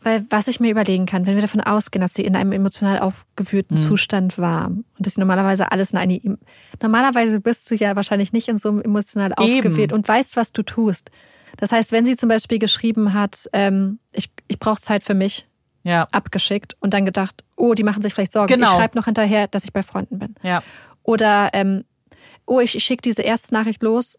[0.00, 3.00] Weil was ich mir überlegen kann, wenn wir davon ausgehen, dass sie in einem emotional
[3.00, 6.20] aufgewühlten Zustand war und dass sie normalerweise alles in eine...
[6.80, 10.62] Normalerweise bist du ja wahrscheinlich nicht in so einem emotional aufgewühlt und weißt, was du
[10.62, 11.10] tust.
[11.56, 15.48] Das heißt, wenn sie zum Beispiel geschrieben hat, ähm, ich, ich brauche Zeit für mich,
[15.84, 18.52] Ja, abgeschickt und dann gedacht, oh, die machen sich vielleicht Sorgen.
[18.52, 18.66] Genau.
[18.66, 20.34] Ich schreibe noch hinterher, dass ich bei Freunden bin.
[20.42, 20.62] ja,
[21.02, 21.84] Oder, ähm,
[22.46, 24.18] oh, ich, ich schicke diese erste Nachricht los.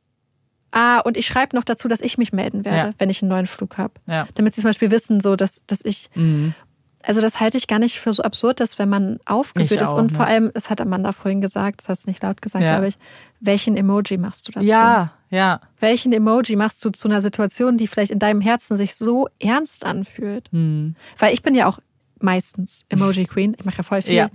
[0.71, 2.93] Ah, und ich schreibe noch dazu, dass ich mich melden werde, Ja.
[2.97, 3.93] wenn ich einen neuen Flug habe.
[4.07, 4.27] ja.
[4.35, 6.53] Damit sie zum Beispiel wissen, so dass, dass ich, Mhm.
[7.01, 9.93] also das halte ich gar nicht für so absurd, dass wenn man aufgewühlt Ich ist
[9.93, 12.71] und vor allem, das hat Amanda vorhin gesagt, das hast du nicht laut gesagt, Ja.
[12.73, 12.97] glaube ich,
[13.39, 14.65] welchen Emoji machst du dazu?
[14.65, 15.59] Ja, Ja.
[15.81, 19.85] Welchen Emoji machst du zu einer Situation, die vielleicht in deinem Herzen sich so ernst
[19.85, 20.49] anfühlt?
[20.53, 20.95] Hm.
[21.17, 21.79] Weil ich bin ja auch
[22.21, 23.53] meistens Emoji Queen.
[23.59, 24.15] Ich mache ja voll viel.
[24.15, 24.29] Ja.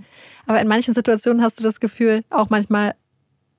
[0.45, 2.93] Aber in manchen Situationen hast du das Gefühl, auch manchmal,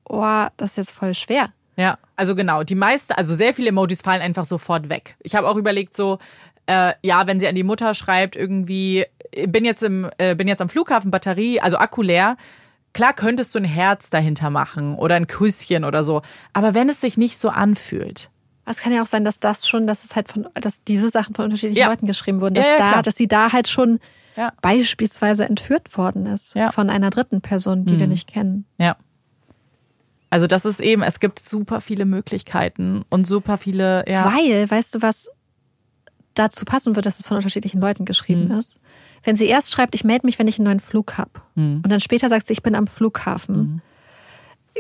[0.09, 1.52] oh, das ist jetzt voll schwer.
[1.77, 2.62] Ja, also genau.
[2.62, 5.16] Die meiste, also sehr viele Emojis fallen einfach sofort weg.
[5.20, 6.19] Ich habe auch überlegt, so,
[6.66, 9.05] äh, ja, wenn sie an die Mutter schreibt, irgendwie,
[9.48, 12.36] bin jetzt im, äh, bin jetzt am Flughafen, Batterie, also Akku leer.
[12.94, 16.23] Klar könntest du ein Herz dahinter machen oder ein Küsschen oder so.
[16.52, 18.31] Aber wenn es sich nicht so anfühlt.
[18.66, 21.35] Es kann ja auch sein, dass das schon, dass es halt von, dass diese Sachen
[21.35, 21.89] von unterschiedlichen Ja.
[21.89, 23.02] Leuten geschrieben wurden, dass Ja, ja, da, klar.
[23.02, 23.98] dass sie da halt schon
[24.36, 24.52] Ja.
[24.62, 28.12] beispielsweise entführt worden ist von einer dritten Person, die wir Mhm.
[28.12, 28.66] nicht kennen.
[28.78, 28.97] Ja.
[30.31, 34.32] Also das ist eben, es gibt super viele Möglichkeiten und super viele, ja.
[34.32, 35.28] Weil, weißt du, was
[36.35, 38.59] dazu passen wird, dass es von unterschiedlichen Leuten geschrieben Mhm.
[38.59, 38.78] ist?
[39.24, 41.30] Wenn sie erst schreibt, ich melde mich, wenn ich einen neuen Flug habe.
[41.54, 41.82] Mhm.
[41.84, 43.82] Und dann später sagt sie, ich bin am Flughafen.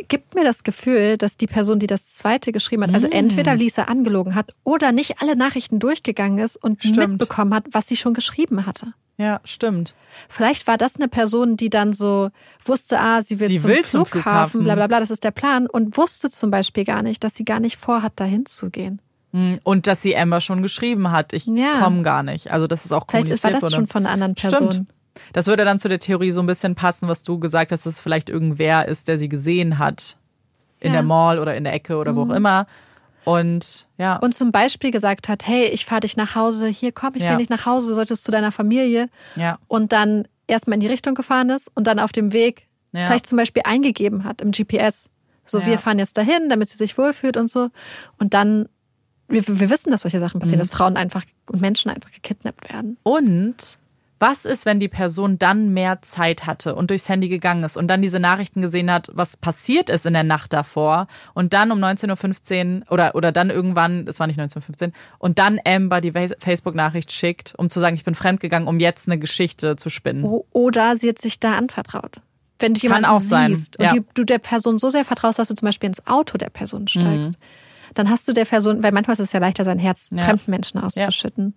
[0.08, 3.12] Gibt mir das Gefühl, dass die Person, die das zweite geschrieben hat, also Mhm.
[3.12, 7.10] entweder Lisa angelogen hat oder nicht alle Nachrichten durchgegangen ist und Stimmt.
[7.10, 8.94] mitbekommen hat, was sie schon geschrieben hatte.
[9.18, 9.94] Ja, stimmt.
[10.30, 12.30] Vielleicht war das eine Person, die dann so
[12.64, 14.64] wusste, ah, sie will, Sie zum, will zum Flughafen, Flughafen.
[14.64, 17.44] bla bla bla, das ist der Plan und wusste zum Beispiel gar nicht, dass sie
[17.44, 19.00] gar nicht vorhat, dahin zu gehen.
[19.32, 19.60] Mhm.
[19.64, 21.80] Und dass sie Amber schon geschrieben hat, ich Ja.
[21.80, 22.50] komme gar nicht.
[22.50, 23.74] Also das ist auch Vielleicht ist, war kommuniziert das wurde.
[23.74, 24.72] schon von einer anderen Person.
[24.72, 24.90] Stimmt.
[25.32, 27.94] Das würde dann zu der Theorie so ein bisschen passen, was du gesagt hast, dass
[27.94, 30.16] es vielleicht irgendwer ist, der sie gesehen hat.
[30.80, 30.94] In Ja.
[30.94, 32.66] der Mall oder in der Ecke oder wo auch immer.
[33.24, 34.16] Und ja.
[34.16, 37.28] Und zum Beispiel gesagt hat, hey, ich fahre dich nach Hause, hier komm, ich Ja.
[37.30, 39.08] bring dich nach Hause, du solltest zu deiner Familie.
[39.36, 39.58] ja.
[39.68, 43.04] Und dann erstmal in die Richtung gefahren ist und dann auf dem Weg Ja.
[43.06, 45.08] vielleicht zum Beispiel eingegeben hat im GPS.
[45.46, 45.66] So, Ja.
[45.66, 47.68] wir fahren jetzt dahin, damit sie sich wohlfühlt und so.
[48.18, 48.68] Und dann,
[49.32, 50.62] wir, wir wissen, dass solche Sachen passieren, Mhm.
[50.64, 52.96] dass Frauen einfach und Menschen einfach gekidnappt werden.
[53.02, 53.78] Und
[54.18, 57.88] was ist, wenn die Person dann mehr Zeit hatte und durchs Handy gegangen ist und
[57.88, 61.80] dann diese Nachrichten gesehen hat, was passiert ist in der Nacht davor und dann um
[61.82, 66.12] 19.15 Uhr oder, oder dann irgendwann, es war nicht 19.15 Uhr, und dann Amber die
[66.12, 70.22] Face- Facebook-Nachricht schickt, um zu sagen, ich bin fremdgegangen, um jetzt eine Geschichte zu spinnen.
[70.52, 72.20] Oder sie hat sich da anvertraut.
[72.60, 73.92] Wenn du Kann jemanden auch sein, siehst und ja.
[73.94, 76.86] die, du der Person so sehr vertraust, dass du zum Beispiel ins Auto der Person
[76.86, 77.32] steigst,
[77.94, 80.08] dann hast du der Person, weil manchmal ist es ja leichter, sein Herz.
[80.10, 80.24] Ja.
[80.24, 81.54] fremden Menschen auszuschütten,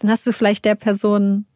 [0.00, 1.46] dann hast du vielleicht der Person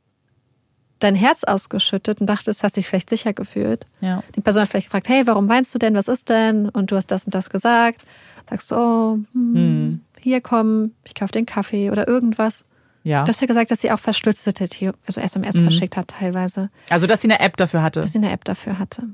[1.00, 3.86] dein Herz ausgeschüttet und dachtest, hast dich vielleicht sicher gefühlt.
[4.00, 4.22] Ja.
[4.34, 5.94] Die Person hat vielleicht gefragt, hey, warum weinst du denn?
[5.94, 6.68] Was ist denn?
[6.68, 8.02] Und du hast das und das gesagt.
[8.50, 10.00] Sagst du, oh, hm, Hm.
[10.20, 12.64] hier komm, ich kaufe den Kaffee oder irgendwas.
[13.04, 13.22] Ja.
[13.22, 15.62] Du hast ja gesagt, dass sie auch verschlüsselte The- also SMS Mhm.
[15.62, 18.00] verschickt hat teilweise, Also, dass sie eine App dafür hatte.
[18.00, 19.04] dass sie eine App dafür hatte.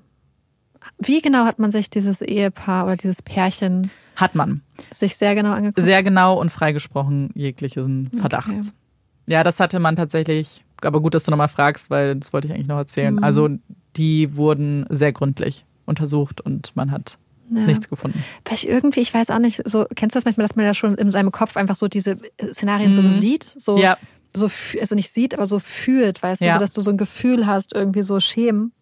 [0.98, 4.62] Wie genau hat man sich dieses Ehepaar oder dieses Pärchen Hat man.
[4.92, 5.84] sich sehr genau angeguckt?
[5.84, 8.74] Sehr genau und freigesprochen jeglichen Verdachts.
[9.28, 12.54] Ja, das hatte man tatsächlich, aber gut, dass du nochmal fragst, weil das wollte ich
[12.54, 13.14] eigentlich noch erzählen.
[13.14, 13.24] Mhm.
[13.24, 13.48] Also,
[13.96, 17.18] die wurden sehr gründlich untersucht und man hat
[17.50, 17.66] Ja.
[17.66, 18.22] nichts gefunden.
[18.44, 20.74] Weil ich irgendwie, ich weiß auch nicht, so, kennst du das manchmal, dass man ja
[20.74, 22.16] schon in seinem Kopf einfach so diese
[22.52, 23.10] Szenarien so Mhm.
[23.10, 23.46] sieht?
[23.56, 23.96] So, Ja.
[24.34, 24.50] so,
[24.80, 26.52] also nicht sieht, aber so fühlt, weißt du, Ja.
[26.54, 28.72] so, dass du so ein Gefühl hast, irgendwie so Schämen.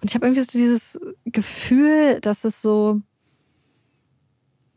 [0.00, 3.00] Und ich habe irgendwie so dieses Gefühl, dass es so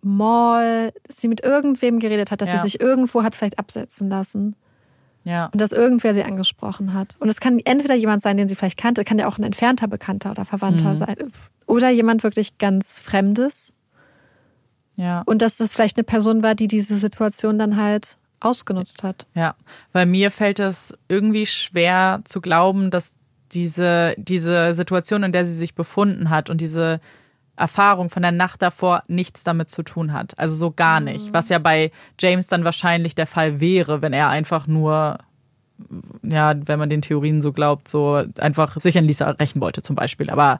[0.06, 2.58] mal, dass sie mit irgendwem geredet hat, dass Ja.
[2.58, 4.56] sie sich irgendwo hat vielleicht absetzen lassen
[5.24, 5.48] Ja.
[5.48, 7.16] und dass irgendwer sie angesprochen hat.
[7.20, 9.88] Und es kann entweder jemand sein, den sie vielleicht kannte, kann ja auch ein entfernter
[9.88, 10.96] Bekannter oder Verwandter Mhm.
[10.96, 11.16] sein.
[11.66, 13.76] Oder jemand wirklich ganz Fremdes.
[14.96, 15.24] Ja.
[15.26, 19.26] Und dass das vielleicht eine Person war, die diese Situation dann halt ausgenutzt hat.
[19.34, 19.56] Ja.
[19.92, 23.16] Weil mir fällt es irgendwie schwer zu glauben, dass
[23.52, 27.00] diese, diese Situation, in der sie sich befunden hat und diese
[27.58, 30.38] Erfahrung von der Nacht davor nichts damit zu tun hat.
[30.38, 31.34] Also so gar nicht.
[31.34, 35.18] Was ja bei James dann wahrscheinlich der Fall wäre, wenn er einfach nur,
[36.24, 39.96] ja, wenn man den Theorien so glaubt, so einfach sich an Lisa rächen wollte zum
[39.96, 40.30] Beispiel.
[40.30, 40.60] Aber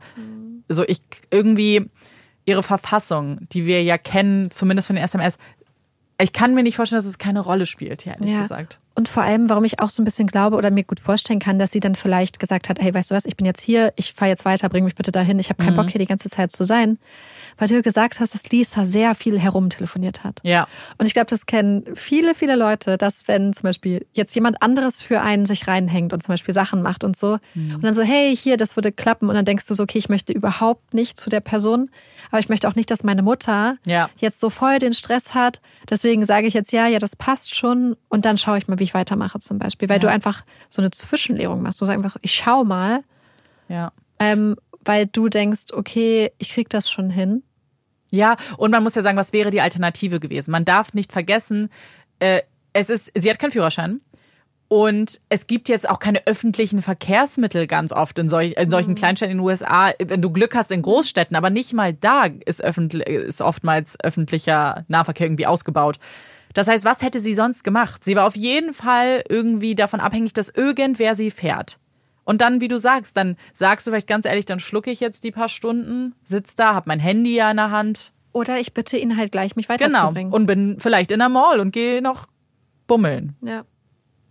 [0.70, 1.02] so ich
[1.32, 1.90] irgendwie
[2.46, 5.38] ihre Verfassung, die wir ja kennen, zumindest von den SMS,
[6.20, 8.42] ich kann mir nicht vorstellen, dass es keine Rolle spielt, ehrlich Ja.
[8.42, 8.80] gesagt.
[8.98, 11.60] Und vor allem, warum ich auch so ein bisschen glaube oder mir gut vorstellen kann,
[11.60, 14.14] dass sie dann vielleicht gesagt hat, hey, weißt du was, ich bin jetzt hier, ich
[14.14, 15.78] fahre jetzt weiter, bring mich bitte dahin, ich habe keinen Mhm.
[15.78, 16.98] Bock hier die ganze Zeit zu sein.
[17.58, 20.40] Weil du gesagt hast, dass Lisa sehr viel herumtelefoniert hat.
[20.44, 20.68] Ja.
[20.98, 25.02] Und ich glaube, das kennen viele, viele Leute, dass wenn zum Beispiel jetzt jemand anderes
[25.02, 28.36] für einen sich reinhängt und zum Beispiel Sachen macht und so und dann so, hey,
[28.36, 31.30] hier, das würde klappen und dann denkst du so, okay, ich möchte überhaupt nicht zu
[31.30, 31.90] der Person,
[32.30, 34.10] aber ich möchte auch nicht, dass meine Mutter Ja.
[34.18, 35.62] jetzt so voll den Stress hat.
[35.90, 38.84] Deswegen sage ich jetzt, ja, ja, das passt schon und dann schaue ich mal, wie
[38.84, 40.02] ich weitermache zum Beispiel, weil Ja.
[40.02, 41.80] du einfach so eine Zwischenlehrung machst.
[41.80, 43.04] Du sagst einfach, ich schau mal,
[43.70, 43.92] Ja.
[44.20, 44.56] ähm,
[44.86, 47.44] weil du denkst, okay, ich krieg das schon hin.
[48.12, 50.52] Ja, und man muss ja sagen, was wäre die Alternative gewesen?
[50.52, 51.70] Man darf nicht vergessen,
[52.20, 52.42] äh,
[52.74, 54.02] es ist, sie hat keinen Führerschein
[54.68, 58.96] Und es gibt jetzt auch keine öffentlichen Verkehrsmittel ganz oft in, solch, in solchen mhm.
[58.96, 59.92] Kleinstädten in den USA.
[60.04, 64.86] Wenn du Glück hast in Großstädten, aber nicht mal da ist, öffentlich, ist oftmals öffentlicher
[64.88, 66.00] Nahverkehr irgendwie ausgebaut.
[66.54, 68.04] Das heißt, was hätte sie sonst gemacht?
[68.04, 71.80] Sie war auf jeden Fall irgendwie davon abhängig, dass irgendwer sie fährt.
[72.26, 75.24] Und dann, wie du sagst, dann sagst du vielleicht ganz ehrlich, dann schlucke ich jetzt
[75.24, 78.12] die paar Stunden, sitz da, hab mein Handy ja in der Hand.
[78.34, 80.32] Oder ich bitte ihn halt gleich, mich weiterzubringen.
[80.32, 80.36] Genau.
[80.36, 82.28] Und bin vielleicht in der Mall und gehe noch
[82.88, 83.36] bummeln.
[83.42, 83.64] Ja.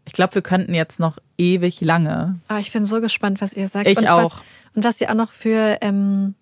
[0.06, 2.38] Ich glaube, wir könnten jetzt noch ewig lange.
[2.48, 3.88] Ah, ich bin so gespannt, was ihr sagt.
[3.88, 4.34] Ich und auch.
[4.34, 4.42] Was,
[4.74, 6.34] und was ihr auch noch für ähm,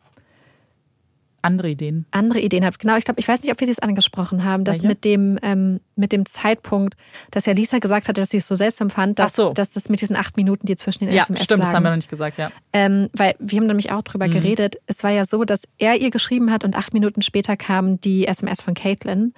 [1.42, 2.06] andere Ideen.
[2.12, 2.78] Andere Ideen habt.
[2.78, 5.80] Genau, ich glaube, ich weiß nicht, ob wir das angesprochen haben, dass mit dem, ähm,
[5.96, 6.96] mit dem Zeitpunkt,
[7.30, 9.52] dass ja Lisa gesagt hatte, dass sie es so seltsam fand, dass, so.
[9.52, 11.68] dass das mit diesen acht Minuten, die zwischen den ja, SMS stimmt, lagen.
[11.70, 12.50] das haben wir noch nicht gesagt, ja.
[12.72, 14.32] Ähm, weil wir haben nämlich auch drüber mhm.
[14.32, 14.76] geredet.
[14.86, 18.26] Es war ja so, dass er ihr geschrieben hat und acht Minuten später kam die
[18.26, 19.34] SMS von Caitlin.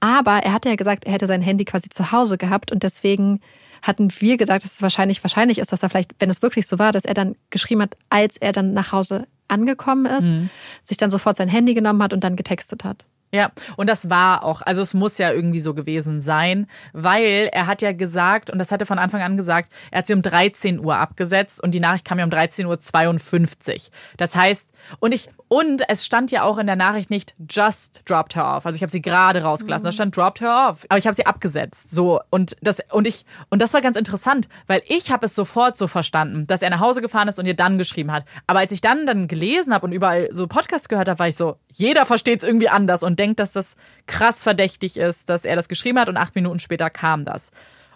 [0.00, 3.40] Aber er hatte ja gesagt, er hätte sein Handy quasi zu Hause gehabt und deswegen
[3.82, 6.78] hatten wir gesagt, dass es wahrscheinlich wahrscheinlich ist, dass er vielleicht, wenn es wirklich so
[6.78, 10.50] war, dass er dann geschrieben hat, als er dann nach Hause angekommen ist, mhm.
[10.82, 13.04] sich dann sofort sein Handy genommen hat und dann getextet hat.
[13.34, 17.66] Ja, und das war auch, also es muss ja irgendwie so gewesen sein, weil er
[17.66, 20.20] hat ja gesagt, und das hat er von Anfang an gesagt, er hat sie um
[20.20, 23.80] 13 Uhr abgesetzt und die Nachricht kam ja um 13.52 Uhr.
[24.18, 24.68] Das heißt,
[25.00, 28.66] und ich, und es stand ja auch in der Nachricht nicht just dropped her off.
[28.66, 29.84] Also ich habe sie gerade rausgelassen.
[29.84, 29.88] Mhm.
[29.88, 30.86] Da stand dropped her off.
[30.88, 31.90] Aber ich habe sie abgesetzt.
[31.90, 35.76] So und das und ich und das war ganz interessant, weil ich habe es sofort
[35.76, 38.24] so verstanden, dass er nach Hause gefahren ist und ihr dann geschrieben hat.
[38.46, 41.36] Aber als ich dann dann gelesen habe und überall so Podcasts gehört habe, war ich
[41.36, 43.76] so, jeder versteht es irgendwie anders und denkt, dass das
[44.06, 47.50] krass verdächtig ist, dass er das geschrieben hat und acht Minuten später kam das.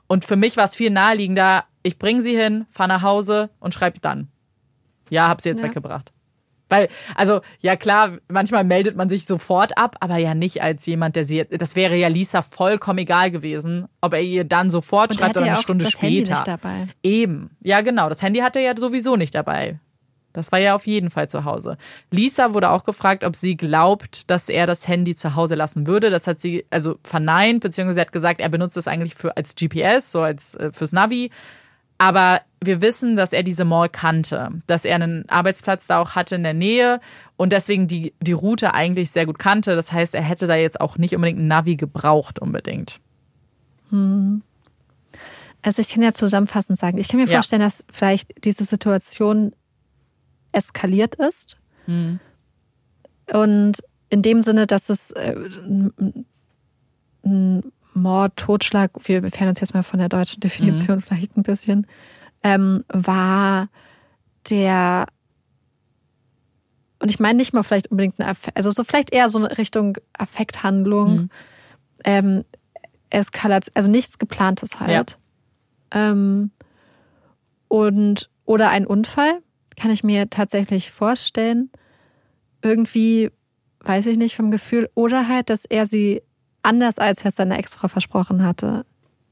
[0.06, 3.74] Und für mich war es viel naheliegender, ich bringe sie hin, fahre nach Hause und
[3.74, 4.28] schreibe dann.
[5.10, 5.66] Ja, hab sie jetzt ja.
[5.66, 6.12] weggebracht.
[6.68, 11.14] Weil, also, ja klar, manchmal meldet man sich sofort ab, aber ja nicht als jemand,
[11.14, 15.18] der sie, das wäre ja Lisa vollkommen egal gewesen, ob er ihr dann sofort Und
[15.18, 16.16] schreibt oder eine Stunde das später.
[16.16, 16.88] Handy nicht dabei.
[17.04, 17.50] Eben.
[17.62, 18.08] Ja, genau.
[18.08, 19.78] Das Handy hatte er ja sowieso nicht dabei.
[20.36, 21.78] Das war ja auf jeden Fall zu Hause.
[22.10, 26.10] Lisa wurde auch gefragt, ob sie glaubt, dass er das Handy zu Hause lassen würde.
[26.10, 30.12] Das hat sie also verneint, beziehungsweise hat gesagt, er benutzt es eigentlich für als GPS,
[30.12, 31.30] so als äh, fürs Navi.
[31.98, 36.34] Aber wir wissen, dass er diese Mall kannte, dass er einen Arbeitsplatz da auch hatte
[36.34, 37.00] in der Nähe
[37.36, 39.74] und deswegen die, die Route eigentlich sehr gut kannte.
[39.74, 43.00] Das heißt, er hätte da jetzt auch nicht unbedingt ein Navi gebraucht unbedingt.
[43.90, 44.42] Hm.
[45.62, 47.66] Also ich kann ja zusammenfassend sagen, ich kann mir vorstellen, ja.
[47.66, 49.52] dass vielleicht diese Situation
[50.56, 51.58] eskaliert ist.
[51.84, 52.18] Hm.
[53.32, 53.78] Und
[54.08, 55.34] in dem Sinne, dass es äh,
[57.24, 61.02] ein Mord, Totschlag, wir entfernen uns jetzt mal von der deutschen Definition mhm.
[61.02, 61.86] vielleicht ein bisschen,
[62.42, 63.68] ähm, war
[64.48, 65.06] der,
[67.00, 69.58] und ich meine nicht mal vielleicht unbedingt eine Affekt, also so vielleicht eher so eine
[69.58, 71.30] Richtung Affekthandlung, mhm.
[72.04, 72.44] ähm,
[73.10, 75.18] Eskalation, also nichts geplantes halt.
[75.92, 76.10] Ja.
[76.10, 76.50] Ähm,
[77.68, 79.42] und, oder ein Unfall,
[79.76, 81.70] kann ich mir tatsächlich vorstellen.
[82.62, 83.30] Irgendwie,
[83.80, 86.22] weiß ich nicht vom Gefühl, oder halt, dass er sie
[86.62, 88.84] anders als er seiner Ex-Frau versprochen hatte,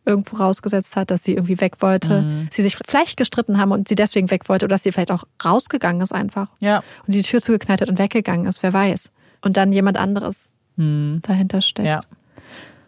[0.06, 2.22] irgendwo rausgesetzt hat, dass sie irgendwie weg wollte.
[2.22, 2.48] Mhm.
[2.52, 5.24] Sie sich vielleicht gestritten haben und sie deswegen weg wollte oder dass sie vielleicht auch
[5.44, 6.50] rausgegangen ist einfach.
[6.60, 6.82] Ja.
[7.06, 9.10] Und die Tür zugeknallt hat und weggegangen ist, wer weiß.
[9.42, 11.20] Und dann jemand anderes mhm.
[11.22, 11.88] dahinter steckt.
[11.88, 12.00] Ja.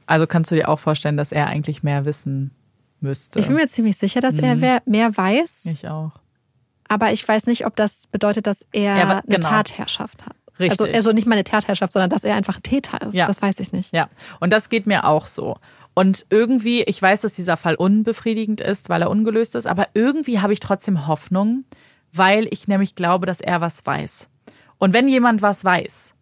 [0.06, 2.52] Also kannst du dir auch vorstellen, dass er eigentlich mehr wissen
[3.00, 3.40] müsste.
[3.40, 4.62] Ich bin mir ziemlich sicher, dass mhm.
[4.62, 5.66] er mehr weiß.
[5.66, 6.12] Ich auch.
[6.88, 9.48] Aber ich weiß nicht, ob das bedeutet, dass er ja, eine genau.
[9.48, 10.36] Tatherrschaft hat.
[10.58, 10.80] Richtig.
[10.80, 13.14] Also, also nicht mal eine Tatherrschaft, sondern dass er einfach ein Täter ist.
[13.14, 13.26] Ja.
[13.26, 13.92] Das weiß ich nicht.
[13.92, 14.08] Ja,
[14.40, 15.56] und das geht mir auch so.
[15.94, 20.40] Und irgendwie, ich weiß, dass dieser Fall unbefriedigend ist, weil er ungelöst ist, aber irgendwie
[20.40, 21.64] habe ich trotzdem Hoffnung,
[22.12, 24.28] weil ich nämlich glaube, dass er was weiß.
[24.78, 26.14] Und wenn jemand was weiß,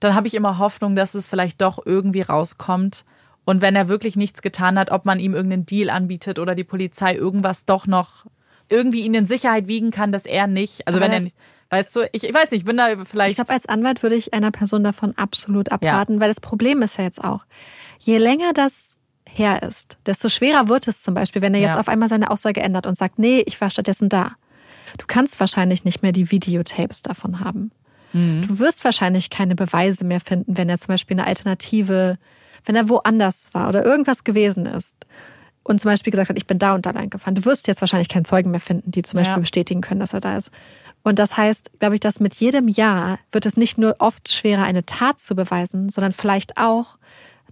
[0.00, 3.04] dann habe ich immer Hoffnung, dass es vielleicht doch irgendwie rauskommt.
[3.44, 6.64] Und wenn er wirklich nichts getan hat, ob man ihm irgendeinen Deal anbietet oder die
[6.64, 8.26] Polizei irgendwas doch noch
[8.68, 11.36] irgendwie ihn in Sicherheit wiegen kann, dass er nicht, also aber wenn er nicht,
[11.68, 13.30] Weißt du, ich, ich weiß nicht, ich bin da vielleicht.
[13.30, 16.20] Ich glaube, als Anwalt würde ich einer Person davon absolut abraten, ja.
[16.20, 17.44] weil das Problem ist ja jetzt auch,
[17.98, 18.96] je länger das
[19.28, 21.80] her ist, desto schwerer wird es zum Beispiel, wenn er jetzt ja.
[21.80, 24.36] auf einmal seine Aussage ändert und sagt, nee, ich war stattdessen da.
[24.98, 27.72] Du kannst wahrscheinlich nicht mehr die Videotapes davon haben.
[28.12, 28.46] Mhm.
[28.46, 32.16] Du wirst wahrscheinlich keine Beweise mehr finden, wenn er zum Beispiel eine Alternative,
[32.64, 34.94] wenn er woanders war oder irgendwas gewesen ist
[35.66, 37.34] und zum Beispiel gesagt hat, ich bin da und da lang gefahren.
[37.34, 39.40] Du wirst jetzt wahrscheinlich keinen Zeugen mehr finden, die zum Beispiel ja.
[39.40, 40.50] bestätigen können, dass er da ist.
[41.02, 44.62] Und das heißt, glaube ich, dass mit jedem Jahr wird es nicht nur oft schwerer,
[44.62, 46.98] eine Tat zu beweisen, sondern vielleicht auch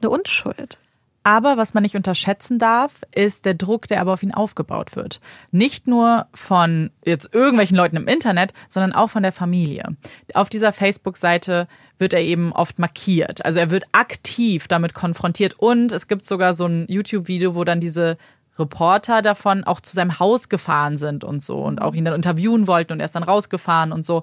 [0.00, 0.78] eine Unschuld.
[1.24, 5.20] Aber was man nicht unterschätzen darf, ist der Druck, der aber auf ihn aufgebaut wird.
[5.50, 9.96] Nicht nur von jetzt irgendwelchen Leuten im Internet, sondern auch von der Familie.
[10.34, 11.66] Auf dieser Facebook-Seite
[11.98, 13.44] wird er eben oft markiert.
[13.44, 17.80] Also er wird aktiv damit konfrontiert und es gibt sogar so ein YouTube-Video, wo dann
[17.80, 18.18] diese
[18.58, 22.66] Reporter davon auch zu seinem Haus gefahren sind und so und auch ihn dann interviewen
[22.66, 24.22] wollten und er ist dann rausgefahren und so.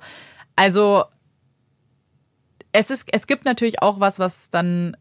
[0.55, 1.05] Also
[2.71, 4.95] es ist, es gibt natürlich auch was, was dann,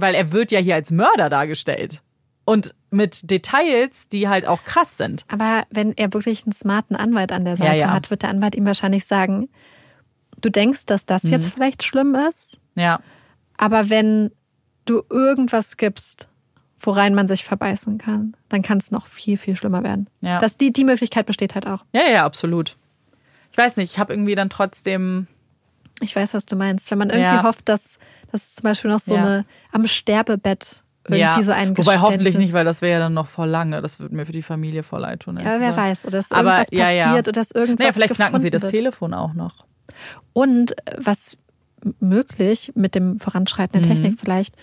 [0.00, 2.02] weil er wird ja hier als Mörder dargestellt
[2.44, 5.24] und mit Details, die halt auch krass sind.
[5.28, 7.92] Aber wenn er wirklich einen smarten Anwalt an der Seite ja, ja.
[7.92, 9.48] hat, wird der Anwalt ihm wahrscheinlich sagen,
[10.40, 11.30] du denkst, dass das mhm.
[11.30, 12.58] jetzt vielleicht schlimm ist.
[12.74, 13.00] Ja.
[13.56, 14.32] Aber wenn
[14.84, 16.28] du irgendwas gibst,
[16.80, 20.08] worein man sich verbeißen kann, dann kann es noch viel, viel schlimmer werden.
[20.20, 20.38] Ja.
[20.38, 21.84] Das, die, die Möglichkeit besteht halt auch.
[21.92, 22.76] Ja, ja, absolut.
[23.52, 25.26] Ich weiß nicht, ich habe irgendwie dann trotzdem.
[26.00, 26.90] Ich weiß, was du meinst.
[26.90, 27.42] Wenn man irgendwie ja.
[27.42, 27.98] hofft, dass,
[28.32, 29.22] dass zum Beispiel noch so ja.
[29.22, 31.42] eine am Sterbebett irgendwie ja.
[31.42, 33.80] so ein Wobei hoffentlich nicht, weil das wäre ja dann noch voll lange.
[33.80, 35.38] Das würde mir für die Familie voll leid tun.
[35.42, 36.04] Ja, wer weiß.
[36.04, 38.72] Oder dass irgendwas Aber, passiert ja, oder dass irgendwas naja, vielleicht knacken sie das wird.
[38.72, 39.64] Telefon auch noch.
[40.32, 41.38] Und äh, was
[41.98, 43.94] möglich mit dem Voranschreiten der mhm.
[43.94, 44.54] Technik vielleicht.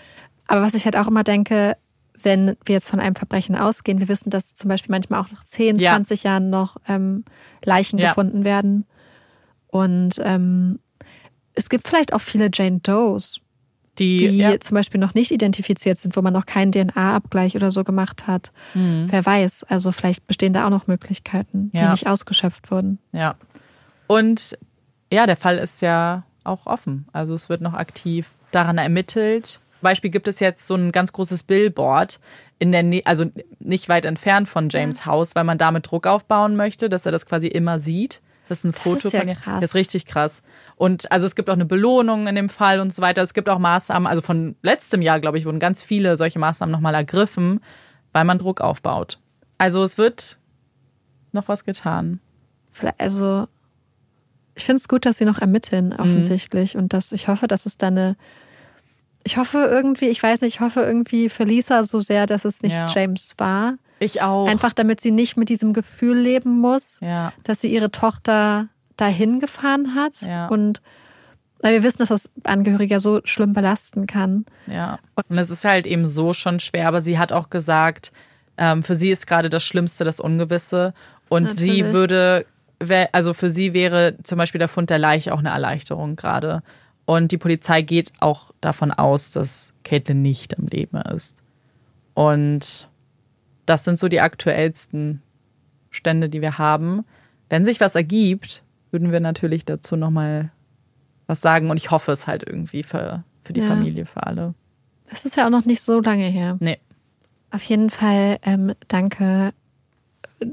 [0.46, 1.76] Aber was ich halt auch immer denke,
[2.20, 5.44] wenn wir jetzt von einem Verbrechen ausgehen, wir wissen, dass zum Beispiel manchmal auch nach
[5.44, 5.92] 10, ja.
[5.92, 7.24] 20 Jahren noch ähm,
[7.64, 8.08] Leichen ja.
[8.08, 8.86] gefunden werden.
[9.68, 10.78] Und ähm,
[11.54, 13.40] es gibt vielleicht auch viele Jane Does,
[13.98, 14.60] die, die ja.
[14.60, 18.52] zum Beispiel noch nicht identifiziert sind, wo man noch keinen DNA-Abgleich oder so gemacht hat.
[18.74, 19.06] Mhm.
[19.10, 22.98] Wer weiß, also vielleicht bestehen da auch noch Möglichkeiten, die nicht ausgeschöpft wurden.
[23.12, 23.34] Ja.
[24.06, 24.56] Und
[25.12, 27.06] ja, der Fall ist ja auch offen.
[27.12, 29.60] Also es wird noch aktiv daran ermittelt.
[29.80, 32.20] Beispiel gibt es jetzt so ein ganz großes Billboard
[32.58, 33.26] in der Nähe, also
[33.60, 35.06] nicht weit entfernt von James ja.
[35.06, 38.20] Haus, weil man damit Druck aufbauen möchte, dass er das quasi immer sieht.
[38.48, 39.34] Das ist ein das Foto ist ja von ihr.
[39.34, 39.60] Krass.
[39.60, 40.42] Das ist richtig krass.
[40.76, 43.22] Und also es gibt auch eine Belohnung in dem Fall und so weiter.
[43.22, 46.72] Es gibt auch Maßnahmen, also von letztem Jahr, glaube ich, wurden ganz viele solche Maßnahmen
[46.72, 47.60] nochmal ergriffen,
[48.12, 49.18] weil man Druck aufbaut.
[49.58, 50.38] Also es wird
[51.32, 52.20] noch was getan.
[52.96, 53.46] Also
[54.54, 55.98] ich finde es gut, dass sie noch ermitteln, mhm.
[55.98, 56.74] offensichtlich.
[56.74, 56.82] Mhm.
[56.82, 58.16] Und dass ich hoffe, dass es da eine
[59.24, 62.62] ich hoffe irgendwie, ich weiß nicht, ich hoffe irgendwie für Lisa so sehr, dass es
[62.62, 62.86] nicht ja.
[62.86, 63.74] James war.
[64.00, 64.48] Ich auch.
[64.48, 67.32] Einfach damit sie nicht mit diesem Gefühl leben muss, ja.
[67.44, 70.20] dass sie ihre Tochter dahin gefahren hat.
[70.22, 70.48] Ja.
[70.48, 70.80] Und
[71.62, 74.46] wir wissen, dass das Angehörige so schlimm belasten kann.
[74.66, 74.98] Ja.
[75.28, 78.12] Und es ist halt eben so schon schwer, aber sie hat auch gesagt,
[78.56, 80.94] ähm, für sie ist gerade das Schlimmste das Ungewisse.
[81.28, 81.72] Und Natürlich.
[81.72, 82.46] sie würde,
[83.12, 86.62] also für sie wäre zum Beispiel der Fund der Leiche auch eine Erleichterung gerade.
[87.04, 91.42] Und die Polizei geht auch davon aus, dass Caitlin nicht am Leben ist.
[92.14, 92.88] Und
[93.68, 95.22] das sind so die aktuellsten
[95.90, 97.04] Stände, die wir haben.
[97.48, 100.50] Wenn sich was ergibt, würden wir natürlich dazu nochmal
[101.26, 101.70] was sagen.
[101.70, 103.66] Und ich hoffe es halt irgendwie für, für die ja.
[103.66, 104.54] Familie, für alle.
[105.10, 106.56] Das ist ja auch noch nicht so lange her.
[106.60, 106.78] Nee.
[107.50, 109.52] Auf jeden Fall ähm, danke,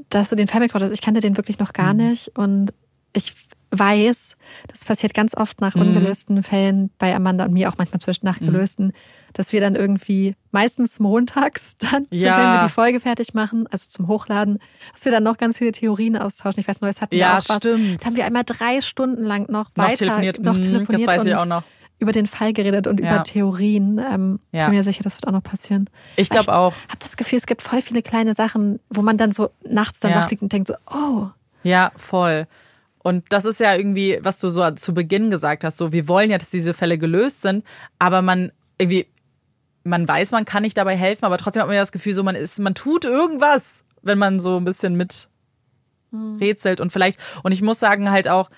[0.08, 0.94] dass du den Fall mitgebracht hast.
[0.94, 2.08] Ich kannte den wirklich noch gar mhm.
[2.10, 2.36] nicht.
[2.38, 2.72] Und
[3.14, 3.34] ich
[3.70, 4.36] weiß,
[4.68, 5.82] das passiert ganz oft nach mhm.
[5.82, 8.92] ungelösten Fällen bei Amanda und mir auch manchmal zwischen nachgelösten, mhm.
[9.32, 12.38] dass wir dann irgendwie meistens montags dann, ja.
[12.38, 14.58] wenn wir die Folge fertig machen, also zum Hochladen,
[14.92, 16.60] dass wir dann noch ganz viele Theorien austauschen.
[16.60, 17.56] Ich weiß, Neues hatten wir ja, auch was.
[17.56, 17.92] Stimmt.
[17.92, 20.40] Jetzt haben wir einmal drei Stunden lang noch, noch weiter telefoniert.
[20.40, 21.64] noch telefoniert das weiß ich auch noch.
[21.98, 23.14] über den Fall geredet und ja.
[23.14, 23.98] über Theorien.
[23.98, 24.66] Ähm, ja.
[24.66, 25.90] Bin mir sicher, das wird auch noch passieren.
[26.16, 26.72] Ich glaube auch.
[26.86, 30.00] Ich habe das Gefühl, es gibt voll viele kleine Sachen, wo man dann so nachts
[30.00, 30.18] dann ja.
[30.18, 31.28] wach liegt und denkt so, oh.
[31.62, 32.46] Ja, voll.
[33.06, 36.28] Und das ist ja irgendwie, was du so zu Beginn gesagt hast, so wir wollen
[36.28, 37.64] ja, dass diese Fälle gelöst sind,
[38.00, 39.06] aber man irgendwie,
[39.84, 42.24] man weiß, man kann nicht dabei helfen, aber trotzdem hat man ja das Gefühl, so
[42.24, 45.28] man ist, man tut irgendwas, wenn man so ein bisschen mit
[46.10, 46.38] hm.
[46.38, 48.50] rätselt und vielleicht, und ich muss sagen, halt auch,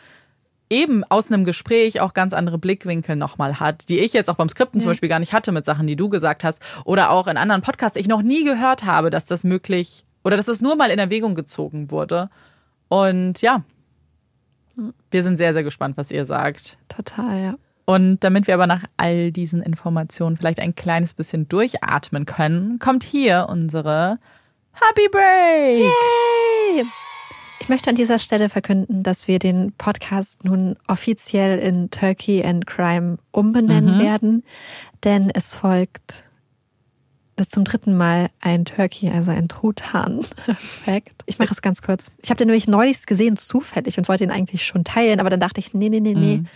[0.71, 4.49] eben aus einem Gespräch auch ganz andere Blickwinkel nochmal hat, die ich jetzt auch beim
[4.49, 4.85] Skripten ja.
[4.85, 7.61] zum Beispiel gar nicht hatte mit Sachen, die du gesagt hast oder auch in anderen
[7.61, 10.99] Podcasts ich noch nie gehört habe, dass das möglich oder dass das nur mal in
[10.99, 12.31] Erwägung gezogen wurde.
[12.89, 13.63] Und ja,
[15.11, 16.79] wir sind sehr, sehr gespannt, was ihr sagt.
[16.89, 17.55] Total, ja.
[17.85, 23.03] Und damit wir aber nach all diesen Informationen vielleicht ein kleines bisschen durchatmen können, kommt
[23.03, 24.19] hier unsere
[24.75, 25.85] Happy Break.
[25.85, 26.85] Yay!
[27.61, 32.67] Ich möchte an dieser Stelle verkünden, dass wir den Podcast nun offiziell in Turkey and
[32.67, 34.01] Crime umbenennen mhm.
[34.01, 34.45] werden,
[35.05, 36.28] denn es folgt
[37.39, 41.11] das zum dritten Mal ein Turkey, also ein Truthahn-Fact.
[41.27, 42.11] Ich mache es ganz kurz.
[42.23, 45.41] Ich habe den nämlich neulich gesehen, zufällig, und wollte ihn eigentlich schon teilen, aber dann
[45.41, 46.39] dachte ich, nee, nee, nee, nee.
[46.39, 46.47] Mhm.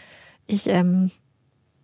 [0.47, 1.11] Ich, ähm,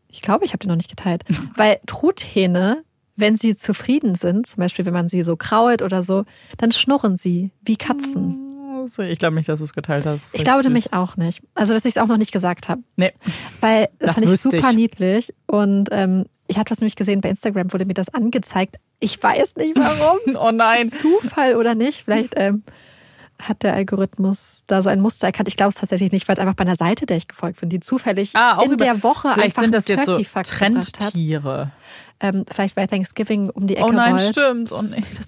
[0.08, 1.22] ich glaube, ich habe den noch nicht geteilt.
[1.56, 2.82] Weil Truthähne,
[3.14, 6.24] wenn sie zufrieden sind, zum Beispiel wenn man sie so krault oder so,
[6.56, 8.44] dann schnurren sie wie Katzen.
[8.96, 10.34] Ich glaube nicht, dass du es geteilt hast.
[10.34, 11.42] Ich glaube nämlich auch nicht.
[11.54, 12.82] Also, dass ich es auch noch nicht gesagt habe.
[12.96, 13.12] Nee.
[13.60, 14.76] Weil das, das fand ich super ich.
[14.76, 15.34] niedlich.
[15.46, 18.76] Und ähm, ich hatte was nämlich gesehen bei Instagram, wurde mir das angezeigt.
[18.98, 20.18] Ich weiß nicht warum.
[20.34, 20.88] oh nein.
[20.88, 22.04] Zufall oder nicht.
[22.04, 22.64] Vielleicht ähm,
[23.38, 25.48] hat der Algorithmus da so ein Muster erkannt.
[25.48, 27.68] Ich glaube es tatsächlich nicht, weil es einfach bei einer Seite, der ich gefolgt bin,
[27.68, 31.70] die zufällig ah, in der Woche vielleicht einfach sind das jetzt so Trendtiere.
[32.20, 34.22] Ähm, vielleicht bei Thanksgiving um die Ecke Oh nein, rollt.
[34.22, 34.72] stimmt.
[34.72, 35.26] Oh nee, das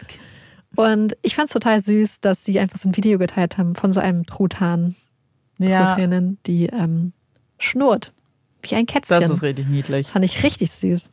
[0.75, 3.93] Und ich fand es total süß, dass sie einfach so ein Video geteilt haben von
[3.93, 4.97] so einem Truthahn.
[5.59, 5.97] Ja.
[6.47, 7.13] Die ähm,
[7.59, 8.13] schnurrt.
[8.63, 9.21] Wie ein Kätzchen.
[9.21, 10.09] Das ist richtig niedlich.
[10.09, 11.11] Fand ich richtig süß.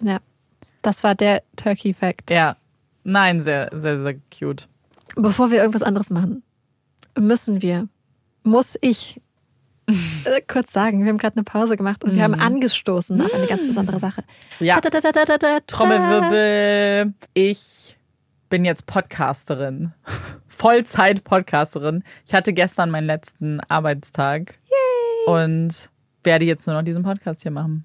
[0.00, 0.18] Ja.
[0.82, 2.30] Das war der Turkey Fact.
[2.30, 2.56] Ja.
[3.04, 4.68] Nein, sehr, sehr, sehr cute.
[5.16, 6.42] Bevor wir irgendwas anderes machen,
[7.18, 7.88] müssen wir,
[8.42, 9.20] muss ich
[9.86, 13.46] äh, kurz sagen, wir haben gerade eine Pause gemacht und wir haben angestoßen auf eine
[13.46, 14.22] ganz besondere Sache.
[14.60, 14.76] Ja.
[15.66, 17.12] Trommelwirbel.
[17.34, 17.98] Ich
[18.48, 19.92] bin jetzt Podcasterin.
[20.46, 22.04] Vollzeit-Podcasterin.
[22.26, 24.58] Ich hatte gestern meinen letzten Arbeitstag.
[25.26, 25.90] Und
[26.24, 27.84] werde jetzt nur noch diesen Podcast hier machen.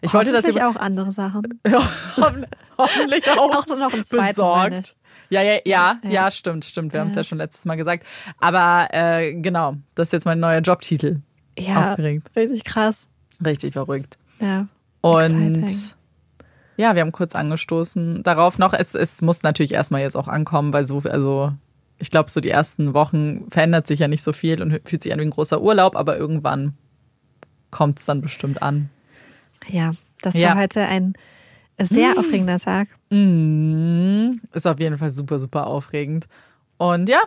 [0.00, 1.60] Ich wollte das auch andere Sachen.
[1.66, 2.46] Hoffen-
[2.78, 4.08] hoffentlich auch, Auch so noch ich.
[4.08, 4.96] besorgt.
[5.30, 6.30] Ja, ja, ja, Ja.
[6.30, 6.92] stimmt, stimmt.
[6.92, 7.24] Wir haben es Ja.
[7.24, 8.04] schon letztes Mal gesagt.
[8.38, 11.20] Aber äh, genau, das ist jetzt mein neuer Jobtitel.
[11.58, 12.30] Ja, Aufgeregt.
[12.36, 13.06] richtig krass.
[13.44, 14.18] Richtig verrückt.
[14.40, 14.66] Ja.
[15.00, 15.66] Und
[16.76, 18.72] ja, wir haben kurz angestoßen darauf noch.
[18.74, 21.52] Es, es muss natürlich erstmal jetzt auch ankommen, weil so, also
[21.98, 25.12] ich glaube, so die ersten Wochen verändert sich ja nicht so viel und fühlt sich
[25.12, 26.74] an wie ein großer Urlaub, aber irgendwann
[27.72, 28.88] kommt es dann bestimmt an.
[29.66, 30.50] Ja, das Ja.
[30.50, 31.14] war heute ein
[31.80, 32.86] sehr aufregender Tag.
[33.10, 36.26] Mm, ist auf jeden Fall super, super aufregend.
[36.78, 37.20] Und ja,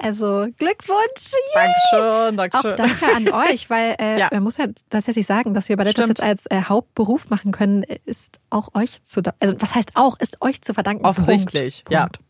[0.00, 1.32] Also Glückwunsch.
[1.54, 2.76] Dankeschön, Auch Dankeschön.
[2.76, 4.28] danke an euch, weil äh, Ja.
[4.32, 7.82] man muss ja tatsächlich sagen, dass wir bei das jetzt als äh, Hauptberuf machen können,
[7.82, 11.04] ist auch euch zu, also was heißt auch, ist euch zu verdanken.
[11.04, 11.92] Offensichtlich, Punkt.
[11.92, 12.00] ja.
[12.02, 12.20] Punkt.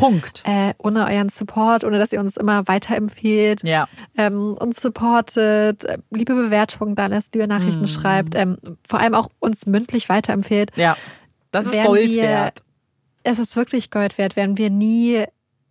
[0.00, 0.42] Punkt.
[0.46, 3.88] Äh, ohne euren Support, ohne dass ihr uns immer weiterempfehlt, Ja.
[4.16, 7.86] ähm, uns supportet, äh, liebe Bewertungen da lässt, liebe Nachrichten Mhm.
[7.86, 8.56] schreibt, ähm,
[8.88, 10.72] vor allem auch uns mündlich weiterempfehlt.
[10.76, 10.96] Ja.
[11.52, 12.62] Das ist Gold wir- wert.
[13.22, 15.24] Es ist wirklich Gold wert, wären wir nie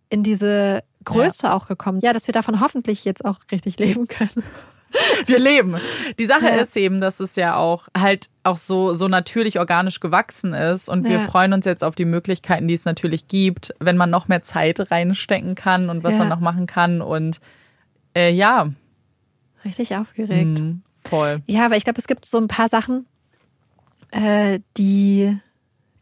[0.08, 2.00] in diese Größe auch gekommen.
[2.02, 4.44] Ja, dass wir davon hoffentlich jetzt auch richtig leben können.
[5.26, 5.76] Wir leben.
[6.18, 6.56] Die Sache Ja.
[6.60, 11.06] ist eben, dass es ja auch halt auch so, so natürlich organisch gewachsen ist und
[11.06, 11.20] wir Ja.
[11.20, 14.90] freuen uns jetzt auf die Möglichkeiten, die es natürlich gibt, wenn man noch mehr Zeit
[14.90, 16.20] reinstecken kann und was Ja.
[16.20, 17.38] man noch machen kann und
[18.16, 18.70] äh, ja,
[19.64, 20.58] Richtig aufgeregt.
[20.60, 21.42] mh, voll.
[21.46, 23.06] Ja, aber ich glaube, es gibt so ein paar Sachen,
[24.10, 25.38] äh, die,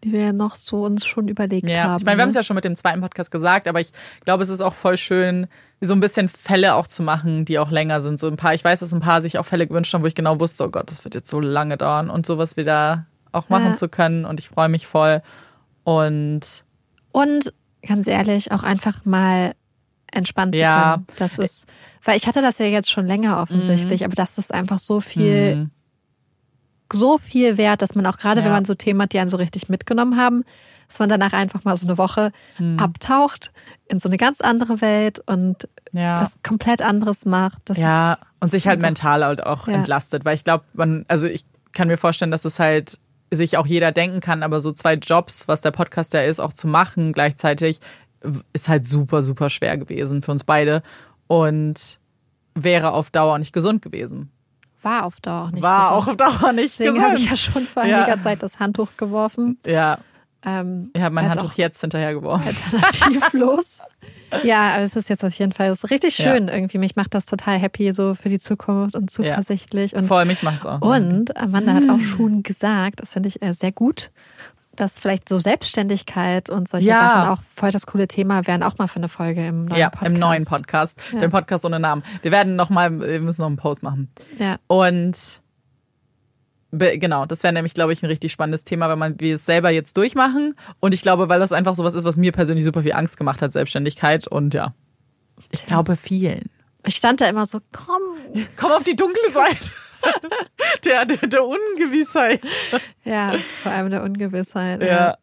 [0.05, 1.99] die wir noch so uns schon überlegt Ja, haben.
[2.01, 2.41] ich meine, wir haben es ne?
[2.41, 3.93] ja schon mit dem zweiten Podcast gesagt, aber ich
[4.25, 5.47] glaube, es ist auch voll schön,
[5.81, 8.19] so ein bisschen Fälle auch zu machen, die auch länger sind.
[8.19, 10.15] So ein paar, ich weiß, dass ein paar sich auch Fälle gewünscht haben, wo ich
[10.15, 13.66] genau wusste, oh Gott, das wird jetzt so lange dauern und sowas wieder auch machen
[13.69, 13.75] Ja.
[13.75, 14.25] zu können.
[14.25, 15.23] Und ich freue mich voll.
[15.85, 16.41] Und
[17.12, 17.53] Und
[17.87, 19.53] ganz ehrlich, auch einfach mal
[20.12, 20.95] entspannt zu Ja.
[20.95, 21.07] können.
[21.16, 21.66] Das ist,
[22.05, 25.57] weil ich hatte das ja jetzt schon länger offensichtlich, aber das ist einfach so viel,
[25.57, 25.70] Mhm.
[26.93, 28.55] So viel wert, dass man auch gerade, wenn Ja.
[28.55, 30.44] man so Themen hat, die einen so richtig mitgenommen haben,
[30.89, 32.78] dass man danach einfach mal so eine Woche Mhm.
[32.78, 33.52] abtaucht
[33.89, 36.20] in so eine ganz andere Welt und ja.
[36.23, 37.59] was komplett anderes macht.
[37.66, 39.74] Das Ja, und sich halt mental halt auch Ja.
[39.74, 42.98] entlastet, weil ich glaube, man, also ich kann mir vorstellen, dass es halt
[43.31, 46.55] sich auch jeder denken kann, aber so zwei Jobs, was der Podcast ja ist, auch
[46.55, 47.81] zu machen gleichzeitig,
[48.55, 50.82] ist halt super, super schwer gewesen für uns beide
[51.27, 51.98] und
[52.55, 54.31] wäre auf Dauer nicht gesund gewesen.
[54.89, 56.23] War auf Dauer auch nicht War auch gesund.
[56.23, 57.98] auf Dauer nicht Deswegen habe ich ja schon vor Ja.
[58.05, 59.59] einiger Zeit das Handtuch geworfen.
[59.66, 59.98] Ja,
[60.44, 62.47] Ähm, ich habe mein Handtuch auch jetzt hinterhergeworfen.
[62.47, 63.81] alternativlos.
[64.44, 66.31] ja, aber es ist jetzt auf jeden Fall richtig Ja.
[66.32, 66.78] schön irgendwie.
[66.78, 69.94] Mich macht das total happy so für die Zukunft und zuversichtlich.
[69.97, 70.81] Und, Voll, mich macht's auch.
[70.81, 74.10] und Amanda hat auch schon gesagt, das finde ich äh, sehr gut,
[74.81, 77.01] dass vielleicht so Selbstständigkeit und solche Ja.
[77.11, 79.91] Sachen auch voll das coole Thema wären, auch mal für eine Folge im neuen ja,
[79.91, 80.07] Podcast.
[80.07, 81.03] im neuen Podcast.
[81.13, 81.21] Ja.
[81.21, 82.03] Den Podcast ohne Namen.
[82.23, 84.11] Wir werden noch mal, wir müssen noch einen Post machen.
[84.39, 85.41] Ja, Und
[86.71, 89.71] genau, das wäre nämlich, glaube ich, ein richtig spannendes Thema, wenn man wir es selber
[89.71, 90.55] jetzt durchmachen.
[90.81, 93.41] Und ich glaube, weil das einfach sowas ist, was mir persönlich super viel Angst gemacht
[93.43, 94.27] hat, Selbstständigkeit.
[94.27, 94.75] Und ja,
[95.51, 96.51] ich glaube vielen.
[96.87, 98.03] ich stand da immer so, komm.
[98.57, 99.71] Komm auf die dunkle Seite.
[100.85, 102.41] der, der, der Ungewissheit.
[103.05, 104.83] Ja, vor allem der Ungewissheit.
[104.83, 105.16] Ja.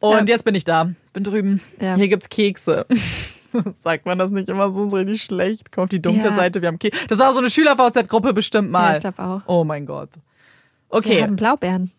[0.00, 0.34] Und Ja.
[0.34, 0.90] jetzt bin ich da.
[1.12, 1.60] Bin drüben.
[1.80, 1.94] Ja.
[1.96, 2.86] Hier gibt's Kekse.
[3.82, 5.72] Sagt man das nicht immer so, ist richtig schlecht.
[5.72, 6.36] Komm auf die dunkle Ja.
[6.36, 7.06] Seite, wir haben Kekse.
[7.08, 8.90] Das war so eine Schüler-VZ-Gruppe bestimmt mal.
[8.90, 9.42] Ja, ich glaube auch.
[9.46, 10.10] oh mein Gott.
[10.14, 11.90] Wir Okay, haben Blaubeeren.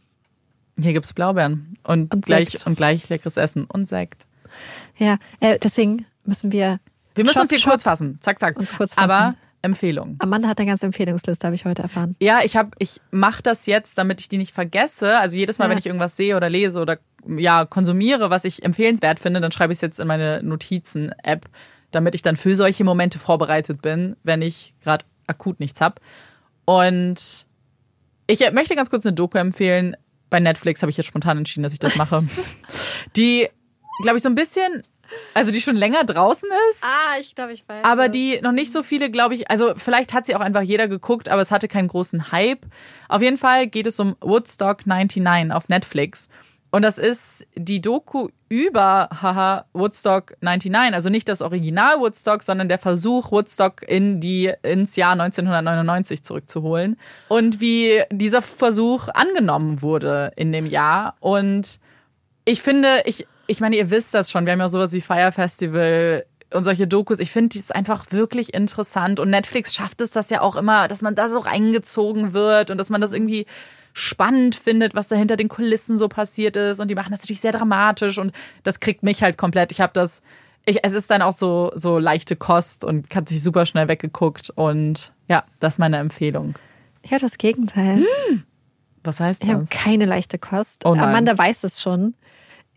[0.80, 1.78] hier gibt's Blaubeeren.
[1.84, 2.66] Und, Und gleich, Sekt.
[2.68, 4.26] und gleich leckeres Essen und Sekt.
[4.98, 6.80] Ja, äh, deswegen müssen wir.
[7.16, 7.72] Wir müssen Shop, uns hier Shop.
[7.72, 8.18] kurz fassen.
[8.22, 8.58] Zack, zack.
[8.58, 9.10] Uns kurz fassen.
[9.12, 10.16] Aber Empfehlung.
[10.20, 12.16] Amanda hat eine ganze Empfehlungsliste, habe ich heute erfahren.
[12.22, 15.18] Ja, ich habe, ich mache das jetzt, damit ich die nicht vergesse.
[15.18, 15.72] Also jedes Mal, Ja.
[15.72, 19.74] wenn ich irgendwas sehe oder lese oder ja konsumiere, was ich empfehlenswert finde, dann schreibe
[19.74, 21.46] ich es jetzt in meine Notizen-App,
[21.92, 26.00] damit ich dann für solche Momente vorbereitet bin, wenn ich gerade akut nichts hab.
[26.66, 27.46] Und
[28.28, 29.98] ich möchte ganz kurz eine Doku empfehlen.
[30.30, 32.24] Bei Netflix habe ich jetzt spontan entschieden, dass ich das mache.
[33.16, 33.50] die,
[34.04, 34.84] glaube ich, so ein bisschen,
[35.34, 36.84] also die schon länger draußen ist.
[36.84, 37.84] Ah, ich glaube, ich weiß.
[37.84, 40.88] Aber die noch nicht so viele, glaube ich, also vielleicht hat sie auch einfach jeder
[40.88, 42.66] geguckt, aber es hatte keinen großen Hype.
[43.08, 46.30] Auf jeden Fall geht es um Woodstock 99 auf Netflix.
[46.72, 50.94] Und das ist die Doku über haha, Woodstock 99.
[50.94, 56.98] Also nicht das Original Woodstock, sondern der Versuch, Woodstock in die, ins Jahr 1999 zurückzuholen.
[57.28, 61.16] Und wie dieser Versuch angenommen wurde in dem Jahr.
[61.20, 61.80] Und
[62.46, 64.46] ich finde, ich, ich meine, ihr wisst das schon.
[64.46, 66.24] Wir haben ja sowas wie Fire Festival
[66.54, 67.20] und solche Dokus.
[67.20, 69.20] Ich finde, die ist einfach wirklich interessant.
[69.20, 72.78] Und Netflix schafft es das ja auch immer, dass man da so reingezogen wird und
[72.78, 73.48] dass man das irgendwie
[73.94, 76.80] spannend findet, was da hinter den Kulissen so passiert ist.
[76.80, 79.72] Und die machen das natürlich sehr dramatisch und das kriegt mich halt komplett.
[79.72, 80.22] Ich habe das,
[80.66, 84.52] ich, es ist dann auch so, so leichte Kost und hat sich super schnell weggeguckt.
[84.52, 86.54] Und ja, das ist meine Empfehlung.
[87.02, 88.06] Ich habe das Gegenteil.
[88.28, 88.44] Hm.
[89.04, 89.50] Was heißt das?
[89.50, 90.86] Ich habe keine leichte Kost.
[90.86, 92.14] Oh Amanda weiß es schon.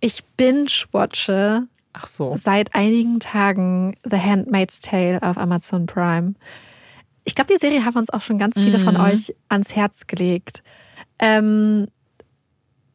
[0.04, 2.34] Ich binge-watche Ach so.
[2.36, 6.34] seit einigen Tagen The Handmaid's Tale auf Amazon Prime.
[7.22, 8.82] Ich glaube, die Serie haben uns auch schon ganz viele mhm.
[8.82, 10.64] von euch ans Herz gelegt.
[11.20, 11.86] Ähm,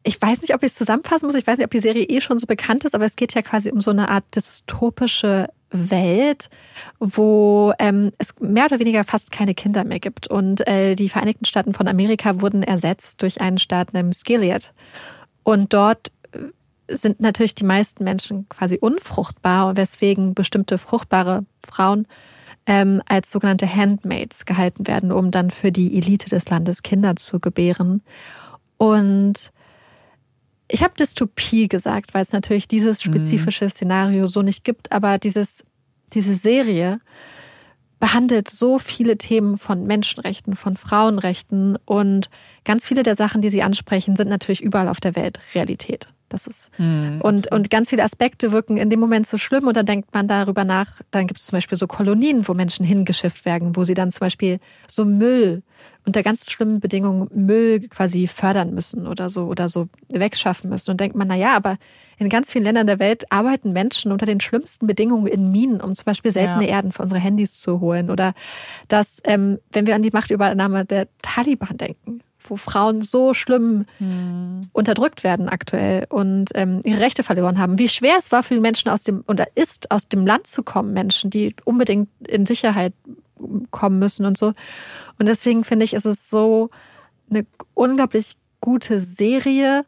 [0.02, 1.34] ich weiß nicht, ob ich es zusammenfassen muss.
[1.34, 3.40] Ich weiß nicht, ob die Serie eh schon so bekannt ist, aber es geht ja
[3.40, 6.50] quasi um so eine Art dystopische Welt,
[7.00, 10.26] wo ähm, es mehr oder weniger fast keine Kinder mehr gibt.
[10.26, 14.74] Und äh, die Vereinigten Staaten von Amerika wurden ersetzt durch einen Staat namens Gilead.
[15.42, 16.12] Und dort
[16.88, 22.06] sind natürlich die meisten Menschen quasi unfruchtbar, weswegen bestimmte fruchtbare Frauen
[22.66, 27.40] ähm, als sogenannte Handmaids gehalten werden, um dann für die Elite des Landes Kinder zu
[27.40, 28.02] gebären.
[28.76, 29.52] Und
[30.70, 33.12] ich habe Dystopie gesagt, weil es natürlich dieses mhm.
[33.12, 33.70] spezifische mhm.
[33.70, 35.64] Szenario so nicht gibt, aber dieses,
[36.12, 37.00] diese Serie
[38.00, 42.30] behandelt so viele Themen von Menschenrechten, von Frauenrechten und
[42.64, 46.08] ganz viele der Sachen, die sie ansprechen, sind natürlich überall auf der Welt Realität.
[46.28, 47.20] Das ist mhm.
[47.22, 50.28] und, und ganz viele Aspekte wirken in dem Moment so schlimm und dann denkt man
[50.28, 51.00] darüber nach.
[51.10, 54.20] Dann gibt es zum Beispiel so Kolonien, wo Menschen hingeschifft werden, wo sie dann zum
[54.20, 55.62] Beispiel so Müll
[56.06, 60.90] unter ganz schlimmen Bedingungen Müll quasi fördern müssen oder so oder so wegschaffen müssen.
[60.90, 61.76] Und denkt man, na ja, aber
[62.18, 65.94] in ganz vielen Ländern der Welt arbeiten Menschen unter den schlimmsten Bedingungen in Minen, um
[65.94, 66.76] zum Beispiel seltene ja.
[66.76, 68.10] Erden für unsere Handys zu holen.
[68.10, 68.34] Oder
[68.88, 74.68] dass, ähm, wenn wir an die Machtübernahme der Taliban denken, wo Frauen so schlimm hm.
[74.72, 77.78] unterdrückt werden aktuell und ähm, ihre Rechte verloren haben.
[77.78, 80.62] Wie schwer es war für die Menschen aus dem oder ist aus dem Land zu
[80.62, 82.92] kommen, Menschen, die unbedingt in Sicherheit
[83.70, 84.54] kommen müssen und so.
[85.18, 86.70] Und deswegen finde ich, ist es so
[87.30, 89.84] eine unglaublich gute Serie,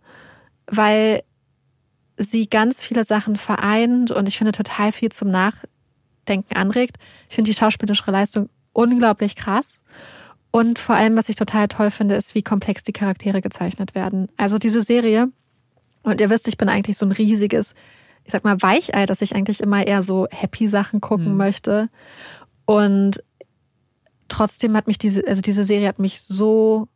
[0.67, 1.23] weil
[2.17, 6.97] sie ganz viele Sachen vereint und ich finde total viel zum Nachdenken anregt.
[7.29, 9.83] Ich finde die schauspielerische Leistung unglaublich krass.
[10.51, 14.29] Und vor allem, was ich total toll finde, ist, wie komplex die Charaktere gezeichnet werden.
[14.37, 15.29] Also diese Serie,
[16.03, 17.75] und ihr wisst, ich bin eigentlich so ein riesiges,
[18.25, 21.37] ich sag mal, Weichei, dass ich eigentlich immer eher so happy Sachen gucken mhm.
[21.37, 21.89] möchte.
[22.65, 23.23] Und
[24.29, 26.89] trotzdem hat mich diese, also diese Serie hat mich so,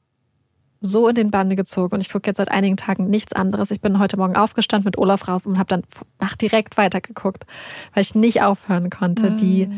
[0.81, 1.95] so in den Bande gezogen.
[1.95, 3.71] Und ich gucke jetzt seit einigen Tagen nichts anderes.
[3.71, 5.83] Ich bin heute Morgen aufgestanden mit Olaf rauf und habe dann
[6.21, 7.45] nach direkt weitergeguckt,
[7.93, 9.37] weil ich nicht aufhören konnte, mhm.
[9.37, 9.69] die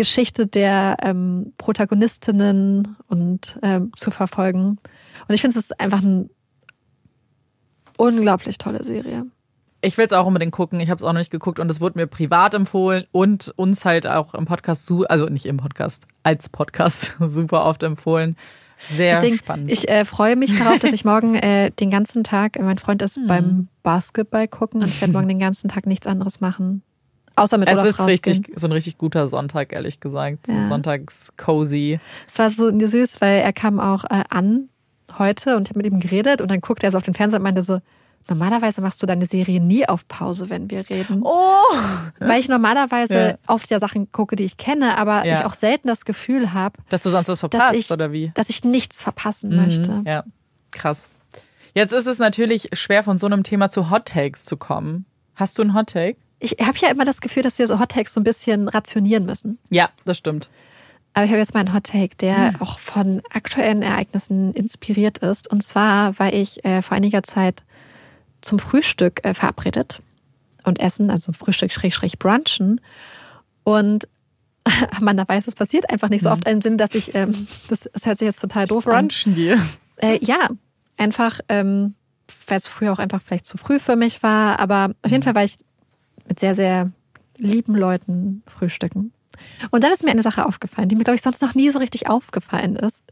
[0.00, 4.78] Geschichte der ähm, Protagonistinnen und ähm, zu verfolgen.
[5.28, 6.30] Und ich finde, es ist einfach eine
[7.98, 9.26] unglaublich tolle Serie.
[9.82, 10.80] Ich will es auch unbedingt gucken.
[10.80, 13.84] Ich habe es auch noch nicht geguckt und es wurde mir privat empfohlen und uns
[13.84, 18.36] halt auch im Podcast, also nicht im Podcast, als Podcast super oft empfohlen.
[18.90, 19.70] Sehr Deswegen, spannend.
[19.70, 23.16] Ich äh, freue mich darauf, dass ich morgen äh, den ganzen Tag, mein Freund ist
[23.16, 23.26] hm.
[23.26, 26.82] beim Basketball gucken und ich werde morgen den ganzen Tag nichts anderes machen.
[27.36, 30.48] Außer mit Es Olaf ist richtig, so ein richtig guter Sonntag, ehrlich gesagt.
[30.48, 30.66] Ja.
[30.66, 32.00] Sonntags cozy.
[32.26, 34.68] Es war so süß, weil er kam auch äh, an
[35.18, 37.38] heute und ich habe mit ihm geredet und dann guckte er so auf den Fernseher
[37.38, 37.80] und meinte so,
[38.28, 41.22] Normalerweise machst du deine Serie nie auf Pause, wenn wir reden.
[41.24, 41.76] Oh!
[42.20, 43.38] Weil ich normalerweise ja.
[43.46, 45.40] oft ja Sachen gucke, die ich kenne, aber ja.
[45.40, 48.30] ich auch selten das Gefühl habe, dass du sonst was verpasst ich, oder wie?
[48.34, 49.56] Dass ich nichts verpassen mhm.
[49.56, 50.02] möchte.
[50.06, 50.24] Ja,
[50.70, 51.08] krass.
[51.74, 55.06] Jetzt ist es natürlich schwer, von so einem Thema zu Hot Takes zu kommen.
[55.34, 56.18] Hast du einen Hot Take?
[56.40, 59.26] Ich habe ja immer das Gefühl, dass wir so Hot Takes so ein bisschen rationieren
[59.26, 59.58] müssen.
[59.68, 60.48] Ja, das stimmt.
[61.12, 62.62] Aber ich habe jetzt mal einen Hot Take, der hm.
[62.62, 65.50] auch von aktuellen Ereignissen inspiriert ist.
[65.50, 67.62] Und zwar war ich äh, vor einiger Zeit
[68.40, 70.00] zum Frühstück äh, verabredet
[70.64, 72.80] und essen, also Frühstück schräg schräg brunchen.
[73.64, 74.08] Und
[75.00, 76.38] man da weiß, es passiert einfach nicht so hm.
[76.38, 79.08] oft im Sinn, dass ich, ähm, das, das hört sich jetzt total doof brunchen an.
[79.08, 79.60] Brunchen gehe.
[79.96, 80.48] Äh, ja,
[80.96, 81.94] einfach, ähm,
[82.46, 84.60] weil es früher auch einfach vielleicht zu früh für mich war.
[84.60, 85.24] Aber auf jeden hm.
[85.24, 85.56] Fall war ich
[86.30, 86.90] mit sehr, sehr
[87.36, 89.12] lieben Leuten frühstücken.
[89.70, 91.78] Und dann ist mir eine Sache aufgefallen, die mir, glaube ich, sonst noch nie so
[91.78, 93.04] richtig aufgefallen ist.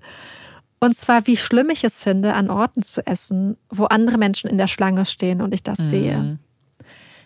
[0.81, 4.59] Und zwar, wie schlimm ich es finde, an Orten zu essen, wo andere Menschen in
[4.59, 5.90] der Schlange stehen und ich das mhm.
[5.90, 6.39] sehe.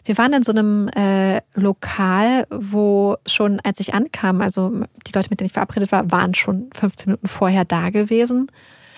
[0.05, 4.71] Wir waren in so einem äh, Lokal, wo schon, als ich ankam, also
[5.07, 8.51] die Leute, mit denen ich verabredet war, waren schon 15 Minuten vorher da gewesen.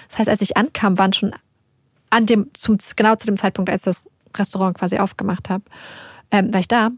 [0.09, 1.35] Das heißt, als ich ankam, waren schon
[2.11, 5.65] an dem, zum, genau zu dem Zeitpunkt, als das Restaurant quasi aufgemacht habe,
[6.35, 6.91] ähm, war ich da.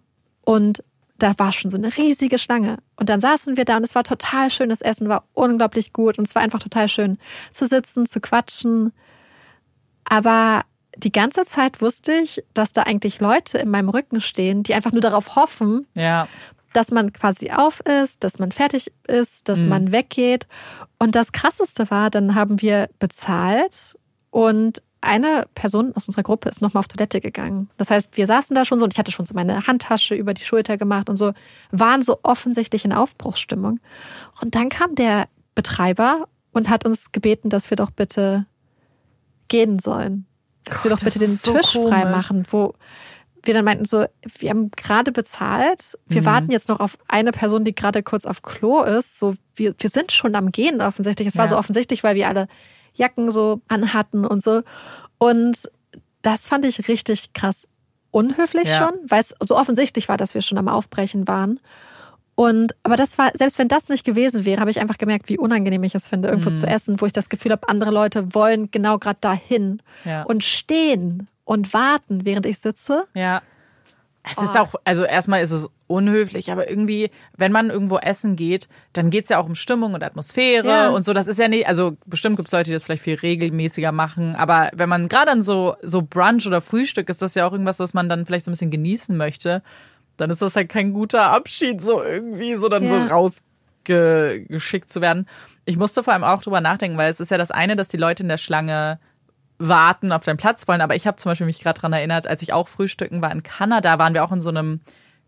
[0.44, 0.82] Und
[1.18, 2.78] da war schon so eine riesige Schlange.
[2.96, 6.26] Und dann saßen wir da und es war total schönes Essen, war unglaublich gut und
[6.26, 7.18] es war einfach total schön
[7.52, 8.92] zu sitzen, zu quatschen.
[10.04, 10.62] Aber
[10.96, 14.92] die ganze Zeit wusste ich, dass da eigentlich Leute in meinem Rücken stehen, die einfach
[14.92, 16.28] nur darauf hoffen, ja.
[16.72, 19.68] dass man quasi auf ist, dass man fertig ist, dass mhm.
[19.68, 20.46] man weggeht.
[20.98, 23.98] Und das Krasseste war, dann haben wir bezahlt
[24.30, 27.70] und eine Person aus unserer Gruppe ist nochmal auf Toilette gegangen.
[27.76, 30.34] Das heißt, wir saßen da schon so und ich hatte schon so meine Handtasche über
[30.34, 31.32] die Schulter gemacht und so,
[31.70, 33.80] waren so offensichtlich in Aufbruchsstimmung.
[34.40, 38.46] Und dann kam der Betreiber und hat uns gebeten, dass wir doch bitte
[39.48, 40.26] gehen sollen.
[40.64, 41.88] Dass Gott, wir doch bitte den so Tisch komisch.
[41.88, 42.74] frei machen, wo
[43.42, 44.06] wir dann meinten so,
[44.38, 46.26] wir haben gerade bezahlt, wir mhm.
[46.26, 49.18] warten jetzt noch auf eine Person, die gerade kurz auf Klo ist.
[49.18, 51.28] So, wir, wir sind schon am Gehen offensichtlich.
[51.28, 52.48] Es war so offensichtlich, weil wir alle
[52.96, 54.62] Jacken so anhatten und so.
[55.18, 55.70] Und
[56.22, 57.68] das fand ich richtig krass
[58.10, 58.78] unhöflich ja.
[58.78, 61.60] schon, weil es so offensichtlich war, dass wir schon am Aufbrechen waren.
[62.34, 65.38] Und aber das war, selbst wenn das nicht gewesen wäre, habe ich einfach gemerkt, wie
[65.38, 66.54] unangenehm ich es finde, irgendwo mhm.
[66.54, 70.22] zu essen, wo ich das Gefühl habe, andere Leute wollen genau gerade dahin ja.
[70.24, 73.06] und stehen und warten, während ich sitze.
[73.14, 73.42] Ja.
[74.28, 74.42] Es oh.
[74.42, 79.10] ist auch, also erstmal ist es unhöflich, aber irgendwie, wenn man irgendwo essen geht, dann
[79.10, 80.88] geht es ja auch um Stimmung und Atmosphäre ja.
[80.90, 81.12] und so.
[81.12, 84.34] Das ist ja nicht, also bestimmt gibt es Leute, die das vielleicht viel regelmäßiger machen,
[84.34, 87.78] aber wenn man gerade an so, so Brunch oder Frühstück ist das ja auch irgendwas,
[87.78, 89.62] was man dann vielleicht so ein bisschen genießen möchte,
[90.16, 93.06] dann ist das halt kein guter Abschied, so irgendwie so dann ja.
[93.06, 95.28] so rausgeschickt zu werden.
[95.66, 97.96] Ich musste vor allem auch drüber nachdenken, weil es ist ja das eine, dass die
[97.96, 98.98] Leute in der Schlange
[99.58, 100.80] warten, auf deinen Platz wollen.
[100.80, 103.42] Aber ich habe zum Beispiel mich gerade daran erinnert, als ich auch frühstücken war in
[103.42, 104.80] Kanada, waren wir auch in so einem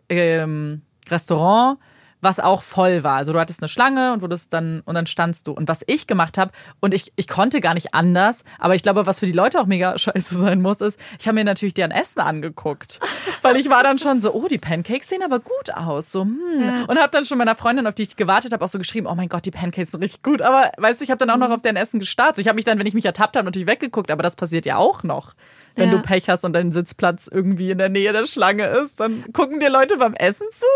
[0.09, 1.79] ähm, Restaurant
[2.21, 3.17] was auch voll war.
[3.17, 5.53] Also du hattest eine Schlange und wurdest dann und dann standst du.
[5.53, 9.07] Und was ich gemacht habe und ich ich konnte gar nicht anders, aber ich glaube,
[9.07, 11.91] was für die Leute auch mega scheiße sein muss, ist, ich habe mir natürlich deren
[11.91, 13.01] Essen angeguckt,
[13.43, 16.39] weil ich war dann schon so, oh, die Pancakes sehen aber gut aus, so hm.
[16.61, 16.85] Ja.
[16.85, 19.15] und habe dann schon meiner Freundin, auf die ich gewartet habe, auch so geschrieben, oh
[19.15, 20.43] mein Gott, die Pancakes sind richtig gut.
[20.43, 21.55] Aber weißt du, ich habe dann auch noch mhm.
[21.55, 22.37] auf deren Essen gestartet.
[22.37, 24.67] So, ich habe mich dann, wenn ich mich ertappt habe, natürlich weggeguckt, aber das passiert
[24.67, 25.35] ja auch noch
[25.75, 25.97] wenn ja.
[25.97, 29.61] du Pech hast und dein Sitzplatz irgendwie in der Nähe der Schlange ist, dann gucken
[29.61, 30.67] dir Leute beim Essen zu.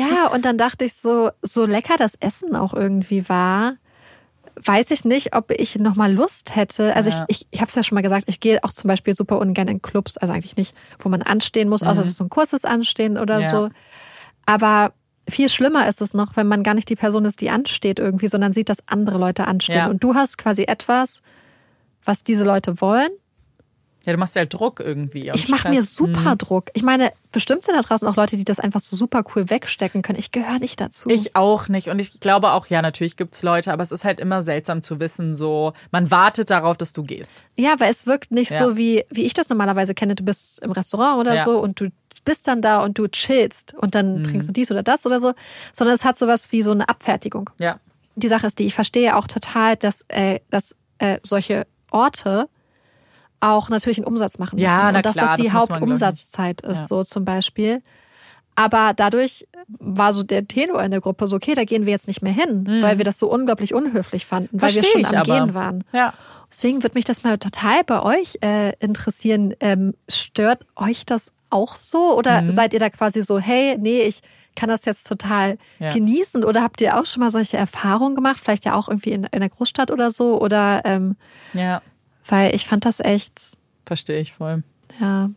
[0.00, 3.76] Ja, und dann dachte ich so, so lecker das Essen auch irgendwie war,
[4.62, 6.94] weiß ich nicht, ob ich nochmal Lust hätte.
[6.94, 7.24] Also ja.
[7.28, 9.38] ich, ich, ich habe es ja schon mal gesagt, ich gehe auch zum Beispiel super
[9.38, 12.00] ungern in Clubs, also eigentlich nicht, wo man anstehen muss, außer mhm.
[12.00, 13.50] es ist so ein kurzes Anstehen oder ja.
[13.50, 13.70] so.
[14.46, 14.92] Aber
[15.28, 18.28] viel schlimmer ist es noch, wenn man gar nicht die Person ist, die ansteht irgendwie,
[18.28, 19.76] sondern sieht, dass andere Leute anstehen.
[19.76, 19.88] Ja.
[19.88, 21.22] Und du hast quasi etwas,
[22.04, 23.10] was diese Leute wollen
[24.06, 25.30] ja, du machst ja halt Druck irgendwie.
[25.34, 26.38] Ich mache mir super hm.
[26.38, 26.70] Druck.
[26.72, 30.00] Ich meine, bestimmt sind da draußen auch Leute, die das einfach so super cool wegstecken
[30.00, 30.18] können.
[30.18, 31.10] Ich gehöre nicht dazu.
[31.10, 31.88] Ich auch nicht.
[31.88, 35.00] Und ich glaube auch, ja, natürlich gibt's Leute, aber es ist halt immer seltsam zu
[35.00, 37.42] wissen, so, man wartet darauf, dass du gehst.
[37.56, 38.58] Ja, weil es wirkt nicht ja.
[38.58, 40.14] so, wie, wie ich das normalerweise kenne.
[40.14, 41.44] Du bist im Restaurant oder ja.
[41.44, 41.90] so und du
[42.24, 44.24] bist dann da und du chillst und dann mhm.
[44.24, 45.34] trinkst du dies oder das oder so,
[45.72, 47.50] sondern es hat sowas wie so eine Abfertigung.
[47.58, 47.80] Ja.
[48.16, 52.48] Die Sache ist die, ich verstehe auch total, dass, äh, dass äh, solche Orte
[53.40, 54.66] auch natürlich einen Umsatz machen müssen.
[54.66, 56.86] Ja, und dass klar, das die das Hauptumsatzzeit ist, ja.
[56.86, 57.82] so zum Beispiel.
[58.54, 59.46] Aber dadurch
[59.78, 62.32] war so der Tenor in der Gruppe so, okay, da gehen wir jetzt nicht mehr
[62.32, 62.82] hin, mhm.
[62.82, 65.38] weil wir das so unglaublich unhöflich fanden, Versteh weil wir schon am aber.
[65.46, 65.84] Gehen waren.
[65.92, 66.14] Ja.
[66.50, 69.54] Deswegen würde mich das mal total bei euch äh, interessieren.
[69.60, 72.16] Ähm, stört euch das auch so?
[72.18, 72.50] Oder mhm.
[72.50, 74.20] seid ihr da quasi so, hey, nee, ich
[74.56, 75.90] kann das jetzt total ja.
[75.90, 76.44] genießen?
[76.44, 78.40] Oder habt ihr auch schon mal solche Erfahrungen gemacht?
[78.42, 80.40] Vielleicht ja auch irgendwie in, in der Großstadt oder so?
[80.40, 81.16] Oder ähm,
[81.52, 81.82] ja.
[82.30, 83.34] Weil ich fand das echt.
[83.84, 84.62] Verstehe ich voll.
[85.00, 85.30] Ja.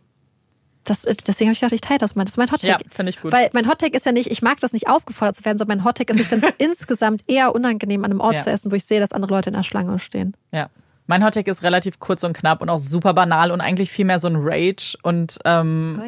[0.84, 2.24] Das, deswegen habe ich gedacht, ich teile das mal.
[2.24, 2.68] Das ist mein Hottake.
[2.68, 3.32] Ja, finde ich gut.
[3.32, 5.84] Weil mein Hottake ist ja nicht, ich mag das nicht aufgefordert zu werden, sondern mein
[5.84, 8.42] Hottake ist, ich finde es insgesamt eher unangenehm, an einem Ort ja.
[8.42, 10.36] zu essen, wo ich sehe, dass andere Leute in der Schlange stehen.
[10.52, 10.68] Ja.
[11.06, 14.18] Mein Hottake ist relativ kurz und knapp und auch super banal und eigentlich viel mehr
[14.18, 16.02] so ein Rage und, ähm,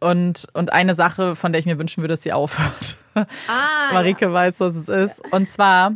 [0.00, 2.96] und, und eine Sache, von der ich mir wünschen würde, dass sie aufhört.
[3.14, 3.26] Ah,
[3.92, 4.32] Marike ja.
[4.32, 5.22] weiß, was es ist.
[5.32, 5.92] Und zwar,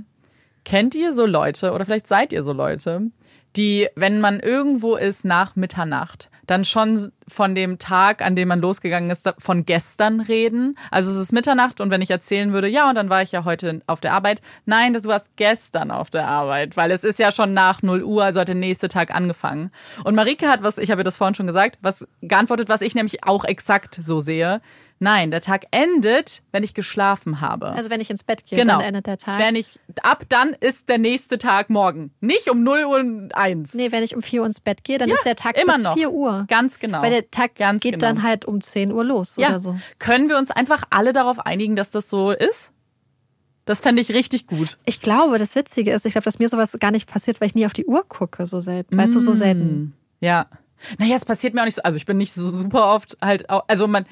[0.64, 3.10] kennt ihr so Leute oder vielleicht seid ihr so Leute,
[3.56, 8.60] die, wenn man irgendwo ist nach Mitternacht, dann schon von dem Tag, an dem man
[8.60, 10.76] losgegangen ist, von gestern reden.
[10.90, 13.44] Also es ist Mitternacht und wenn ich erzählen würde, ja, und dann war ich ja
[13.44, 14.42] heute auf der Arbeit.
[14.66, 18.24] Nein, das warst gestern auf der Arbeit, weil es ist ja schon nach 0 Uhr,
[18.24, 19.70] also hat der nächste Tag angefangen.
[20.04, 22.94] Und Marike hat was, ich habe ihr das vorhin schon gesagt, was geantwortet, was ich
[22.94, 24.60] nämlich auch exakt so sehe.
[25.00, 27.70] Nein, der Tag endet, wenn ich geschlafen habe.
[27.72, 28.78] Also wenn ich ins Bett gehe, genau.
[28.78, 29.38] dann endet der Tag.
[29.38, 32.12] Wenn ich ab dann ist der nächste Tag morgen.
[32.20, 33.74] Nicht um 0 Uhr 1.
[33.74, 35.74] Nee, wenn ich um 4 Uhr ins Bett gehe, dann ja, ist der Tag immer
[35.74, 35.94] bis noch.
[35.94, 36.44] 4 Uhr.
[36.48, 37.02] Ganz genau.
[37.02, 38.06] Weil der Tag Ganz geht genau.
[38.06, 39.48] dann halt um 10 Uhr los ja.
[39.48, 39.76] oder so.
[39.98, 42.72] Können wir uns einfach alle darauf einigen, dass das so ist?
[43.64, 44.78] Das fände ich richtig gut.
[44.84, 47.54] Ich glaube, das Witzige ist, ich glaube, dass mir sowas gar nicht passiert, weil ich
[47.54, 48.96] nie auf die Uhr gucke, so selten.
[48.96, 49.94] Weißt du, so selten.
[50.20, 50.46] Ja.
[50.98, 51.82] Naja, es passiert mir auch nicht so.
[51.82, 54.04] Also ich bin nicht so super oft halt, auch, also man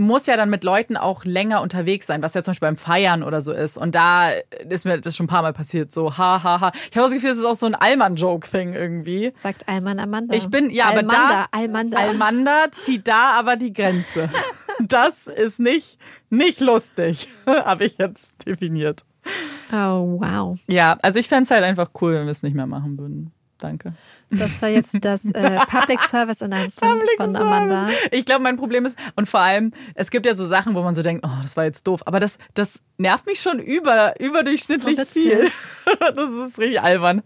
[0.00, 3.22] muss ja dann mit Leuten auch länger unterwegs sein, was ja zum Beispiel beim Feiern
[3.22, 3.78] oder so ist.
[3.78, 4.30] Und da
[4.68, 6.72] ist mir das schon ein paar Mal passiert, so ha ha ha.
[6.90, 9.32] Ich habe das Gefühl, es ist auch so ein Allmann-Joke-Thing irgendwie.
[9.36, 10.34] Sagt Alman Amanda.
[10.34, 11.98] Ich bin, ja, Almanda, aber da, Almanda.
[11.98, 14.28] Almanda zieht da aber die Grenze.
[14.82, 15.98] Das ist nicht,
[16.30, 19.04] nicht lustig, habe ich jetzt definiert.
[19.70, 20.58] Oh, wow.
[20.68, 23.32] Ja, also ich fände es halt einfach cool, wenn wir es nicht mehr machen würden.
[23.60, 23.94] Danke.
[24.30, 27.88] Das war jetzt das äh, Public Service Announcement Public von Amanda.
[27.88, 28.08] Service.
[28.12, 30.94] Ich glaube, mein Problem ist, und vor allem, es gibt ja so Sachen, wo man
[30.94, 32.02] so denkt, oh, das war jetzt doof.
[32.06, 35.48] Aber das, das nervt mich schon über, überdurchschnittlich So viel.
[36.14, 37.22] Das ist richtig albern.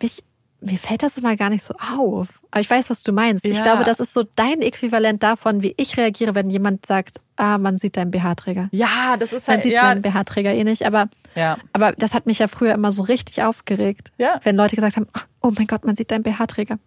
[0.00, 0.22] Mich,
[0.60, 2.28] mir fällt das immer gar nicht so auf.
[2.50, 3.44] Aber ich weiß, was du meinst.
[3.44, 3.62] Ich Ja.
[3.62, 7.78] glaube, das ist so dein Äquivalent davon, wie ich reagiere, wenn jemand sagt, ah, man
[7.78, 8.68] sieht deinen BH-Träger.
[8.72, 11.56] Ja, das ist Man halt, sieht ja, meinen BH-Träger eh nicht, aber, ja.
[11.72, 14.12] aber das hat mich ja früher immer so richtig aufgeregt.
[14.18, 14.40] Ja.
[14.42, 15.06] Wenn Leute gesagt haben,
[15.40, 16.78] oh mein Gott, man sieht deinen BH-Träger.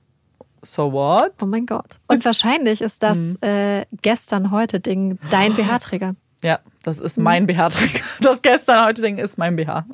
[0.61, 1.31] So what?
[1.41, 1.99] Oh mein Gott.
[2.07, 3.37] Und wahrscheinlich ist das Mhm.
[3.41, 6.15] äh, gestern heute Ding dein BH-Träger.
[6.43, 7.23] Ja, das ist Mhm.
[7.23, 7.99] mein BH-Träger.
[8.21, 9.85] Das gestern heute Ding ist mein BH.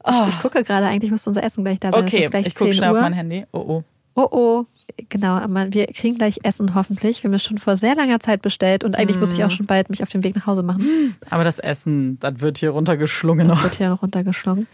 [0.07, 2.03] Ich, ich gucke gerade, eigentlich müsste unser Essen gleich da sein.
[2.03, 2.98] Okay, ich gucke 10 schnell Uhr.
[2.98, 3.45] auf mein Handy.
[3.52, 3.84] Oh oh.
[4.18, 4.65] Oh oh.
[5.10, 7.23] Genau, aber wir kriegen gleich Essen hoffentlich.
[7.23, 9.45] Wir haben es schon vor sehr langer Zeit bestellt und eigentlich muss ich Mhm.
[9.45, 11.15] auch schon bald mich auf den Weg nach Hause machen.
[11.30, 13.64] Aber das Essen, das wird hier runtergeschlungen noch.
[13.64, 14.68] Wird hier noch runtergeschlungen.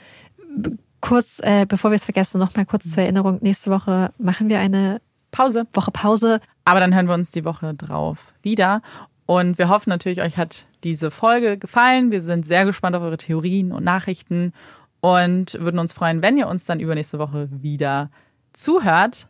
[0.99, 3.39] Kurz, äh, bevor wir es vergessen, noch mal kurz zur Erinnerung.
[3.41, 5.01] Nächste Woche machen wir eine
[5.31, 5.65] Pause.
[5.73, 6.39] Woche Pause.
[6.65, 8.81] Aber dann hören wir uns die Woche drauf wieder.
[9.25, 12.11] Und wir hoffen natürlich, euch hat diese Folge gefallen.
[12.11, 14.53] Wir sind sehr gespannt auf eure Theorien und Nachrichten
[15.01, 18.09] und würden uns freuen, wenn ihr uns dann übernächste Woche wieder
[18.53, 19.27] zuhört.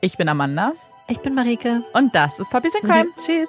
[0.00, 0.72] Ich bin Amanda.
[1.08, 1.82] Ich bin Marike.
[1.92, 3.04] Und das ist Puppies in Crime.
[3.04, 3.12] Mhm.
[3.24, 3.48] Tschüss.